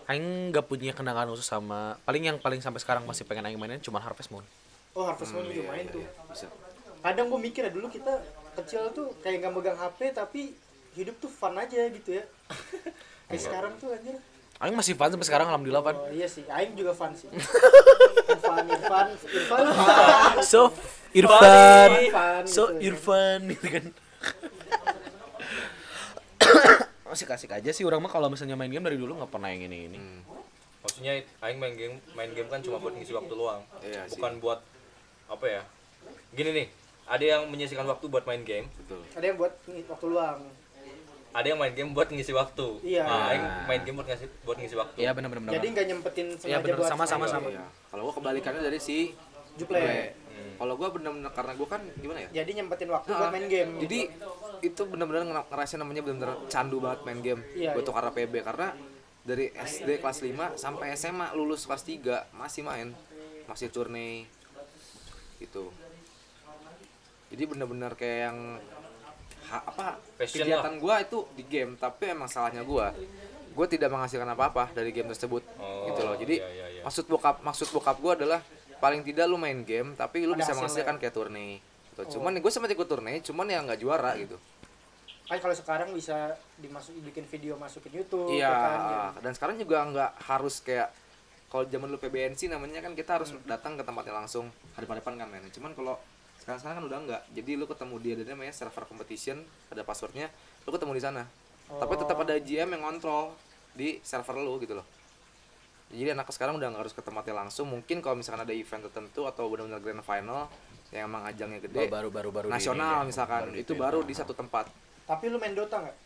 Aing 0.08 0.50
nggak 0.50 0.66
punya 0.66 0.96
kenangan 0.96 1.30
khusus 1.30 1.46
sama 1.46 2.00
paling 2.02 2.26
yang 2.26 2.40
paling 2.42 2.64
sampai 2.64 2.82
sekarang 2.82 3.06
masih 3.06 3.28
pengen 3.30 3.46
aing 3.46 3.60
mainin 3.62 3.78
cuma 3.78 4.02
Harvest 4.02 4.34
Moon. 4.34 4.42
oh 4.98 5.06
Harvest 5.06 5.38
Moon 5.38 5.46
juga 5.46 5.62
iya, 5.62 5.70
main 5.70 5.86
iya, 5.86 5.94
tuh 5.94 6.02
iya. 6.02 6.10
bisa 6.34 6.46
kadang 7.06 7.30
gue 7.30 7.38
mikir 7.38 7.62
ya 7.68 7.72
dulu 7.76 7.86
kita 7.94 8.10
kecil 8.58 8.90
tuh 8.98 9.14
kayak 9.22 9.46
nggak 9.46 9.54
megang 9.54 9.78
HP 9.78 10.18
tapi 10.18 10.58
hidup 10.98 11.14
tuh 11.22 11.30
fun 11.30 11.54
aja 11.54 11.86
gitu 11.94 12.18
ya 12.18 12.26
kayak 13.28 13.42
sekarang 13.44 13.74
tuh 13.78 13.92
anjir 13.94 14.16
Aing 14.58 14.74
masih 14.74 14.98
fun 14.98 15.14
sampai 15.14 15.28
sekarang 15.30 15.48
alhamdulillah 15.54 15.86
pan. 15.86 15.94
oh 15.94 16.10
iya 16.10 16.26
sih 16.26 16.42
Aing 16.50 16.74
juga 16.74 16.90
fun 16.98 17.14
sih 17.14 17.30
Irfan 18.34 18.66
Irfan 18.66 19.08
Irfan 19.14 19.64
So 20.42 20.74
Irfan, 21.14 21.92
fun 22.10 22.44
so 22.50 22.64
gitu. 22.76 22.94
Irfan 22.94 23.40
gitu 23.54 23.68
kan. 23.70 23.86
masih 27.12 27.26
kasih 27.26 27.48
aja 27.50 27.72
sih 27.72 27.84
orang 27.88 28.04
mah 28.04 28.12
kalau 28.12 28.28
misalnya 28.28 28.60
main 28.60 28.70
game 28.70 28.84
dari 28.84 29.00
dulu 29.00 29.16
nggak 29.18 29.32
pernah 29.32 29.50
yang 29.50 29.66
ini 29.72 29.78
ini. 29.90 29.98
Hmm. 29.98 30.22
Maksudnya 30.84 31.24
aing 31.44 31.60
main 31.60 31.74
game, 31.76 31.96
main 32.14 32.32
game 32.36 32.48
kan 32.52 32.60
cuma 32.62 32.78
buat 32.80 32.94
ngisi 32.94 33.16
waktu 33.16 33.34
luang. 33.34 33.64
Iya 33.82 34.06
sih. 34.08 34.20
Bukan 34.20 34.40
buat 34.44 34.60
apa 35.28 35.46
ya? 35.48 35.62
Gini 36.36 36.52
nih, 36.54 36.68
ada 37.08 37.24
yang 37.24 37.42
menyisikan 37.48 37.88
waktu 37.88 38.06
buat 38.12 38.28
main 38.28 38.44
game, 38.44 38.68
betul 38.84 39.00
ada 39.16 39.26
yang 39.26 39.38
buat 39.40 39.54
waktu 39.66 40.06
luang 40.08 40.40
ada 41.38 41.46
yang 41.46 41.60
main 41.62 41.70
game 41.72 41.94
buat 41.94 42.10
ngisi 42.10 42.34
waktu. 42.34 42.68
Iya. 42.82 43.06
Nah, 43.06 43.30
aing 43.30 43.46
main 43.70 43.82
game 43.86 43.96
buat 43.96 44.10
ngisi 44.10 44.26
buat 44.42 44.58
ngisi 44.58 44.74
waktu. 44.74 44.98
Iya 44.98 45.14
benar 45.14 45.30
benar. 45.30 45.54
jadi 45.54 45.66
nggak 45.70 45.86
nyempetin 45.86 46.28
Iya 46.28 46.38
sengaja 46.40 46.62
benar 46.66 46.78
buat 46.82 46.90
sama 46.90 47.04
sama 47.06 47.26
sama. 47.30 47.48
Iya. 47.48 47.62
kalau 47.88 48.02
gua 48.04 48.14
kebalikannya 48.18 48.62
dari 48.64 48.80
si 48.80 49.14
Juple. 49.54 49.78
Juple. 49.78 50.26
kalau 50.58 50.74
gua 50.74 50.90
bener-bener 50.90 51.30
karena 51.30 51.54
gua 51.54 51.68
kan 51.70 51.82
gimana 51.96 52.20
ya 52.26 52.42
jadi 52.42 52.52
nyempetin 52.58 52.90
waktu 52.90 53.10
Ah, 53.10 53.18
buat 53.20 53.30
main 53.30 53.46
game 53.46 53.72
Jadi 53.78 54.00
itu 54.60 54.82
bener-bener 54.84 55.22
ngera- 55.24 55.46
ngerasain 55.46 55.78
namanya 55.78 56.02
bener-bener 56.02 56.34
candu 56.48 56.82
banget 56.82 57.00
main 57.06 57.20
game. 57.22 57.42
Iya, 57.54 57.78
Gue 57.78 57.82
iya. 57.82 57.86
tuh 57.86 57.94
karena 57.94 58.10
PB 58.10 58.34
karena 58.42 58.68
dari 59.22 59.46
SD 59.54 60.02
kelas 60.02 60.20
5 60.24 60.58
sampai 60.58 60.98
SMA 60.98 61.30
lulus 61.34 61.70
kelas 61.70 61.84
3 61.84 62.02
masih 62.34 62.66
main, 62.66 62.90
masih 63.46 63.70
turne 63.70 64.26
gitu. 65.38 65.70
Jadi 67.28 67.44
bener-bener 67.46 67.92
kayak 67.94 68.20
yang 68.32 68.38
ha- 69.48 69.66
apa 69.66 69.86
Passion 70.16 70.42
kegiatan 70.42 70.74
gua 70.78 71.00
itu 71.00 71.26
di 71.34 71.44
game, 71.44 71.76
tapi 71.76 72.10
emang 72.10 72.28
salahnya 72.28 72.62
gua 72.62 72.92
gue 73.50 73.66
tidak 73.68 73.90
menghasilkan 73.90 74.30
apa-apa 74.30 74.70
dari 74.70 74.92
game 74.92 75.10
tersebut 75.10 75.42
Oh, 75.58 75.90
gitu 75.90 76.02
loh. 76.04 76.14
Jadi 76.16 76.38
iya, 76.38 76.46
iya, 76.48 76.68
iya. 76.72 76.82
maksud 76.82 77.06
bokap 77.06 77.42
maksud 77.42 77.68
bokap 77.72 77.98
gua 77.98 78.14
adalah 78.14 78.40
paling 78.78 79.02
tidak 79.02 79.26
lu 79.26 79.34
main 79.36 79.58
game 79.60 79.94
tapi 79.94 80.22
lu 80.22 80.32
Ada 80.32 80.40
bisa 80.40 80.52
menghasilkan 80.54 80.96
kayak 80.96 81.10
turne. 81.12 81.58
Gitu. 81.90 81.98
Oh. 81.98 82.06
Cuman 82.08 82.38
gue 82.38 82.52
sempat 82.52 82.70
ikut 82.70 82.86
turne, 82.86 83.18
cuman 83.20 83.46
ya 83.48 83.60
nggak 83.60 83.80
juara 83.80 84.14
gitu. 84.16 84.38
kan 85.26 85.42
kalau 85.42 85.52
sekarang 85.52 85.90
bisa 85.92 86.16
dimasuk 86.56 86.96
bikin 87.04 87.26
video 87.26 87.58
masukin 87.58 87.92
YouTube 87.98 88.32
Iya, 88.32 88.46
ya 88.46 88.54
kan, 88.54 88.80
ya. 88.80 89.04
dan 89.20 89.32
sekarang 89.34 89.56
juga 89.58 89.84
nggak 89.84 90.12
harus 90.24 90.62
kayak 90.62 90.88
kalau 91.48 91.66
zaman 91.66 91.90
dulu 91.90 92.00
PBNC 92.00 92.48
namanya 92.48 92.80
kan 92.80 92.94
kita 92.94 93.12
harus 93.14 93.32
Hmm. 93.32 93.44
datang 93.44 93.74
ke 93.74 93.84
tempatnya 93.84 94.16
langsung 94.16 94.48
hadap-hadapan 94.72 95.14
kan 95.18 95.28
mainnya. 95.28 95.50
Cuman 95.50 95.74
kalau 95.74 96.00
sekarang 96.48 96.60
sekarang 96.64 96.78
kan 96.80 96.86
udah 96.88 97.00
nggak. 97.04 97.22
Jadi 97.36 97.52
lu 97.54 97.68
ketemu 97.68 97.96
dia 98.00 98.14
ada 98.16 98.24
namanya 98.24 98.56
server 98.56 98.88
competition, 98.88 99.44
ada 99.68 99.84
passwordnya, 99.84 100.32
lu 100.64 100.72
ketemu 100.72 100.96
di 100.96 101.04
sana. 101.04 101.28
Tapi 101.68 101.94
tetap 102.00 102.16
Oh. 102.16 102.24
ada 102.24 102.40
GM 102.40 102.72
yang 102.72 102.88
ngontrol 102.88 103.36
di 103.76 104.00
server 104.00 104.40
lu 104.40 104.56
gitu 104.58 104.80
loh. 104.80 104.88
Jadi 105.88 106.08
anak 106.10 106.32
sekarang 106.32 106.56
udah 106.56 106.72
nggak 106.72 106.82
harus 106.84 106.96
ke 106.96 107.04
tempatnya 107.04 107.36
langsung. 107.36 107.68
Mungkin 107.68 108.00
kalau 108.00 108.16
misalkan 108.16 108.44
ada 108.44 108.56
event 108.56 108.80
tertentu 108.88 109.24
atau 109.24 109.48
benar-benar 109.48 109.80
grand 109.80 110.00
final 110.02 110.48
yang 110.88 111.12
emang 111.12 111.28
ajangnya 111.28 111.60
gede, 111.60 111.92
baru 111.92 112.08
baru 112.08 112.32
baru 112.32 112.48
nasional 112.48 113.04
ini 113.04 113.04
ya. 113.04 113.08
misalkan, 113.12 113.44
Baru 113.52 113.60
itu 113.60 113.74
baru 113.76 114.00
di 114.02 114.16
satu 114.16 114.32
tempat. 114.32 114.72
tapi 115.04 115.28
lu 115.28 115.36
main 115.36 115.52
Dota 115.52 115.84
nggak 115.84 115.98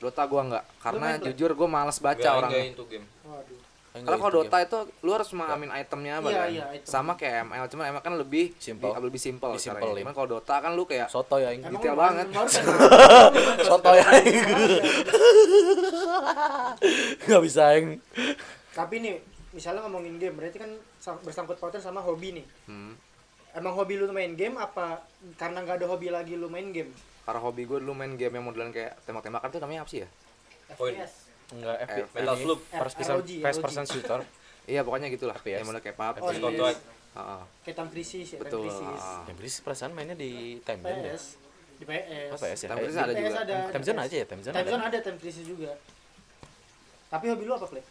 Dota 0.00 0.24
gua 0.24 0.42
nggak, 0.48 0.64
karena 0.80 1.08
jujur 1.20 1.52
gua 1.52 1.68
males 1.68 2.00
baca 2.00 2.28
orangnya. 2.40 2.72
game. 2.72 3.04
waduh 3.20 3.60
Nggak 3.90 4.06
kalau 4.14 4.30
itu 4.30 4.36
Dota 4.38 4.56
itu 4.60 4.78
lu 5.00 5.10
harus 5.10 5.30
mengamin 5.32 5.70
itemnya 5.74 6.12
apa 6.16 6.28
Iya, 6.28 6.38
kan? 6.38 6.48
iya, 6.48 6.64
item. 6.72 6.86
Sama 6.86 7.12
kayak 7.14 7.42
ML, 7.44 7.66
cuman 7.66 7.84
ML 7.90 8.00
kan 8.00 8.14
lebih 8.14 8.44
Simple. 8.56 8.86
di- 8.86 9.02
lebih 9.02 9.18
simpel 9.20 9.50
Lebih 9.50 9.64
simple, 9.64 9.90
Cuman 9.96 10.14
kalau 10.14 10.28
Dota 10.30 10.54
kan 10.56 10.70
lu 10.72 10.84
kayak 10.84 11.06
game. 11.06 11.12
Soto 11.12 11.36
ya 11.36 11.50
Detail 11.50 11.74
lu 11.88 11.98
banget. 11.98 12.26
Soto 13.68 13.90
ya. 13.90 14.06
Enggak 17.20 17.42
bisa 17.46 17.62
aing. 17.68 17.98
tapi 18.70 18.94
nih 18.98 19.18
misalnya 19.50 19.82
ngomongin 19.82 20.14
game 20.16 20.32
berarti 20.32 20.56
kan 20.56 20.70
sang- 20.96 21.18
bersangkut 21.20 21.58
pautan 21.58 21.82
sama 21.82 21.98
hobi 21.98 22.30
nih 22.32 22.46
hmm, 22.64 22.94
emang 23.52 23.74
hobi 23.74 23.98
lu 23.98 24.06
main 24.08 24.30
game 24.32 24.54
apa 24.54 25.02
karena 25.34 25.60
nggak 25.60 25.82
ada 25.82 25.86
hobi 25.88 26.06
lagi 26.06 26.38
lu 26.38 26.46
main 26.46 26.70
game 26.70 26.94
karena 27.20 27.40
hobi 27.40 27.66
gue 27.66 27.76
dulu 27.76 27.90
main 27.90 28.14
game 28.14 28.30
yang 28.30 28.46
modelan 28.46 28.70
kayak 28.70 28.94
tembak-tembakan 29.02 29.50
tuh 29.50 29.58
namanya 29.58 29.82
apa 29.82 29.90
sih 29.90 30.00
ya? 30.00 30.08
FPS 30.70 31.29
Enggak 31.50 31.76
Eh, 31.76 31.86
FPS. 31.86 32.08
Metal 32.14 32.36
Slug. 32.36 32.60
First 32.62 32.94
person 32.96 33.14
first 33.40 33.60
person 33.60 33.84
shooter. 33.86 34.20
Iya 34.70 34.86
pokoknya 34.86 35.10
gitulah. 35.10 35.34
FPS. 35.34 35.60
Yang 35.60 35.66
model 35.66 35.82
kayak 35.82 35.96
PUBG. 35.98 36.20
Oh, 36.20 36.30
iya. 36.30 36.70
Heeh. 37.10 37.42
kayak 37.66 37.76
Time 37.76 37.90
Crisis 37.90 38.22
ya 38.22 38.36
Time 38.38 38.42
Betul. 38.46 38.62
Crisis 38.62 38.86
heeh. 39.02 39.20
Yang 39.26 39.36
berisik 39.42 39.60
perasaan 39.66 39.90
mainnya 39.90 40.14
di 40.14 40.30
time 40.62 40.80
zone 40.80 41.00
deh. 41.02 41.10
PS 41.10 41.24
di 41.74 41.84
PS 41.88 42.30
Apa 42.30 42.44
ya? 42.46 42.54
Time 42.54 42.78
Crisis 42.78 43.00
ada 43.00 43.10
PS 43.10 43.18
juga. 43.18 43.40
ada 43.40 43.56
Time 43.66 43.84
zone 43.84 43.98
aja 43.98 44.14
ya, 44.14 44.26
time 44.28 44.42
zone. 44.46 44.54
Time 44.54 44.62
ada. 44.62 44.70
Zone 44.70 44.84
ada 44.86 44.98
Time 45.02 45.18
Crisis 45.18 45.42
juga 45.42 45.70
tapi 47.10 47.26
hobi 47.26 47.42
lu 47.42 47.52
apa 47.52 47.66
play 47.66 47.82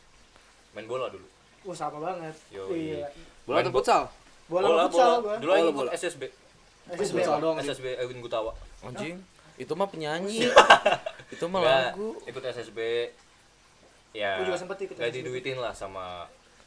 Main 0.72 0.88
bola 0.88 1.12
dulu. 1.12 1.28
Wah 1.68 1.76
sama 1.76 2.00
banget 2.00 2.36
Yo, 2.48 2.72
iya 2.72 3.10
Bola 3.44 3.60
atau 3.60 3.74
futsal? 3.74 4.02
bola, 4.48 4.66
bola 4.72 4.84
futsal 4.88 5.12
gua 5.20 5.36
Dulu 5.36 5.50
Bola, 5.50 5.60
ikut 5.60 5.76
bola. 5.76 5.90
SSB. 5.92 6.24
SSB 6.90 7.18
doang. 7.26 7.58
SSB 7.60 7.86
Edwin 8.00 8.24
Gutawa. 8.24 8.56
Anjing. 8.80 9.20
Itu 9.60 9.76
mah 9.76 9.92
penyanyi. 9.92 10.48
itu 11.36 11.46
mah 11.46 11.60
lagu. 11.60 12.16
ikut 12.24 12.40
SSB 12.40 12.80
ya 14.12 14.32
Gua 14.36 14.46
juga 14.48 14.58
sempet 14.58 14.78
ikut 14.82 14.96
nggak 14.96 15.08
SSB. 15.08 15.18
diduitin 15.20 15.58
lah 15.58 15.72
sama 15.72 16.26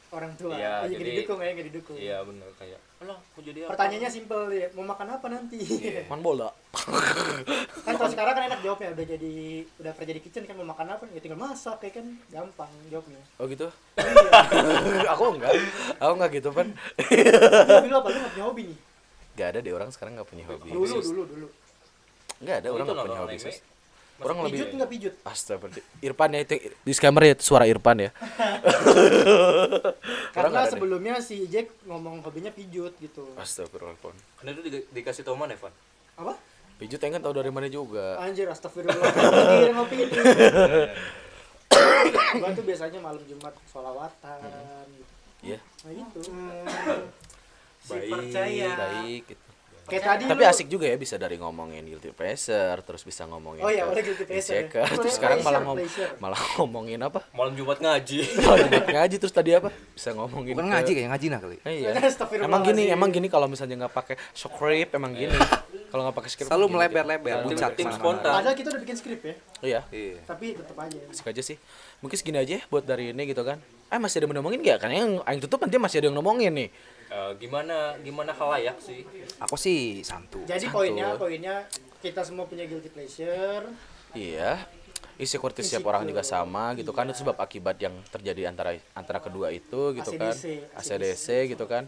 orang 0.09 0.31
tua 0.33 0.53
Iya, 0.53 0.85
nggak 0.85 0.93
jadi- 0.93 1.09
didukung 1.11 1.39
ya 1.39 1.49
nggak 1.51 1.67
didukung 1.67 1.97
iya 1.97 2.17
bener 2.21 2.49
kayak 2.53 2.79
alah 2.99 3.17
mau 3.19 3.41
jadi 3.41 3.59
apa 3.59 3.69
pertanyaannya 3.69 4.09
simpel 4.09 4.41
ya 4.47 4.67
mau 4.71 4.85
makan 4.85 5.07
apa 5.11 5.27
nanti 5.27 5.57
Man 6.05 6.21
bola. 6.21 6.49
kan 7.85 7.93
kalau 7.93 8.09
sekarang 8.09 8.33
kan 8.33 8.43
enak 8.45 8.59
jawabnya 8.61 8.89
udah 8.91 9.05
jadi 9.09 9.33
udah 9.75 9.91
kerja 9.91 10.13
di 10.13 10.21
kitchen 10.21 10.43
kan 10.43 10.55
mau 10.55 10.63
makan 10.65 10.87
apa 10.91 11.03
ya 11.07 11.19
tinggal 11.19 11.35
masak 11.37 11.81
ya 11.81 11.91
kan 11.91 12.05
gampang 12.29 12.71
jawabnya 12.87 13.19
Oh 13.35 13.45
gitu. 13.45 13.67
Iya. 13.97 15.09
aku 15.13 15.23
enggak. 15.33 15.51
Aku 15.97 16.13
enggak 16.13 16.31
gitu, 16.31 16.49
Pan. 16.49 16.67
hobi 16.71 17.87
lu 17.87 17.95
apa 17.95 18.07
lu 18.07 18.17
nggak 18.17 18.31
punya 18.31 18.45
hobi 18.45 18.63
nih 18.65 18.79
Gak 19.33 19.47
ada 19.49 19.59
deh 19.59 19.73
orang 19.73 19.89
sekarang 19.89 20.13
gak 20.13 20.29
punya 20.29 20.45
hobi. 20.45 20.69
dulu 20.69 20.85
dulu 20.93 21.21
dulu 21.25 21.47
Enggak 22.39 22.55
ada 22.55 22.67
orang 22.69 22.85
Itu 22.85 22.93
gak 22.93 23.03
punya 23.03 23.19
hobi. 23.19 23.35
anime. 23.35 23.51
Orang 24.15 24.41
lebih 24.41 24.55
pijut 24.55 24.67
nggak 24.73 24.89
pijut 24.89 25.13
Astagfirullah. 25.21 25.83
Irfan 25.99 26.29
ya 26.29 26.39
itu 26.39 26.53
disclaimer 26.81 27.21
ya 27.23 27.31
itu 27.33 27.43
suara 27.43 27.65
Irfan 27.65 27.97
ya. 27.99 28.09
Karena 30.31 30.61
deh. 30.61 30.69
sebelumnya 30.69 31.13
si 31.19 31.43
Jack 31.45 31.67
ngomong 31.83 32.21
hobinya 32.21 32.49
pijut 32.49 32.93
gitu 32.97 33.27
Astagfirullah. 33.35 33.93
Pon. 33.97 34.13
karena 34.35 34.49
itu 34.53 34.61
di- 34.65 34.85
dikasih 34.91 35.21
tau 35.21 35.33
mana 35.33 35.51
Evan 35.51 35.69
apa 36.15 36.33
Pijut 36.75 36.97
yang 36.97 37.11
kan 37.11 37.21
tahu 37.21 37.31
dari 37.33 37.47
mana 37.47 37.67
juga. 37.67 38.17
anjir 38.17 38.43
astagfirullah 38.45 38.97
Lagi 38.97 39.71
ngopi 39.71 39.93
ini 39.99 40.11
gua 42.35 42.49
tuh 42.51 42.63
biasanya 42.63 42.99
malam 42.99 43.21
jumat 43.23 43.51
sholawatan 43.67 44.39
gitu. 44.89 45.11
Iya, 45.43 45.57
Nah 45.59 45.91
gitu. 45.91 46.19
Si 47.79 47.93
percaya. 48.07 48.67
baik 48.73 49.21
gitu. 49.27 49.47
Kayak 49.83 50.03
tadi 50.05 50.23
Tapi 50.25 50.39
lu- 50.39 50.47
asik 50.47 50.67
juga 50.67 50.85
ya 50.85 50.95
bisa 50.95 51.15
dari 51.15 51.35
ngomongin 51.35 51.83
guilty 51.83 52.09
pleasure, 52.09 52.79
terus 52.79 53.01
bisa 53.01 53.23
ngomongin 53.23 53.59
Oh 53.59 53.67
iya, 53.67 53.83
boleh 53.83 53.99
guilty 53.99 54.23
pleasure 54.23 54.63
ya. 54.63 54.87
terus 54.89 55.13
sekarang 55.13 55.39
malah 55.39 55.59
ngom 55.61 55.75
pleasure. 55.75 56.15
malah 56.17 56.39
ngomongin 56.55 56.99
apa? 56.99 57.19
malam 57.29 57.51
Jumat 57.51 57.77
ngaji 57.77 58.19
Kalau 58.45 58.63
buat 58.63 58.87
ngaji 58.89 59.15
terus 59.17 59.31
tadi 59.31 59.51
apa? 59.51 59.69
Bisa 59.91 60.09
ngomongin 60.11 60.55
Bukan 60.55 60.65
ke- 60.65 60.73
ngaji 60.73 60.91
kayak 60.93 61.09
ngaji 61.09 61.25
nah 61.27 61.39
kali. 61.39 61.57
Eh, 61.61 61.73
iya. 61.81 61.91
Emang 62.41 62.63
gini, 62.63 62.83
emang 62.87 63.09
gini 63.09 63.27
kalau 63.27 63.45
misalnya 63.45 63.75
nggak 63.77 63.93
pakai 63.93 64.15
script 64.31 64.91
emang 64.93 65.11
gini. 65.11 65.35
kalau 65.89 66.01
nggak 66.03 66.15
pakai 66.15 66.29
script 66.29 66.47
Selalu 66.47 66.65
melebar-lebar, 66.69 67.43
bucat 67.43 67.71
ke 67.71 67.83
mana-mana. 67.83 67.93
spontan. 67.93 68.31
Padahal 68.33 68.55
kita 68.55 68.67
udah 68.69 68.81
bikin 68.81 68.95
skrip 68.95 69.21
ya, 69.21 69.35
Iya, 69.61 69.81
Iya. 69.89 70.19
tapi 70.23 70.55
tetap 70.55 70.73
aja. 70.75 70.97
asik 71.05 71.27
aja 71.27 71.41
sih. 71.43 71.57
Mungkin 71.99 72.15
segini 72.15 72.37
aja 72.37 72.53
ya 72.55 72.61
buat 72.65 72.81
dari 72.81 73.11
ini 73.11 73.23
gitu 73.25 73.43
kan. 73.43 73.59
Eh 73.87 73.95
masih 73.95 74.17
ada 74.17 74.25
yang 74.25 74.39
ngomongin 74.39 74.59
nggak? 74.59 74.77
Karena 74.79 74.95
yang 74.97 75.11
aing 75.21 75.39
tutup 75.39 75.59
nanti 75.59 75.77
masih 75.77 75.99
ada 75.99 76.07
yang 76.07 76.17
ngomongin 76.17 76.51
nih. 76.51 76.69
Eh, 77.13 77.31
gimana 77.37 77.93
gimana 78.01 78.33
halayak 78.33 78.81
sih? 78.81 79.05
Aku 79.37 79.53
sih 79.53 80.01
santu. 80.01 80.41
Jadi 80.49 80.65
Satu. 80.65 80.81
poinnya, 80.81 81.13
poinnya 81.13 81.55
kita 82.01 82.25
semua 82.25 82.49
punya 82.49 82.65
guilty 82.65 82.89
pleasure. 82.89 83.69
Iya. 84.17 84.65
Insecurity 85.21 85.61
setiap 85.61 85.93
orang 85.93 86.09
juga 86.09 86.25
sama 86.25 86.73
gitu 86.73 86.89
kan. 86.89 87.05
Itu 87.05 87.21
sebab 87.21 87.37
akibat 87.37 87.77
yang 87.77 87.93
terjadi 88.09 88.49
antara 88.49 88.73
antara 88.97 89.21
kedua 89.21 89.53
itu 89.53 89.93
gitu 89.93 90.09
kan. 90.17 90.33
ACDC, 90.33 90.73
ACDC 90.73 91.25
gitu 91.53 91.69
kan. 91.69 91.85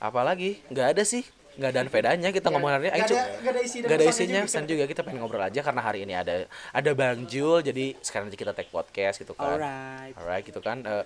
Apalagi 0.00 0.64
nggak 0.72 0.96
ada 0.96 1.04
sih. 1.04 1.20
Nggak 1.52 1.68
ada 1.68 1.80
bedanya 1.84 2.28
kita 2.32 2.48
ngomong 2.48 2.72
hari 2.72 2.88
ini 2.88 2.96
Nggak 2.96 3.12
ada- 3.12 3.28
nggak 3.44 3.52
ada 3.52 3.60
isi 3.60 3.76
nggak 3.84 3.92
ada 4.00 4.06
isinya 4.08 4.40
juga. 4.40 4.48
pesan 4.48 4.64
juga. 4.64 4.84
Kita 4.88 5.00
pengen 5.04 5.20
ngobrol 5.20 5.44
aja 5.44 5.60
karena 5.60 5.82
hari 5.84 6.08
ini 6.08 6.16
ada 6.16 6.48
ada 6.72 6.90
Bang 6.96 7.28
Jul. 7.28 7.60
Jadi 7.60 7.92
sekarang 8.00 8.32
aja 8.32 8.40
kita 8.40 8.56
take 8.56 8.72
podcast 8.72 9.20
gitu 9.20 9.36
kan. 9.36 9.60
Alright. 9.60 10.16
alright 10.16 10.44
gitu 10.48 10.64
kan. 10.64 10.80
Eh, 10.80 11.04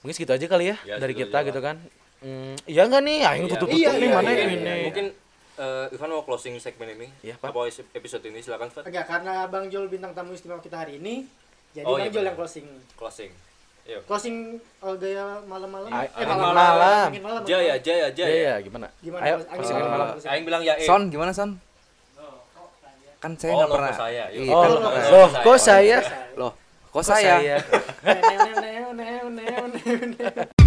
mungkin 0.00 0.16
segitu 0.16 0.32
aja 0.32 0.46
kali 0.48 0.72
ya, 0.72 0.76
Ya, 0.88 0.96
dari 0.96 1.12
kita 1.12 1.44
aja 1.44 1.52
gitu 1.52 1.60
kan 1.60 1.76
Hmm, 2.20 2.52
iya 2.64 2.84
nggak 2.84 3.00
nih 3.00 3.16
aing 3.22 3.42
Iya. 3.42 3.50
tutup 3.50 3.66
tutup 3.66 3.74
Iya, 3.74 3.90
nih 3.94 4.00
iya, 4.02 4.14
mana 4.14 4.28
iya, 4.30 4.44
ini 4.44 4.56
mungkin 4.84 5.06
eh, 5.56 5.84
Ivan 5.90 6.08
mau 6.10 6.22
closing 6.22 6.54
segmen 6.56 6.88
ini 6.92 7.08
Iya, 7.22 7.34
Pak. 7.34 7.48
apa 7.48 7.60
episode 7.92 8.24
ini 8.24 8.38
silakan 8.38 8.68
Ivan 8.68 8.84
Enggak, 8.84 9.04
karena 9.06 9.34
Bang 9.46 9.66
Jol 9.66 9.88
bintang 9.88 10.12
tamu 10.12 10.30
istimewa 10.30 10.58
kita 10.58 10.76
hari 10.78 10.96
ini, 10.96 11.24
jadi 11.72 11.84
Oh, 11.84 11.96
Bang 11.96 12.04
iya, 12.04 12.12
Jol 12.12 12.24
yang 12.24 12.36
closing. 12.36 12.66
closing 12.94 13.32
Yuk. 13.82 14.04
Closing 14.04 14.60
oh, 14.78 14.92
gaya 14.94 15.40
malam-malam. 15.48 15.88
Ah, 15.88 16.04
eh, 16.04 16.22
malam. 16.22 16.52
malam-malam. 16.52 17.08
Malam. 17.16 17.42
Jaya 17.42 17.74
Jaya 17.76 18.06
ya 18.06 18.08
Jaya 18.12 18.36
ya 18.36 18.54
gimana 18.60 18.86
Gimana? 19.00 19.22
ayo 19.24 19.34
closing 19.40 19.76
malam. 19.80 19.90
malam 19.90 20.20
Aing 20.22 20.44
bilang 20.44 20.62
ya 20.62 20.74
eh. 20.76 20.84
Son 20.84 21.02
gimana 21.08 21.32
Son? 21.32 21.50
Kan 23.18 23.32
saya 23.34 23.52
Oh, 23.52 23.56
nggak 23.58 23.66
lo 23.66 23.74
pernah. 23.74 23.88
kok 23.88 24.00
saya, 24.00 24.24
yuk. 24.30 24.42
Iya, 24.44 24.52
oh 24.52 24.60
kan 24.60 24.70
loh 24.70 24.92
kok 25.40 25.56
saya 25.58 25.98
Loh, 26.36 26.52
kok 26.92 27.02
saya? 27.02 27.34